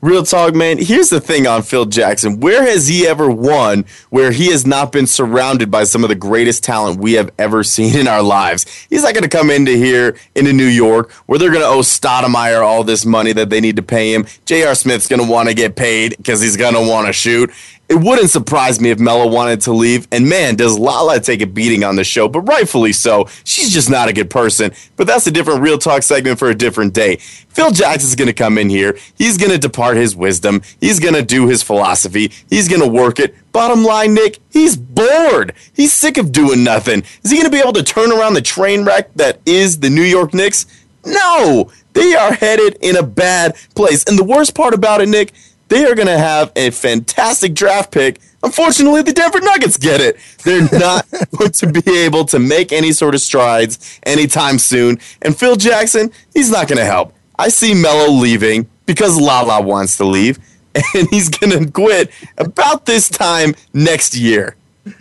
Real 0.03 0.23
talk, 0.23 0.55
man. 0.55 0.79
Here's 0.79 1.11
the 1.11 1.21
thing 1.21 1.47
on 1.47 1.61
Phil 1.61 1.85
Jackson. 1.85 2.41
Where 2.41 2.63
has 2.63 2.89
he 2.89 3.07
ever 3.07 3.31
won 3.31 3.85
where 4.09 4.33
he 4.33 4.47
has 4.47 4.67
not 4.67 4.93
been 4.93 5.07
surrounded 5.07 5.71
by 5.71 5.85
some 5.85 6.05
of 6.05 6.09
the 6.09 6.15
greatest 6.15 6.65
talent 6.65 6.99
we 6.99 7.13
have 7.15 7.31
ever 7.39 7.63
seen 7.65 7.95
in 7.95 8.09
our 8.09 8.23
lives? 8.23 8.65
He's 8.89 9.03
not 9.03 9.13
going 9.13 9.25
to 9.25 9.29
come 9.29 9.51
into 9.51 9.73
here, 9.73 10.17
into 10.35 10.55
New 10.55 10.67
York, 10.67 11.13
where 11.27 11.39
they're 11.39 11.51
going 11.51 11.61
to 11.61 11.69
owe 11.69 11.81
Stoudemire 11.81 12.65
all 12.65 12.83
this 12.83 13.05
money 13.05 13.35
that 13.35 13.51
they 13.51 13.61
need 13.61 13.77
to 13.77 13.83
pay 13.83 14.15
him. 14.15 14.25
J.R. 14.47 14.75
Smith's 14.75 15.07
going 15.07 15.21
to 15.21 15.31
want 15.31 15.51
to 15.51 15.55
get 15.55 15.77
paid 15.77 16.17
because 16.17 16.41
he's 16.41 16.57
going 16.57 16.75
to 16.75 16.81
want 16.81 17.07
to 17.07 17.13
shoot. 17.13 17.51
It 17.91 17.99
wouldn't 17.99 18.31
surprise 18.31 18.81
me 18.81 18.91
if 18.91 19.01
Melo 19.01 19.27
wanted 19.27 19.63
to 19.63 19.73
leave. 19.73 20.07
And 20.13 20.29
man, 20.29 20.55
does 20.55 20.79
Lala 20.79 21.19
take 21.19 21.43
a 21.43 21.47
beating 21.47 21.83
on 21.83 21.97
the 21.97 22.05
show, 22.05 22.29
but 22.29 22.43
rightfully 22.43 22.93
so. 22.93 23.29
She's 23.43 23.73
just 23.73 23.91
not 23.91 24.09
a 24.09 24.13
good 24.13 24.31
person. 24.31 24.71
But 24.95 25.09
that's 25.09 25.27
a 25.27 25.33
different 25.33 25.61
real 25.63 25.77
talk 25.77 26.05
segment 26.05 26.39
for 26.39 26.51
a 26.51 26.55
different 26.55 26.95
day. 26.95 27.17
Phil 27.17 27.73
Jackson's 27.73 28.15
going 28.15 28.29
to 28.29 28.33
come 28.33 28.59
in 28.59 28.71
here. 28.71 28.97
He's 29.19 29.37
going 29.37 29.51
to 29.51 29.59
depart 29.59 29.97
his 29.97 30.15
wisdom. 30.15 30.63
He's 30.81 31.01
going 31.01 31.15
to 31.15 31.23
do 31.23 31.49
his 31.49 31.65
philosophy. 31.65 32.31
He's 32.49 32.69
going 32.69 32.81
to 32.81 32.87
work 32.87 33.19
it. 33.19 33.35
Bottom 33.51 33.83
line, 33.83 34.15
Nick, 34.15 34.39
he's 34.51 34.77
bored. 34.77 35.53
He's 35.75 35.93
sick 35.93 36.17
of 36.17 36.31
doing 36.31 36.63
nothing. 36.63 37.03
Is 37.25 37.33
he 37.33 37.39
going 37.39 37.51
to 37.51 37.57
be 37.57 37.59
able 37.59 37.73
to 37.73 37.83
turn 37.83 38.13
around 38.13 38.35
the 38.35 38.41
train 38.41 38.85
wreck 38.85 39.13
that 39.15 39.41
is 39.45 39.81
the 39.81 39.91
New 39.91 40.05
York 40.05 40.33
Knicks? 40.33 40.65
No, 41.05 41.73
they 41.95 42.15
are 42.15 42.35
headed 42.35 42.79
in 42.81 42.97
a 42.97 43.03
bad 43.03 43.57
place. 43.75 44.05
And 44.05 44.17
the 44.17 44.23
worst 44.23 44.55
part 44.55 44.75
about 44.75 45.01
it, 45.01 45.09
Nick, 45.09 45.33
they 45.71 45.85
are 45.85 45.95
going 45.95 46.09
to 46.09 46.19
have 46.19 46.53
a 46.57 46.71
fantastic 46.71 47.55
draft 47.55 47.93
pick. 47.93 48.21
Unfortunately, 48.43 49.03
the 49.03 49.13
Denver 49.13 49.41
Nuggets 49.41 49.77
get 49.77 50.01
it. 50.01 50.19
They're 50.45 50.69
not 50.79 51.07
going 51.39 51.53
to 51.53 51.73
be 51.73 51.99
able 51.99 52.25
to 52.27 52.39
make 52.39 52.73
any 52.73 52.93
sort 52.93 53.15
of 53.15 53.21
strides 53.21 53.99
anytime 54.03 54.59
soon. 54.59 54.99
And 55.23 55.37
Phil 55.37 55.57
Jackson, 55.57 56.11
he's 56.35 56.51
not 56.51 56.69
going 56.69 56.79
to 56.79 56.85
help. 56.85 57.15
I 57.39 57.49
see 57.49 57.73
Melo 57.73 58.11
leaving 58.11 58.69
because 58.85 59.19
Lala 59.19 59.63
wants 59.63 59.97
to 59.99 60.05
leave, 60.05 60.39
and 60.95 61.09
he's 61.09 61.29
going 61.29 61.59
to 61.59 61.71
quit 61.71 62.11
about 62.37 62.85
this 62.85 63.09
time 63.09 63.55
next 63.73 64.17
year. 64.17 64.57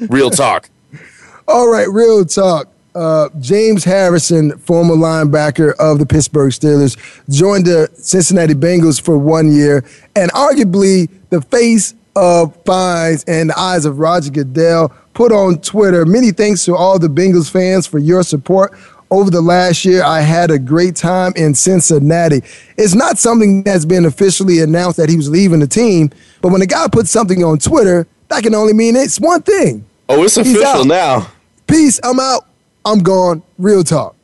Real 0.08 0.30
talk. 0.30 0.70
All 1.48 1.68
right, 1.68 1.90
real 1.90 2.26
talk. 2.26 2.68
Uh, 3.00 3.30
James 3.40 3.86
Harrison, 3.86 4.58
former 4.58 4.94
linebacker 4.94 5.74
of 5.80 6.00
the 6.00 6.06
Pittsburgh 6.06 6.52
Steelers, 6.52 6.98
joined 7.30 7.66
the 7.66 7.90
Cincinnati 7.94 8.54
Bengals 8.54 9.00
for 9.00 9.18
one 9.18 9.54
year 9.54 9.86
and 10.18 10.30
arguably 10.34 11.10
the 11.30 11.42
face 11.44 11.94
of 12.18 12.54
fines 12.66 13.24
and 13.24 13.52
the 13.52 13.58
eyes 13.58 13.86
of 13.86 14.00
Roger 14.00 14.32
Goodell, 14.32 14.90
put 15.14 15.32
on 15.32 15.62
Twitter. 15.62 16.06
Many 16.06 16.32
thanks 16.32 16.66
to 16.66 16.76
all 16.76 17.00
the 17.00 17.08
Bengals 17.08 17.50
fans 17.50 17.88
for 17.88 18.00
your 18.00 18.22
support. 18.22 18.78
Over 19.10 19.32
the 19.32 19.40
last 19.40 19.86
year, 19.86 20.04
I 20.04 20.20
had 20.20 20.52
a 20.52 20.60
great 20.60 20.98
time 20.98 21.32
in 21.38 21.56
Cincinnati. 21.56 22.42
It's 22.78 22.96
not 22.96 23.18
something 23.18 23.64
that's 23.64 23.86
been 23.86 24.04
officially 24.04 24.60
announced 24.60 24.98
that 24.98 25.08
he 25.08 25.16
was 25.16 25.30
leaving 25.30 25.62
the 25.62 25.68
team, 25.68 26.12
but 26.42 26.52
when 26.52 26.62
a 26.62 26.66
guy 26.68 26.88
puts 26.92 27.12
something 27.12 27.46
on 27.46 27.60
Twitter, 27.60 28.08
that 28.28 28.44
can 28.44 28.54
only 28.54 28.74
mean 28.74 28.98
it's 28.98 29.22
one 29.22 29.42
thing. 29.42 29.86
Oh, 30.10 30.22
it's 30.24 30.36
official 30.36 30.84
now. 30.84 31.32
Peace, 31.66 32.02
I'm 32.04 32.20
out. 32.20 32.46
I'm 32.86 33.00
gone. 33.00 33.44
Real 33.58 33.84
talk. 33.84 34.16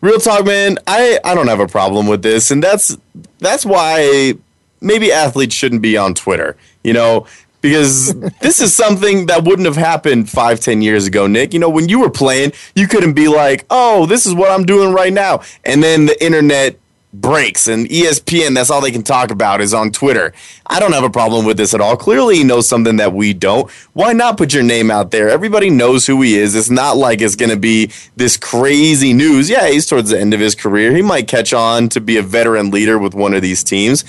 real 0.00 0.18
talk, 0.18 0.44
man. 0.44 0.78
I 0.86 1.18
I 1.24 1.34
don't 1.34 1.48
have 1.48 1.60
a 1.60 1.68
problem 1.68 2.06
with 2.06 2.22
this, 2.22 2.50
and 2.50 2.62
that's 2.62 2.96
that's 3.38 3.64
why 3.64 4.34
maybe 4.80 5.12
athletes 5.12 5.54
shouldn't 5.54 5.82
be 5.82 5.96
on 5.96 6.14
Twitter. 6.14 6.56
You 6.84 6.92
know, 6.92 7.26
because 7.60 8.14
this 8.40 8.60
is 8.60 8.74
something 8.74 9.26
that 9.26 9.44
wouldn't 9.44 9.66
have 9.66 9.76
happened 9.76 10.30
five, 10.30 10.60
ten 10.60 10.82
years 10.82 11.06
ago, 11.06 11.26
Nick. 11.26 11.52
You 11.52 11.60
know, 11.60 11.70
when 11.70 11.88
you 11.88 12.00
were 12.00 12.10
playing, 12.10 12.52
you 12.74 12.88
couldn't 12.88 13.14
be 13.14 13.28
like, 13.28 13.64
"Oh, 13.70 14.06
this 14.06 14.26
is 14.26 14.34
what 14.34 14.50
I'm 14.50 14.64
doing 14.64 14.92
right 14.92 15.12
now," 15.12 15.42
and 15.64 15.82
then 15.82 16.06
the 16.06 16.24
internet 16.24 16.78
breaks 17.12 17.68
and 17.68 17.88
ESPN 17.88 18.54
that's 18.54 18.70
all 18.70 18.82
they 18.82 18.90
can 18.90 19.02
talk 19.02 19.30
about 19.30 19.60
is 19.60 19.72
on 19.72 19.90
Twitter. 19.90 20.32
I 20.66 20.78
don't 20.78 20.92
have 20.92 21.04
a 21.04 21.10
problem 21.10 21.46
with 21.46 21.56
this 21.56 21.72
at 21.72 21.80
all. 21.80 21.96
Clearly 21.96 22.36
he 22.36 22.44
knows 22.44 22.68
something 22.68 22.96
that 22.96 23.12
we 23.14 23.32
don't. 23.32 23.70
Why 23.94 24.12
not 24.12 24.36
put 24.36 24.52
your 24.52 24.62
name 24.62 24.90
out 24.90 25.10
there? 25.10 25.30
Everybody 25.30 25.70
knows 25.70 26.06
who 26.06 26.20
he 26.20 26.36
is. 26.36 26.54
It's 26.54 26.70
not 26.70 26.96
like 26.96 27.20
it's 27.20 27.36
going 27.36 27.50
to 27.50 27.56
be 27.56 27.90
this 28.16 28.36
crazy 28.36 29.12
news. 29.14 29.48
Yeah, 29.48 29.68
he's 29.68 29.86
towards 29.86 30.10
the 30.10 30.20
end 30.20 30.34
of 30.34 30.40
his 30.40 30.54
career. 30.54 30.94
He 30.94 31.02
might 31.02 31.28
catch 31.28 31.52
on 31.52 31.88
to 31.90 32.00
be 32.00 32.18
a 32.18 32.22
veteran 32.22 32.70
leader 32.70 32.98
with 32.98 33.14
one 33.14 33.32
of 33.32 33.42
these 33.42 33.64
teams. 33.64 34.04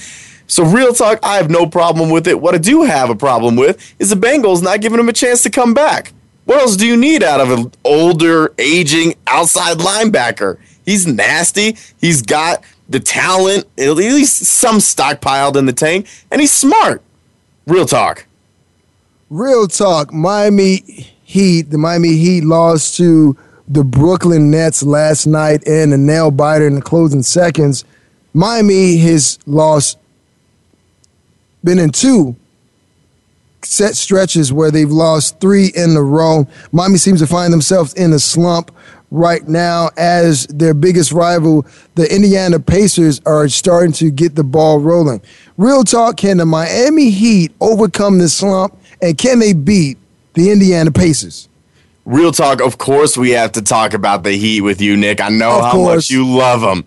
So 0.47 0.65
real 0.65 0.93
talk, 0.93 1.19
I 1.23 1.35
have 1.35 1.49
no 1.49 1.67
problem 1.67 2.09
with 2.09 2.27
it. 2.27 2.41
What 2.41 2.55
I 2.55 2.57
do 2.57 2.83
have 2.83 3.09
a 3.09 3.15
problem 3.15 3.55
with 3.55 3.95
is 3.99 4.09
the 4.09 4.15
Bengals 4.15 4.63
not 4.63 4.81
giving 4.81 4.99
him 4.99 5.07
a 5.07 5.13
chance 5.13 5.43
to 5.43 5.49
come 5.49 5.73
back. 5.73 6.11
What 6.45 6.59
else 6.59 6.75
do 6.75 6.87
you 6.87 6.97
need 6.97 7.21
out 7.21 7.39
of 7.39 7.51
an 7.51 7.71
older, 7.85 8.51
aging 8.57 9.13
outside 9.27 9.77
linebacker? 9.77 10.57
He's 10.83 11.05
nasty. 11.05 11.77
He's 12.01 12.23
got 12.23 12.63
the 12.89 12.99
talent, 12.99 13.65
at 13.77 13.91
least 13.91 14.43
some 14.45 14.77
stockpiled 14.77 15.55
in 15.55 15.67
the 15.67 15.73
tank, 15.73 16.07
and 16.31 16.41
he's 16.41 16.51
smart. 16.51 17.01
Real 17.67 17.85
talk. 17.85 18.25
Real 19.29 19.67
talk. 19.67 20.11
Miami 20.11 20.77
Heat. 21.23 21.69
The 21.69 21.77
Miami 21.77 22.15
Heat 22.15 22.43
lost 22.43 22.97
to 22.97 23.37
the 23.67 23.83
Brooklyn 23.83 24.49
Nets 24.49 24.81
last 24.81 25.27
night 25.27 25.63
in 25.67 25.93
a 25.93 25.97
nail 25.97 26.31
biter 26.31 26.65
in 26.65 26.73
the 26.73 26.81
closing 26.81 27.21
seconds. 27.21 27.85
Miami 28.33 28.97
has 28.97 29.37
lost, 29.45 29.99
been 31.63 31.77
in 31.77 31.91
two 31.91 32.35
set 33.61 33.95
stretches 33.95 34.51
where 34.51 34.71
they've 34.71 34.89
lost 34.89 35.39
three 35.39 35.67
in 35.75 35.95
a 35.95 36.01
row. 36.01 36.47
Miami 36.71 36.97
seems 36.97 37.19
to 37.19 37.27
find 37.27 37.53
themselves 37.53 37.93
in 37.93 38.13
a 38.13 38.19
slump 38.19 38.71
right 39.11 39.47
now 39.47 39.89
as 39.97 40.45
their 40.47 40.73
biggest 40.73 41.11
rival, 41.11 41.65
the 41.95 42.13
Indiana 42.13 42.59
Pacers, 42.59 43.21
are 43.25 43.47
starting 43.49 43.91
to 43.93 44.11
get 44.11 44.35
the 44.35 44.43
ball 44.43 44.79
rolling. 44.79 45.21
Real 45.57 45.83
talk, 45.83 46.17
can 46.17 46.37
the 46.37 46.45
Miami 46.45 47.09
Heat 47.09 47.51
overcome 47.59 48.19
this 48.19 48.33
slump 48.35 48.77
and 49.01 49.17
can 49.17 49.39
they 49.39 49.53
beat 49.53 49.97
the 50.33 50.51
Indiana 50.51 50.91
Pacers? 50.91 51.49
Real 52.05 52.31
talk, 52.31 52.61
of 52.61 52.77
course, 52.77 53.17
we 53.17 53.31
have 53.31 53.51
to 53.53 53.61
talk 53.61 53.93
about 53.93 54.23
the 54.23 54.31
Heat 54.31 54.61
with 54.61 54.81
you, 54.81 54.97
Nick. 54.97 55.21
I 55.21 55.29
know 55.29 55.57
Of 55.57 55.65
how 55.65 55.71
course. 55.73 55.95
much 55.95 56.09
you 56.09 56.25
love 56.25 56.61
them. 56.61 56.85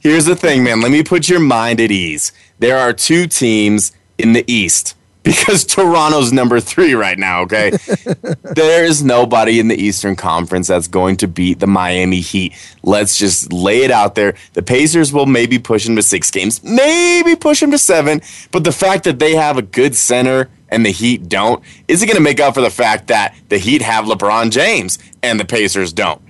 Here's 0.00 0.26
the 0.26 0.36
thing, 0.36 0.62
man. 0.62 0.80
Let 0.80 0.92
me 0.92 1.02
put 1.02 1.28
your 1.28 1.40
mind 1.40 1.80
at 1.80 1.90
ease. 1.90 2.32
There 2.58 2.78
are 2.78 2.92
two 2.92 3.26
teams 3.26 3.92
in 4.18 4.32
the 4.32 4.44
East 4.52 4.94
because 5.28 5.62
Toronto's 5.66 6.32
number 6.32 6.58
three 6.58 6.94
right 6.94 7.18
now, 7.18 7.42
okay? 7.42 7.70
there 8.54 8.86
is 8.86 9.04
nobody 9.04 9.60
in 9.60 9.68
the 9.68 9.76
Eastern 9.76 10.16
Conference 10.16 10.68
that's 10.68 10.88
going 10.88 11.18
to 11.18 11.28
beat 11.28 11.60
the 11.60 11.66
Miami 11.66 12.20
Heat. 12.20 12.54
Let's 12.82 13.18
just 13.18 13.52
lay 13.52 13.82
it 13.82 13.90
out 13.90 14.14
there. 14.14 14.34
The 14.54 14.62
Pacers 14.62 15.12
will 15.12 15.26
maybe 15.26 15.58
push 15.58 15.84
them 15.84 15.96
to 15.96 16.02
six 16.02 16.30
games, 16.30 16.64
maybe 16.64 17.36
push 17.36 17.60
them 17.60 17.70
to 17.72 17.78
seven, 17.78 18.22
but 18.52 18.64
the 18.64 18.72
fact 18.72 19.04
that 19.04 19.18
they 19.18 19.34
have 19.34 19.58
a 19.58 19.62
good 19.62 19.94
center 19.94 20.48
and 20.70 20.86
the 20.86 20.90
Heat 20.92 21.28
don't, 21.28 21.62
is 21.88 22.02
it 22.02 22.06
going 22.06 22.16
to 22.16 22.22
make 22.22 22.40
up 22.40 22.54
for 22.54 22.62
the 22.62 22.70
fact 22.70 23.08
that 23.08 23.34
the 23.50 23.58
Heat 23.58 23.82
have 23.82 24.06
LeBron 24.06 24.50
James 24.50 24.98
and 25.22 25.38
the 25.38 25.44
Pacers 25.44 25.92
don't? 25.92 26.22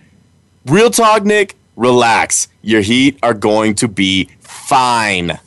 Real 0.67 0.91
talk, 0.91 1.23
Nick, 1.23 1.55
relax. 1.77 2.49
Your 2.63 2.81
Heat 2.81 3.17
are 3.23 3.35
going 3.35 3.77
to 3.77 3.87
be 3.87 4.29
fine. 4.41 5.39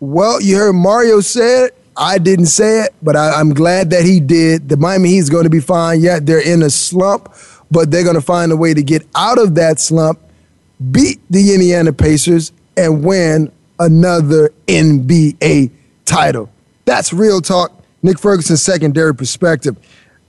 Well, 0.00 0.40
you 0.40 0.56
heard 0.56 0.72
Mario 0.72 1.20
say 1.20 1.66
it. 1.66 1.78
I 1.96 2.18
didn't 2.18 2.46
say 2.46 2.82
it, 2.82 2.94
but 3.02 3.16
I, 3.16 3.38
I'm 3.38 3.54
glad 3.54 3.90
that 3.90 4.04
he 4.04 4.20
did. 4.20 4.68
The 4.68 4.76
Miami 4.76 5.16
is 5.16 5.30
going 5.30 5.44
to 5.44 5.50
be 5.50 5.60
fine. 5.60 6.00
Yeah, 6.00 6.18
they're 6.20 6.40
in 6.40 6.62
a 6.62 6.70
slump, 6.70 7.32
but 7.70 7.90
they're 7.90 8.02
going 8.02 8.16
to 8.16 8.20
find 8.20 8.50
a 8.50 8.56
way 8.56 8.74
to 8.74 8.82
get 8.82 9.06
out 9.14 9.38
of 9.38 9.54
that 9.54 9.78
slump, 9.78 10.18
beat 10.90 11.20
the 11.30 11.54
Indiana 11.54 11.92
Pacers, 11.92 12.52
and 12.76 13.04
win 13.04 13.52
another 13.78 14.50
NBA 14.66 15.70
title. 16.04 16.50
That's 16.84 17.12
real 17.12 17.40
talk. 17.40 17.72
Nick 18.02 18.18
Ferguson's 18.18 18.62
secondary 18.62 19.14
perspective. 19.14 19.76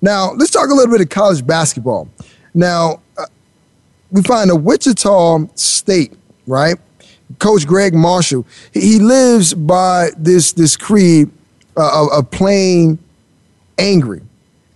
Now, 0.01 0.33
let's 0.33 0.51
talk 0.51 0.69
a 0.69 0.73
little 0.73 0.91
bit 0.91 1.01
of 1.01 1.09
college 1.09 1.45
basketball. 1.45 2.07
Now, 2.53 3.01
uh, 3.17 3.25
we 4.11 4.21
find 4.21 4.51
a 4.51 4.55
Wichita 4.55 5.47
State, 5.55 6.13
right? 6.47 6.75
Coach 7.39 7.65
Gregg 7.65 7.93
Marshall. 7.93 8.45
He 8.71 8.99
lives 8.99 9.53
by 9.53 10.11
this 10.17 10.53
this 10.53 10.77
creed 10.77 11.31
uh, 11.77 12.07
of, 12.11 12.31
playing 12.31 12.97
angry. 13.77 14.21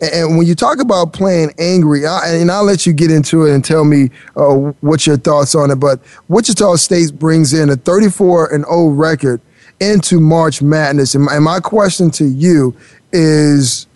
And, 0.01 0.13
and 0.13 0.37
when 0.37 0.47
you 0.47 0.55
talk 0.55 0.79
about 0.79 1.13
playing 1.13 1.53
angry, 1.57 2.05
I, 2.05 2.29
and 2.29 2.51
I'll 2.51 2.63
let 2.63 2.85
you 2.85 2.93
get 2.93 3.11
into 3.11 3.45
it 3.45 3.53
and 3.53 3.63
tell 3.63 3.85
me 3.85 4.09
uh, 4.35 4.53
what 4.81 5.05
your 5.07 5.17
thoughts 5.17 5.55
on 5.55 5.71
it. 5.71 5.75
But 5.75 5.99
Wichita 6.27 6.75
State 6.75 7.17
brings 7.17 7.53
in 7.53 7.69
a 7.69 7.75
34 7.75 8.53
and 8.53 8.65
0 8.65 8.87
record 8.89 9.41
into 9.79 10.19
March 10.19 10.61
Madness, 10.61 11.15
and 11.15 11.25
my, 11.25 11.35
and 11.35 11.43
my 11.43 11.59
question 11.59 12.11
to 12.11 12.25
you 12.25 12.75
is: 13.13 13.87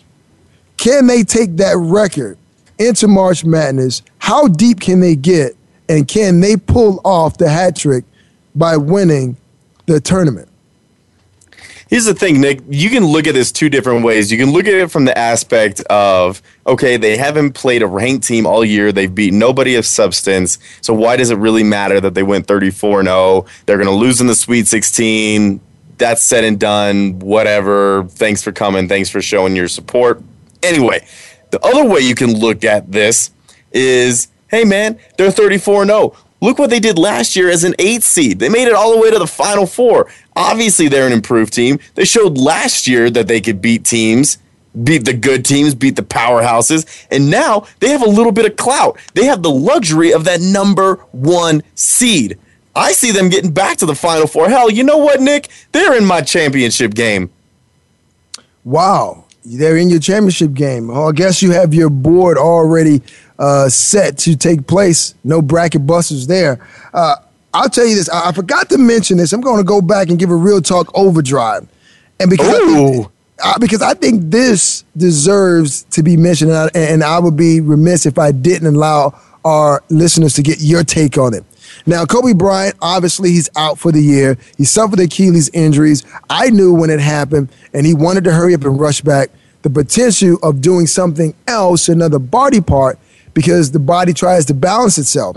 Can 0.76 1.06
they 1.06 1.22
take 1.22 1.56
that 1.56 1.76
record 1.76 2.38
into 2.78 3.06
March 3.06 3.44
Madness? 3.44 4.02
How 4.18 4.48
deep 4.48 4.80
can 4.80 5.00
they 5.00 5.14
get, 5.14 5.56
and 5.88 6.08
can 6.08 6.40
they 6.40 6.56
pull 6.56 7.00
off 7.04 7.36
the 7.36 7.48
hat 7.48 7.76
trick 7.76 8.04
by 8.54 8.76
winning 8.76 9.36
the 9.86 10.00
tournament? 10.00 10.48
Here's 11.88 12.06
the 12.06 12.14
thing, 12.14 12.40
Nick. 12.40 12.60
You 12.68 12.88
can 12.90 13.04
look 13.04 13.26
at 13.26 13.34
this 13.34 13.52
two 13.52 13.68
different 13.68 14.04
ways. 14.04 14.32
You 14.32 14.38
can 14.38 14.52
look 14.52 14.66
at 14.66 14.74
it 14.74 14.90
from 14.90 15.04
the 15.04 15.16
aspect 15.16 15.80
of, 15.82 16.40
okay, 16.66 16.96
they 16.96 17.16
haven't 17.16 17.52
played 17.52 17.82
a 17.82 17.86
ranked 17.86 18.26
team 18.26 18.46
all 18.46 18.64
year. 18.64 18.90
They've 18.90 19.14
beat 19.14 19.34
nobody 19.34 19.74
of 19.76 19.84
substance. 19.84 20.58
So 20.80 20.94
why 20.94 21.16
does 21.16 21.30
it 21.30 21.36
really 21.36 21.62
matter 21.62 22.00
that 22.00 22.14
they 22.14 22.22
went 22.22 22.46
34 22.46 23.04
0? 23.04 23.46
They're 23.66 23.76
going 23.76 23.88
to 23.88 23.94
lose 23.94 24.20
in 24.20 24.26
the 24.26 24.34
Sweet 24.34 24.66
16. 24.66 25.60
That's 25.98 26.22
said 26.22 26.44
and 26.44 26.58
done. 26.58 27.18
Whatever. 27.18 28.04
Thanks 28.04 28.42
for 28.42 28.50
coming. 28.50 28.88
Thanks 28.88 29.10
for 29.10 29.20
showing 29.20 29.54
your 29.54 29.68
support. 29.68 30.22
Anyway, 30.62 31.06
the 31.50 31.60
other 31.64 31.84
way 31.84 32.00
you 32.00 32.14
can 32.14 32.32
look 32.38 32.64
at 32.64 32.90
this 32.90 33.30
is, 33.72 34.28
hey 34.48 34.64
man, 34.64 34.98
they're 35.18 35.30
34 35.30 35.82
and 35.82 35.90
0. 35.90 36.16
Look 36.44 36.58
what 36.58 36.68
they 36.68 36.78
did 36.78 36.98
last 36.98 37.36
year 37.36 37.48
as 37.48 37.64
an 37.64 37.74
eight 37.78 38.02
seed. 38.02 38.38
They 38.38 38.50
made 38.50 38.68
it 38.68 38.74
all 38.74 38.92
the 38.92 39.00
way 39.00 39.10
to 39.10 39.18
the 39.18 39.26
final 39.26 39.64
four. 39.64 40.08
Obviously, 40.36 40.88
they're 40.88 41.06
an 41.06 41.12
improved 41.14 41.54
team. 41.54 41.78
They 41.94 42.04
showed 42.04 42.36
last 42.36 42.86
year 42.86 43.08
that 43.08 43.28
they 43.28 43.40
could 43.40 43.62
beat 43.62 43.86
teams, 43.86 44.36
beat 44.82 45.06
the 45.06 45.14
good 45.14 45.46
teams, 45.46 45.74
beat 45.74 45.96
the 45.96 46.02
powerhouses, 46.02 47.06
and 47.10 47.30
now 47.30 47.66
they 47.80 47.88
have 47.88 48.02
a 48.02 48.10
little 48.10 48.30
bit 48.30 48.44
of 48.44 48.56
clout. 48.56 48.98
They 49.14 49.24
have 49.24 49.42
the 49.42 49.50
luxury 49.50 50.12
of 50.12 50.24
that 50.24 50.42
number 50.42 50.96
one 51.12 51.62
seed. 51.76 52.38
I 52.76 52.92
see 52.92 53.10
them 53.10 53.30
getting 53.30 53.52
back 53.52 53.78
to 53.78 53.86
the 53.86 53.94
final 53.94 54.26
four. 54.26 54.50
Hell, 54.50 54.70
you 54.70 54.84
know 54.84 54.98
what, 54.98 55.22
Nick? 55.22 55.48
They're 55.72 55.96
in 55.96 56.04
my 56.04 56.20
championship 56.20 56.92
game. 56.92 57.30
Wow, 58.64 59.24
they're 59.46 59.78
in 59.78 59.88
your 59.88 59.98
championship 59.98 60.52
game. 60.52 60.90
Oh, 60.90 61.08
I 61.08 61.12
guess 61.12 61.40
you 61.40 61.52
have 61.52 61.72
your 61.72 61.88
board 61.88 62.36
already 62.36 63.00
uh, 63.38 63.68
set 63.68 64.18
to 64.18 64.36
take 64.36 64.66
place. 64.66 65.14
No 65.24 65.42
bracket 65.42 65.86
busters 65.86 66.26
there. 66.26 66.66
Uh, 66.92 67.16
I'll 67.52 67.68
tell 67.68 67.86
you 67.86 67.94
this. 67.94 68.08
I, 68.08 68.28
I 68.28 68.32
forgot 68.32 68.68
to 68.70 68.78
mention 68.78 69.16
this. 69.18 69.32
I'm 69.32 69.40
going 69.40 69.58
to 69.58 69.64
go 69.64 69.80
back 69.80 70.08
and 70.08 70.18
give 70.18 70.30
a 70.30 70.36
real 70.36 70.60
talk 70.60 70.90
overdrive, 70.94 71.66
and 72.20 72.30
because 72.30 72.48
I 72.48 72.58
think, 72.58 73.06
uh, 73.42 73.58
because 73.58 73.82
I 73.82 73.94
think 73.94 74.30
this 74.30 74.84
deserves 74.96 75.84
to 75.90 76.02
be 76.02 76.16
mentioned, 76.16 76.50
and 76.50 76.70
I, 76.74 76.78
and 76.78 77.04
I 77.04 77.18
would 77.18 77.36
be 77.36 77.60
remiss 77.60 78.06
if 78.06 78.18
I 78.18 78.32
didn't 78.32 78.74
allow 78.74 79.20
our 79.44 79.82
listeners 79.88 80.34
to 80.34 80.42
get 80.42 80.60
your 80.60 80.82
take 80.84 81.18
on 81.18 81.34
it. 81.34 81.44
Now, 81.86 82.06
Kobe 82.06 82.32
Bryant, 82.32 82.76
obviously, 82.80 83.30
he's 83.30 83.50
out 83.56 83.78
for 83.78 83.92
the 83.92 84.00
year. 84.00 84.38
He 84.56 84.64
suffered 84.64 85.00
Achilles 85.00 85.50
injuries. 85.52 86.04
I 86.30 86.50
knew 86.50 86.72
when 86.72 86.88
it 86.88 87.00
happened, 87.00 87.50
and 87.74 87.84
he 87.84 87.94
wanted 87.94 88.24
to 88.24 88.32
hurry 88.32 88.54
up 88.54 88.64
and 88.64 88.78
rush 88.80 89.00
back. 89.00 89.30
The 89.62 89.70
potential 89.70 90.38
of 90.42 90.60
doing 90.60 90.86
something 90.86 91.34
else, 91.46 91.88
another 91.88 92.18
body 92.18 92.60
part, 92.60 92.98
because 93.34 93.72
the 93.72 93.78
body 93.78 94.12
tries 94.12 94.46
to 94.46 94.54
balance 94.54 94.96
itself. 94.98 95.36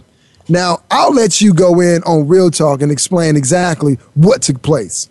Now, 0.49 0.83
I'll 0.89 1.13
let 1.13 1.41
you 1.41 1.53
go 1.53 1.81
in 1.81 2.03
on 2.03 2.27
Real 2.27 2.49
Talk 2.49 2.81
and 2.81 2.91
explain 2.91 3.35
exactly 3.35 3.95
what 4.13 4.41
took 4.41 4.61
place. 4.61 5.09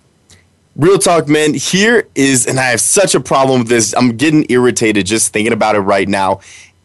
Real 0.76 0.99
talk, 0.99 1.26
man. 1.26 1.55
Here 1.55 2.07
is, 2.14 2.47
and 2.47 2.61
I 2.61 2.64
have 2.64 2.82
such 2.82 3.14
a 3.14 3.20
problem 3.20 3.61
with 3.61 3.68
this. 3.68 3.95
I'm 3.97 4.16
getting 4.16 4.45
irritated 4.51 5.07
just 5.07 5.32
thinking 5.32 5.55
about 5.55 5.74
it 5.74 5.80
right 5.80 6.07
now. 6.07 6.41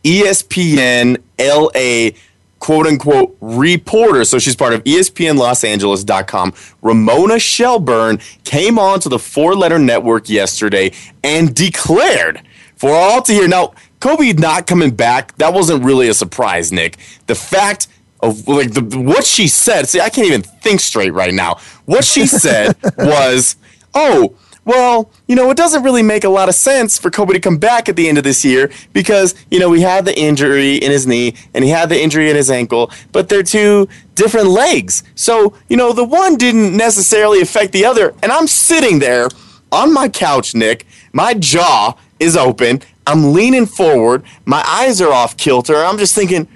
ESPN 0.05 1.21
LA 1.37 2.17
quote 2.59 2.87
unquote 2.87 3.35
reporter. 3.41 4.23
So 4.23 4.39
she's 4.39 4.55
part 4.55 4.71
of 4.71 4.81
ESPNLosAngeles.com. 4.85 6.53
Ramona 6.81 7.39
Shelburne 7.39 8.19
came 8.45 8.79
on 8.79 9.01
to 9.01 9.09
the 9.09 9.19
four 9.19 9.55
letter 9.55 9.77
network 9.77 10.29
yesterday 10.29 10.91
and 11.21 11.53
declared 11.53 12.41
for 12.77 12.91
all 12.91 13.21
to 13.23 13.33
hear. 13.33 13.47
Now, 13.49 13.73
Kobe 14.01 14.33
not 14.33 14.67
coming 14.67 14.91
back, 14.91 15.35
that 15.37 15.53
wasn't 15.53 15.83
really 15.83 16.09
a 16.09 16.13
surprise, 16.13 16.71
Nick. 16.71 16.97
The 17.27 17.35
fact 17.35 17.87
of 18.19 18.47
like 18.47 18.73
the 18.73 18.81
what 18.99 19.25
she 19.25 19.47
said. 19.47 19.87
See, 19.87 19.99
I 19.99 20.09
can't 20.09 20.27
even 20.27 20.41
think 20.41 20.79
straight 20.79 21.13
right 21.13 21.33
now. 21.33 21.59
What 21.85 22.03
she 22.03 22.27
said 22.27 22.75
was, 22.97 23.55
"Oh, 23.93 24.35
well, 24.63 25.11
you 25.27 25.35
know, 25.35 25.49
it 25.49 25.57
doesn't 25.57 25.81
really 25.81 26.03
make 26.03 26.23
a 26.23 26.29
lot 26.29 26.47
of 26.47 26.53
sense 26.53 26.97
for 26.99 27.09
Kobe 27.09 27.33
to 27.33 27.39
come 27.39 27.57
back 27.57 27.89
at 27.89 27.95
the 27.95 28.07
end 28.07 28.19
of 28.19 28.23
this 28.23 28.45
year 28.45 28.69
because, 28.93 29.33
you 29.49 29.59
know, 29.59 29.69
we 29.69 29.81
had 29.81 30.05
the 30.05 30.17
injury 30.17 30.75
in 30.75 30.91
his 30.91 31.07
knee 31.07 31.33
and 31.55 31.63
he 31.63 31.71
had 31.71 31.89
the 31.89 31.99
injury 31.99 32.29
in 32.29 32.35
his 32.35 32.51
ankle, 32.51 32.91
but 33.11 33.27
they're 33.27 33.41
two 33.41 33.89
different 34.13 34.47
legs. 34.49 35.03
So, 35.15 35.55
you 35.67 35.77
know, 35.77 35.93
the 35.93 36.03
one 36.03 36.35
didn't 36.35 36.77
necessarily 36.77 37.41
affect 37.41 37.71
the 37.71 37.85
other. 37.85 38.13
And 38.21 38.31
I'm 38.31 38.45
sitting 38.45 38.99
there 38.99 39.29
on 39.71 39.91
my 39.93 40.09
couch, 40.09 40.53
Nick, 40.53 40.85
my 41.11 41.33
jaw 41.33 41.97
is 42.19 42.37
open, 42.37 42.81
I'm 43.07 43.33
leaning 43.33 43.65
forward, 43.65 44.23
my 44.45 44.63
eyes 44.65 45.01
are 45.01 45.11
off 45.11 45.37
kilter. 45.37 45.75
I'm 45.75 45.97
just 45.97 46.15
thinking, 46.15 46.47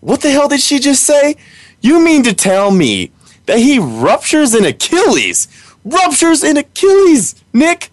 what 0.00 0.20
the 0.20 0.30
hell 0.30 0.48
did 0.48 0.60
she 0.60 0.78
just 0.78 1.04
say? 1.04 1.36
You 1.80 2.02
mean 2.02 2.22
to 2.22 2.32
tell 2.32 2.70
me 2.70 3.10
that 3.46 3.58
he 3.58 3.78
ruptures 3.78 4.54
an 4.54 4.64
Achilles? 4.64 5.48
ruptures 5.84 6.42
an 6.42 6.56
Achilles, 6.56 7.34
Nick, 7.52 7.90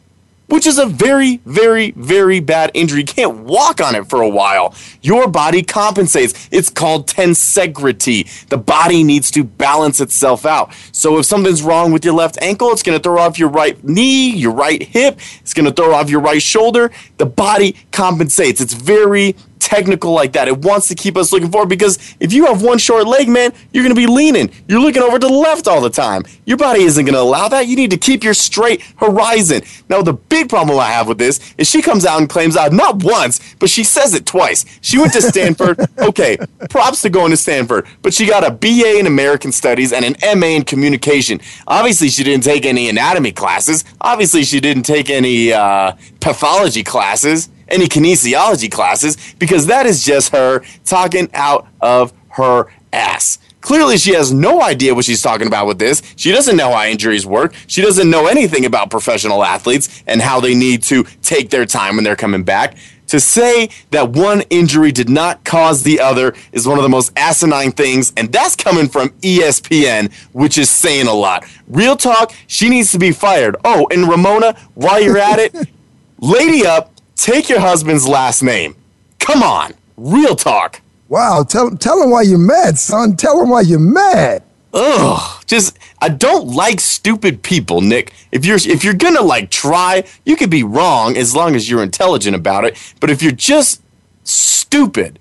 which 0.50 0.68
is 0.68 0.78
a 0.78 0.86
very, 0.86 1.38
very, 1.46 1.92
very 1.92 2.40
bad 2.40 2.72
injury. 2.74 3.00
You 3.02 3.06
can't 3.06 3.38
walk 3.40 3.82
on 3.82 3.96
it 3.96 4.10
for 4.10 4.22
a 4.22 4.30
while. 4.30 4.76
Your 5.02 5.28
body 5.28 5.64
compensates. 5.64 6.50
It's 6.52 6.70
called 6.70 7.08
tensegrity. 7.08 8.48
The 8.48 8.58
body 8.58 9.04
needs 9.04 9.32
to 9.32 9.44
balance 9.44 10.02
itself 10.02 10.46
out. 10.46 10.74
So 10.92 11.18
if 11.20 11.26
something's 11.26 11.62
wrong 11.62 11.92
with 11.92 12.04
your 12.04 12.14
left 12.14 12.38
ankle, 12.42 12.72
it's 12.72 12.84
going 12.84 12.98
to 12.98 13.02
throw 13.02 13.20
off 13.20 13.40
your 13.40 13.50
right 13.50 13.82
knee, 13.84 14.36
your 14.36 14.54
right 14.54 14.82
hip. 14.82 15.20
It's 15.42 15.54
going 15.54 15.66
to 15.66 15.72
throw 15.72 15.94
off 15.94 16.10
your 16.10 16.22
right 16.22 16.42
shoulder. 16.42 16.92
The 17.18 17.26
body 17.26 17.76
compensates. 17.92 18.60
It's 18.60 18.74
very 18.74 19.36
technical 19.70 20.12
like 20.12 20.34
that. 20.34 20.48
It 20.48 20.58
wants 20.58 20.88
to 20.88 20.96
keep 20.96 21.16
us 21.16 21.32
looking 21.32 21.52
forward 21.52 21.70
because 21.70 22.00
if 22.20 22.34
you 22.34 22.48
have 22.48 22.64
one 22.64 22.80
short 22.80 23.06
leg, 23.06 23.30
man, 23.30 23.54
you're 23.72 23.84
going 23.84 23.96
to 23.96 24.00
be 24.00 24.08
leaning. 24.08 24.50
You're 24.68 24.80
looking 24.80 25.04
over 25.04 25.20
to 25.20 25.28
the 25.28 25.32
left 25.32 25.68
all 25.68 25.80
the 25.80 25.92
time. 25.92 26.24
Your 26.46 26.58
body 26.58 26.82
isn't 26.82 27.06
going 27.06 27.14
to 27.14 27.22
allow 27.22 27.48
that. 27.50 27.68
You 27.68 27.76
need 27.76 27.92
to 27.92 27.98
keep 27.98 28.24
your 28.24 28.34
straight 28.34 28.82
horizon. 28.98 29.62
Now, 29.88 30.02
the 30.02 30.14
big 30.14 30.50
problem 30.50 30.80
I 30.80 30.88
have 30.88 31.08
with 31.08 31.20
this 31.20 31.40
is 31.60 31.70
she 31.70 31.84
comes 31.84 32.04
out 32.04 32.20
and 32.20 32.28
claims 32.28 32.58
out 32.58 32.74
not 32.74 33.04
once, 33.04 33.40
but 33.60 33.70
she 33.70 33.84
says 33.84 34.16
it 34.16 34.26
twice. 34.26 34.66
She 34.82 34.98
went 34.98 35.14
to 35.14 35.22
Stanford. 35.22 35.80
okay, 36.00 36.38
props 36.72 37.04
to 37.04 37.12
going 37.12 37.30
to 37.30 37.38
Stanford, 37.38 37.86
but 38.02 38.12
she 38.12 38.26
got 38.26 38.44
a 38.44 38.50
BA 38.50 38.98
in 38.98 39.06
American 39.06 39.52
Studies 39.52 39.94
and 39.94 40.04
an 40.04 40.40
MA 40.40 40.48
in 40.48 40.64
Communication. 40.64 41.40
Obviously, 41.68 42.10
she 42.10 42.24
didn't 42.24 42.44
take 42.44 42.66
any 42.66 42.90
anatomy 42.90 43.32
classes. 43.32 43.86
Obviously, 44.02 44.44
she 44.44 44.60
didn't 44.60 44.84
take 44.84 45.12
any 45.12 45.54
uh, 45.54 45.92
pathology 46.20 46.84
classes 46.84 47.50
any 47.72 47.88
kinesiology 47.88 48.72
classes 48.72 49.18
because 49.40 49.68
that 49.68 49.86
is 49.86 50.04
just 50.04 50.32
her 50.34 50.64
talking 50.86 51.30
out 51.34 51.68
of 51.82 52.14
her 52.30 52.68
ass. 52.94 53.40
Clearly, 53.62 53.98
she 53.98 54.14
has 54.14 54.32
no 54.32 54.62
idea 54.62 54.96
what 54.96 55.06
she's 55.06 55.22
talking 55.22 55.48
about 55.48 55.68
with 55.68 55.80
this. 55.80 56.02
She 56.16 56.32
doesn't 56.32 56.56
know 56.56 56.72
how 56.74 56.86
injuries 56.86 57.26
work. 57.26 57.54
She 57.68 57.82
doesn't 57.82 58.10
know 58.10 58.28
anything 58.28 58.66
about 58.66 58.90
professional 58.90 59.44
athletes 59.44 60.02
and 60.08 60.22
how 60.22 60.40
they 60.40 60.56
need 60.56 60.84
to 60.84 61.04
take 61.22 61.50
their 61.50 61.66
time 61.66 61.96
when 61.96 62.06
they're 62.06 62.16
coming 62.16 62.44
back. 62.44 62.78
To 63.08 63.20
say 63.20 63.70
that 63.90 64.12
one 64.12 64.42
injury 64.52 64.92
did 64.92 65.10
not 65.10 65.44
cause 65.44 65.82
the 65.82 66.00
other 66.00 66.36
is 66.52 66.68
one 66.68 66.78
of 66.78 66.84
the 66.84 66.90
most 66.90 67.12
asinine 67.18 67.72
things, 67.72 68.14
and 68.16 68.32
that's 68.32 68.56
coming 68.56 68.88
from 68.88 69.10
ESPN, 69.22 70.14
which 70.32 70.60
is 70.60 70.70
saying 70.70 71.08
a 71.08 71.14
lot. 71.14 71.44
Real 71.68 71.96
talk, 71.96 72.32
she 72.46 72.70
needs 72.70 72.92
to 72.92 73.00
be 73.00 73.12
fired. 73.12 73.56
Oh, 73.66 73.88
and 73.92 74.08
Ramona, 74.08 74.56
while 74.76 75.02
you're 75.02 75.18
at 75.18 75.40
it, 75.40 75.56
lady 76.20 76.66
up 76.68 76.94
Take 77.20 77.50
your 77.50 77.60
husband's 77.60 78.08
last 78.08 78.42
name. 78.42 78.78
Come 79.20 79.44
on, 79.44 79.74
real 79.98 80.38
talk. 80.38 80.80
Wow, 81.10 81.44
tell 81.44 81.72
tell 81.72 82.02
him 82.02 82.12
why 82.12 82.22
you're 82.22 82.38
mad, 82.38 82.80
son. 82.80 83.18
Tell 83.18 83.42
him 83.42 83.50
why 83.50 83.60
you're 83.60 83.78
mad. 83.78 84.42
Ugh, 84.74 85.44
just 85.46 85.78
I 86.02 86.08
don't 86.08 86.48
like 86.48 86.80
stupid 86.80 87.44
people, 87.44 87.82
Nick. 87.82 88.14
If 88.32 88.46
you're 88.46 88.56
if 88.56 88.86
you're 88.86 88.94
gonna 88.94 89.22
like 89.22 89.52
try, 89.52 90.06
you 90.24 90.38
could 90.38 90.50
be 90.50 90.64
wrong 90.64 91.18
as 91.18 91.36
long 91.36 91.56
as 91.56 91.70
you're 91.70 91.84
intelligent 91.84 92.38
about 92.38 92.64
it. 92.64 92.78
But 93.02 93.10
if 93.10 93.22
you're 93.22 93.34
just 93.34 93.82
stupid, 94.24 95.20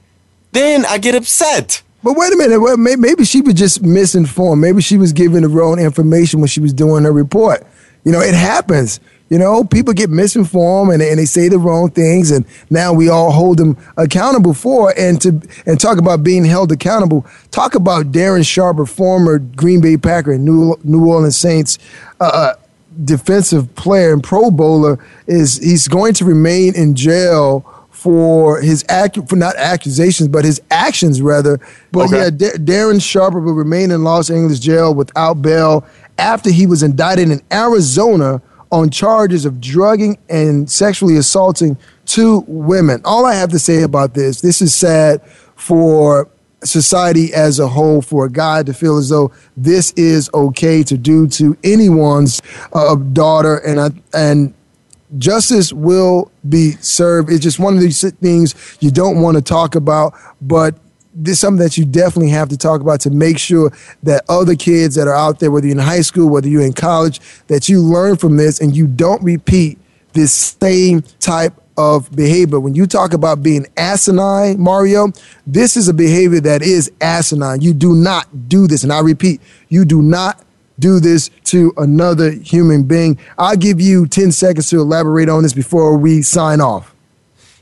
then 0.53 0.87
I 0.87 0.99
get 0.99 1.17
upset. 1.17 1.83
But 2.05 2.17
wait 2.17 2.33
a 2.33 2.37
minute, 2.37 2.61
well, 2.61 2.77
maybe 2.77 3.25
she 3.25 3.41
was 3.41 3.55
just 3.55 3.83
misinformed. 3.83 4.63
Maybe 4.63 4.83
she 4.83 4.99
was 4.99 5.13
giving 5.13 5.43
the 5.43 5.49
wrong 5.49 5.81
information 5.81 6.39
when 6.39 6.47
she 6.47 6.61
was 6.61 6.73
doing 6.73 7.03
her 7.03 7.13
report. 7.13 7.67
You 8.05 8.13
know, 8.13 8.21
it 8.21 8.35
happens. 8.35 9.01
You 9.31 9.39
know, 9.39 9.63
people 9.63 9.93
get 9.93 10.09
misinformed 10.09 10.93
and, 10.93 11.03
and 11.03 11.19
they 11.19 11.27
say 11.27 11.49
the 11.49 11.59
wrong 11.59 11.91
things, 11.91 12.31
and 12.31 12.47
now 12.71 12.93
we 12.93 13.09
all 13.09 13.31
hold 13.31 13.59
them 13.59 13.77
accountable 13.97 14.55
for. 14.55 14.95
And 14.99 15.21
to 15.21 15.41
and 15.67 15.79
talk 15.79 15.99
about 15.99 16.23
being 16.23 16.45
held 16.45 16.73
accountable. 16.73 17.27
Talk 17.51 17.75
about 17.75 18.11
Darren 18.11 18.47
Sharper, 18.47 18.87
former 18.87 19.39
Green 19.39 19.81
Bay 19.81 19.97
Packer 19.97 20.33
and 20.33 20.45
New 20.45 20.79
New 20.83 21.07
Orleans 21.07 21.37
Saints. 21.37 21.79
Uh, 22.21 22.25
uh, 22.25 22.55
defensive 23.05 23.75
player 23.75 24.13
and 24.13 24.25
Pro 24.25 24.51
Bowler 24.51 24.99
is 25.27 25.59
he's 25.59 25.89
going 25.89 26.15
to 26.15 26.25
remain 26.25 26.75
in 26.75 26.95
jail 26.95 27.61
for 27.91 28.61
his 28.61 28.85
acu- 28.85 29.29
for 29.29 29.37
not 29.37 29.57
accusations 29.57 30.29
but 30.29 30.45
his 30.45 30.61
actions 30.71 31.21
rather. 31.21 31.61
But 31.93 32.07
okay. 32.07 32.19
yeah, 32.19 32.31
D- 32.31 32.59
Darren 32.59 33.03
Sharper 33.03 33.41
will 33.41 33.55
remain 33.55 33.91
in 33.91 34.05
Los 34.05 34.31
Angeles 34.31 34.59
jail 34.59 34.95
without 34.95 35.43
bail 35.43 35.87
after 36.17 36.51
he 36.51 36.67
was 36.67 36.83
indicted 36.83 37.31
in 37.31 37.41
Arizona 37.53 38.41
on 38.71 38.91
charges 38.91 39.45
of 39.45 39.61
drugging 39.61 40.19
and 40.29 40.71
sexually 40.71 41.17
assaulting 41.17 41.77
two 42.05 42.45
women. 42.47 43.01
All 43.05 43.25
I 43.25 43.35
have 43.35 43.51
to 43.51 43.59
say 43.59 43.83
about 43.83 44.15
this, 44.15 44.41
this 44.41 44.61
is 44.61 44.75
sad 44.75 45.23
for 45.57 46.29
society 46.65 47.33
as 47.33 47.59
a 47.59 47.69
whole 47.69 48.03
for 48.03 48.27
a 48.27 48.31
guy 48.31 48.63
to 48.63 48.75
feel 48.75 48.99
as 48.99 49.09
though 49.09 49.33
this 49.57 49.93
is 49.93 50.29
okay 50.35 50.83
to 50.83 50.99
do 50.99 51.29
to 51.29 51.57
anyone's 51.63 52.43
uh, 52.73 52.95
daughter 52.97 53.59
and 53.59 53.81
I, 53.81 53.91
and 54.13 54.55
justice 55.17 55.73
will 55.73 56.31
be 56.49 56.73
served. 56.81 57.31
It's 57.31 57.43
just 57.43 57.59
one 57.59 57.75
of 57.75 57.81
these 57.81 58.11
things 58.15 58.55
you 58.81 58.91
don't 58.91 59.23
want 59.23 59.37
to 59.37 59.43
talk 59.43 59.75
about, 59.75 60.15
but 60.41 60.75
this 61.19 61.35
is 61.35 61.41
something 61.41 61.63
that 61.63 61.77
you 61.77 61.85
definitely 61.85 62.31
have 62.31 62.49
to 62.49 62.57
talk 62.57 62.81
about 62.81 63.01
to 63.01 63.11
make 63.11 63.39
sure 63.39 63.73
that 64.05 64.25
other 64.29 64.55
kids 64.55 64.95
that 64.95 65.09
are 65.09 65.15
out 65.15 65.41
there, 65.41 65.51
whether 65.51 65.67
you're 65.67 65.77
in 65.77 65.83
high 65.83 66.01
school, 66.01 66.29
whether 66.29 66.49
you're 66.49 66.65
in 66.65 66.73
college, 66.73 67.21
that 67.49 67.69
you 67.69 67.81
learn 67.83 68.17
from 68.17 68.37
this 68.37 68.61
and 68.61 68.77
you 68.77 68.87
don't 68.87 69.23
repeat 69.23 69.79
this 70.13 70.33
same 70.33 71.03
type 71.21 71.55
of 71.77 72.11
behavior. 72.15 72.61
When 72.61 72.75
you 72.75 72.87
talk 72.87 73.13
about 73.13 73.43
being 73.43 73.67
asinine, 73.77 74.61
Mario, 74.61 75.13
this 75.47 75.77
is 75.77 75.89
a 75.89 75.95
behavior 75.95 76.41
that 76.41 76.63
is 76.63 76.91
asinine. 77.01 77.61
You 77.61 77.75
do 77.75 77.95
not 77.95 78.49
do 78.49 78.67
this. 78.67 78.83
And 78.83 78.93
I 78.93 79.01
repeat, 79.01 79.41
you 79.69 79.85
do 79.85 80.03
not 80.03 80.43
do 80.79 81.01
this 81.01 81.31
to 81.45 81.73
another 81.77 82.31
human 82.31 82.85
being. 82.85 83.19
I'll 83.37 83.57
give 83.57 83.81
you 83.81 84.07
10 84.07 84.33
seconds 84.33 84.71
to 84.71 84.81
elaborate 84.81 85.29
on 85.29 85.43
this 85.43 85.53
before 85.53 85.97
we 85.97 86.23
sign 86.23 86.61
off. 86.61 86.95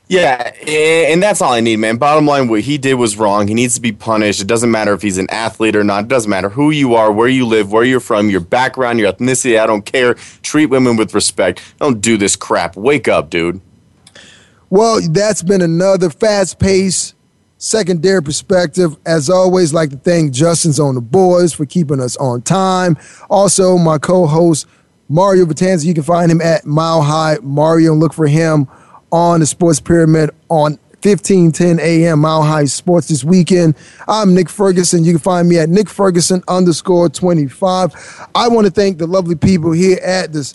Yeah, 0.09 0.53
eh, 0.61 1.13
and 1.13 1.21
that's 1.21 1.43
all 1.43 1.53
I 1.53 1.61
need, 1.61 1.79
man. 1.79 1.97
Bottom 1.97 2.27
line, 2.27 2.47
what 2.47 2.61
he 2.61 2.79
did 2.79 2.95
was 2.95 3.17
wrong. 3.17 3.49
He 3.49 3.55
needs 3.55 3.75
to 3.75 3.81
be 3.81 3.91
punished. 3.91 4.41
It 4.41 4.47
doesn't 4.47 4.71
matter 4.71 4.93
if 4.93 5.03
he's 5.03 5.19
an 5.19 5.29
athlete 5.31 5.75
or 5.75 5.83
not. 5.83 6.05
It 6.05 6.09
doesn't 6.09 6.31
matter 6.31 6.49
who 6.49 6.71
you 6.71 6.95
are, 6.95 7.11
where 7.11 7.27
you 7.27 7.45
live, 7.45 7.73
where 7.73 7.83
you're 7.83 7.99
from, 7.99 8.31
your 8.31 8.41
background, 8.41 9.01
your 9.01 9.13
ethnicity. 9.13 9.59
I 9.59 9.67
don't 9.67 9.85
care. 9.85 10.15
Treat 10.43 10.67
women 10.67 10.97
with 10.97 11.13
respect. 11.13 11.61
Don't 11.81 12.01
do 12.01 12.17
this 12.17 12.37
crap. 12.37 12.77
Wake 12.77 13.09
up, 13.09 13.31
dude. 13.31 13.61
Well, 14.71 15.01
that's 15.11 15.43
been 15.43 15.61
another 15.61 16.11
fast 16.11 16.61
paced 16.61 17.17
secondary 17.59 18.23
perspective. 18.23 18.97
As 19.07 19.29
always, 19.29 19.75
like 19.75 19.91
to 19.91 19.97
thank 19.97 20.33
Justin's 20.33 20.79
on 20.79 20.95
the 20.95 21.01
boys 21.01 21.53
for 21.53 21.67
keeping 21.67 22.01
us 22.01 22.17
on 22.19 22.43
time. 22.43 22.97
Also, 23.29 23.77
my 23.77 23.99
co 23.99 24.27
host, 24.27 24.67
Mario 25.09 25.47
Vitanza. 25.47 25.85
You 25.85 25.95
can 25.95 26.05
find 26.05 26.31
him 26.31 26.41
at 26.41 26.65
Mile 26.65 27.03
High 27.03 27.39
Mario 27.43 27.91
and 27.91 28.01
look 28.01 28.13
for 28.13 28.29
him 28.29 28.69
on 29.13 29.41
the 29.41 29.47
Sports 29.47 29.81
Pyramid 29.81 30.31
on 30.49 30.79
1510 31.03 31.79
AM 31.79 32.21
Mile 32.21 32.43
High 32.43 32.65
Sports 32.65 33.09
this 33.09 33.23
weekend. 33.23 33.77
I'm 34.09 34.35
Nick 34.35 34.49
Ferguson. 34.49 35.05
You 35.05 35.13
can 35.13 35.21
find 35.21 35.49
me 35.49 35.59
at 35.59 35.69
Nick 35.69 35.89
Ferguson 35.89 36.43
underscore 36.49 37.09
25. 37.09 38.29
I 38.35 38.49
want 38.49 38.67
to 38.67 38.73
thank 38.73 38.99
the 38.99 39.07
lovely 39.07 39.37
people 39.37 39.73
here 39.73 39.99
at 40.03 40.33
this 40.33 40.55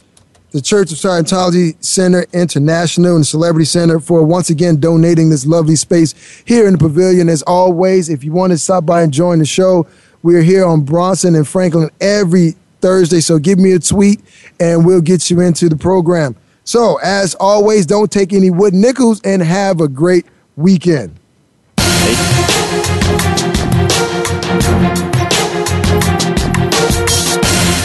the 0.52 0.62
Church 0.62 0.91
of 0.91 0.97
Scientology 0.97 1.82
Center 1.82 2.26
International 2.34 3.16
and 3.16 3.26
Celebrity 3.26 3.64
Center 3.64 4.02
for 4.02 4.24
once 4.24 4.49
again 4.49 4.82
donating 4.82 5.30
this 5.30 5.45
lovely 5.45 5.78
space 5.78 6.14
here 6.45 6.68
in 6.68 6.74
the 6.74 6.78
pavilion. 6.78 7.30
As 7.30 7.41
always, 7.43 8.10
if 8.10 8.24
you 8.24 8.34
want 8.34 8.52
to 8.52 8.58
stop 8.58 8.86
by 8.86 9.02
and 9.02 9.14
join 9.14 9.39
the 9.39 9.45
show, 9.45 9.88
we're 10.24 10.41
here 10.41 10.66
on 10.66 10.84
Bronson 10.84 11.36
and 11.36 11.47
Franklin 11.47 11.89
every 12.02 12.56
Thursday. 12.82 13.22
So 13.22 13.39
give 13.39 13.60
me 13.60 13.72
a 13.72 13.80
tweet 13.80 14.20
and 14.60 14.86
we'll 14.86 15.02
get 15.02 15.30
you 15.30 15.39
into 15.39 15.70
the 15.70 15.78
program. 15.78 16.36
So, 16.64 16.97
as 16.97 17.36
always, 17.36 17.86
don't 17.86 18.12
take 18.12 18.34
any 18.34 18.49
wood 18.49 18.74
nickels 18.74 19.22
and 19.24 19.41
have 19.41 19.82
a 19.82 19.88
great 19.88 20.26
weekend. 20.55 21.18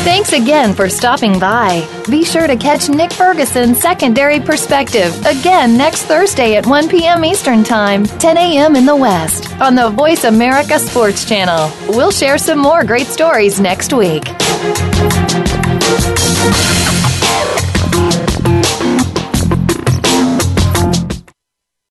Thanks 0.04 0.32
again 0.32 0.72
for 0.74 0.88
stopping 0.88 1.38
by. 1.38 1.86
Be 2.08 2.24
sure 2.24 2.46
to 2.46 2.56
catch 2.56 2.88
Nick 2.88 3.12
Ferguson's 3.12 3.80
Secondary 3.80 4.40
Perspective 4.40 5.14
again 5.26 5.76
next 5.76 6.02
Thursday 6.04 6.56
at 6.56 6.66
1 6.66 6.88
p.m. 6.88 7.24
Eastern 7.24 7.64
Time, 7.64 8.04
10 8.04 8.36
a.m. 8.36 8.76
in 8.76 8.86
the 8.86 8.96
West, 8.96 9.50
on 9.60 9.74
the 9.74 9.90
Voice 9.90 10.24
America 10.24 10.78
Sports 10.78 11.24
Channel. 11.24 11.70
We'll 11.88 12.10
share 12.12 12.38
some 12.38 12.58
more 12.58 12.84
great 12.84 13.06
stories 13.08 13.60
next 13.60 13.92
week. 13.92 14.24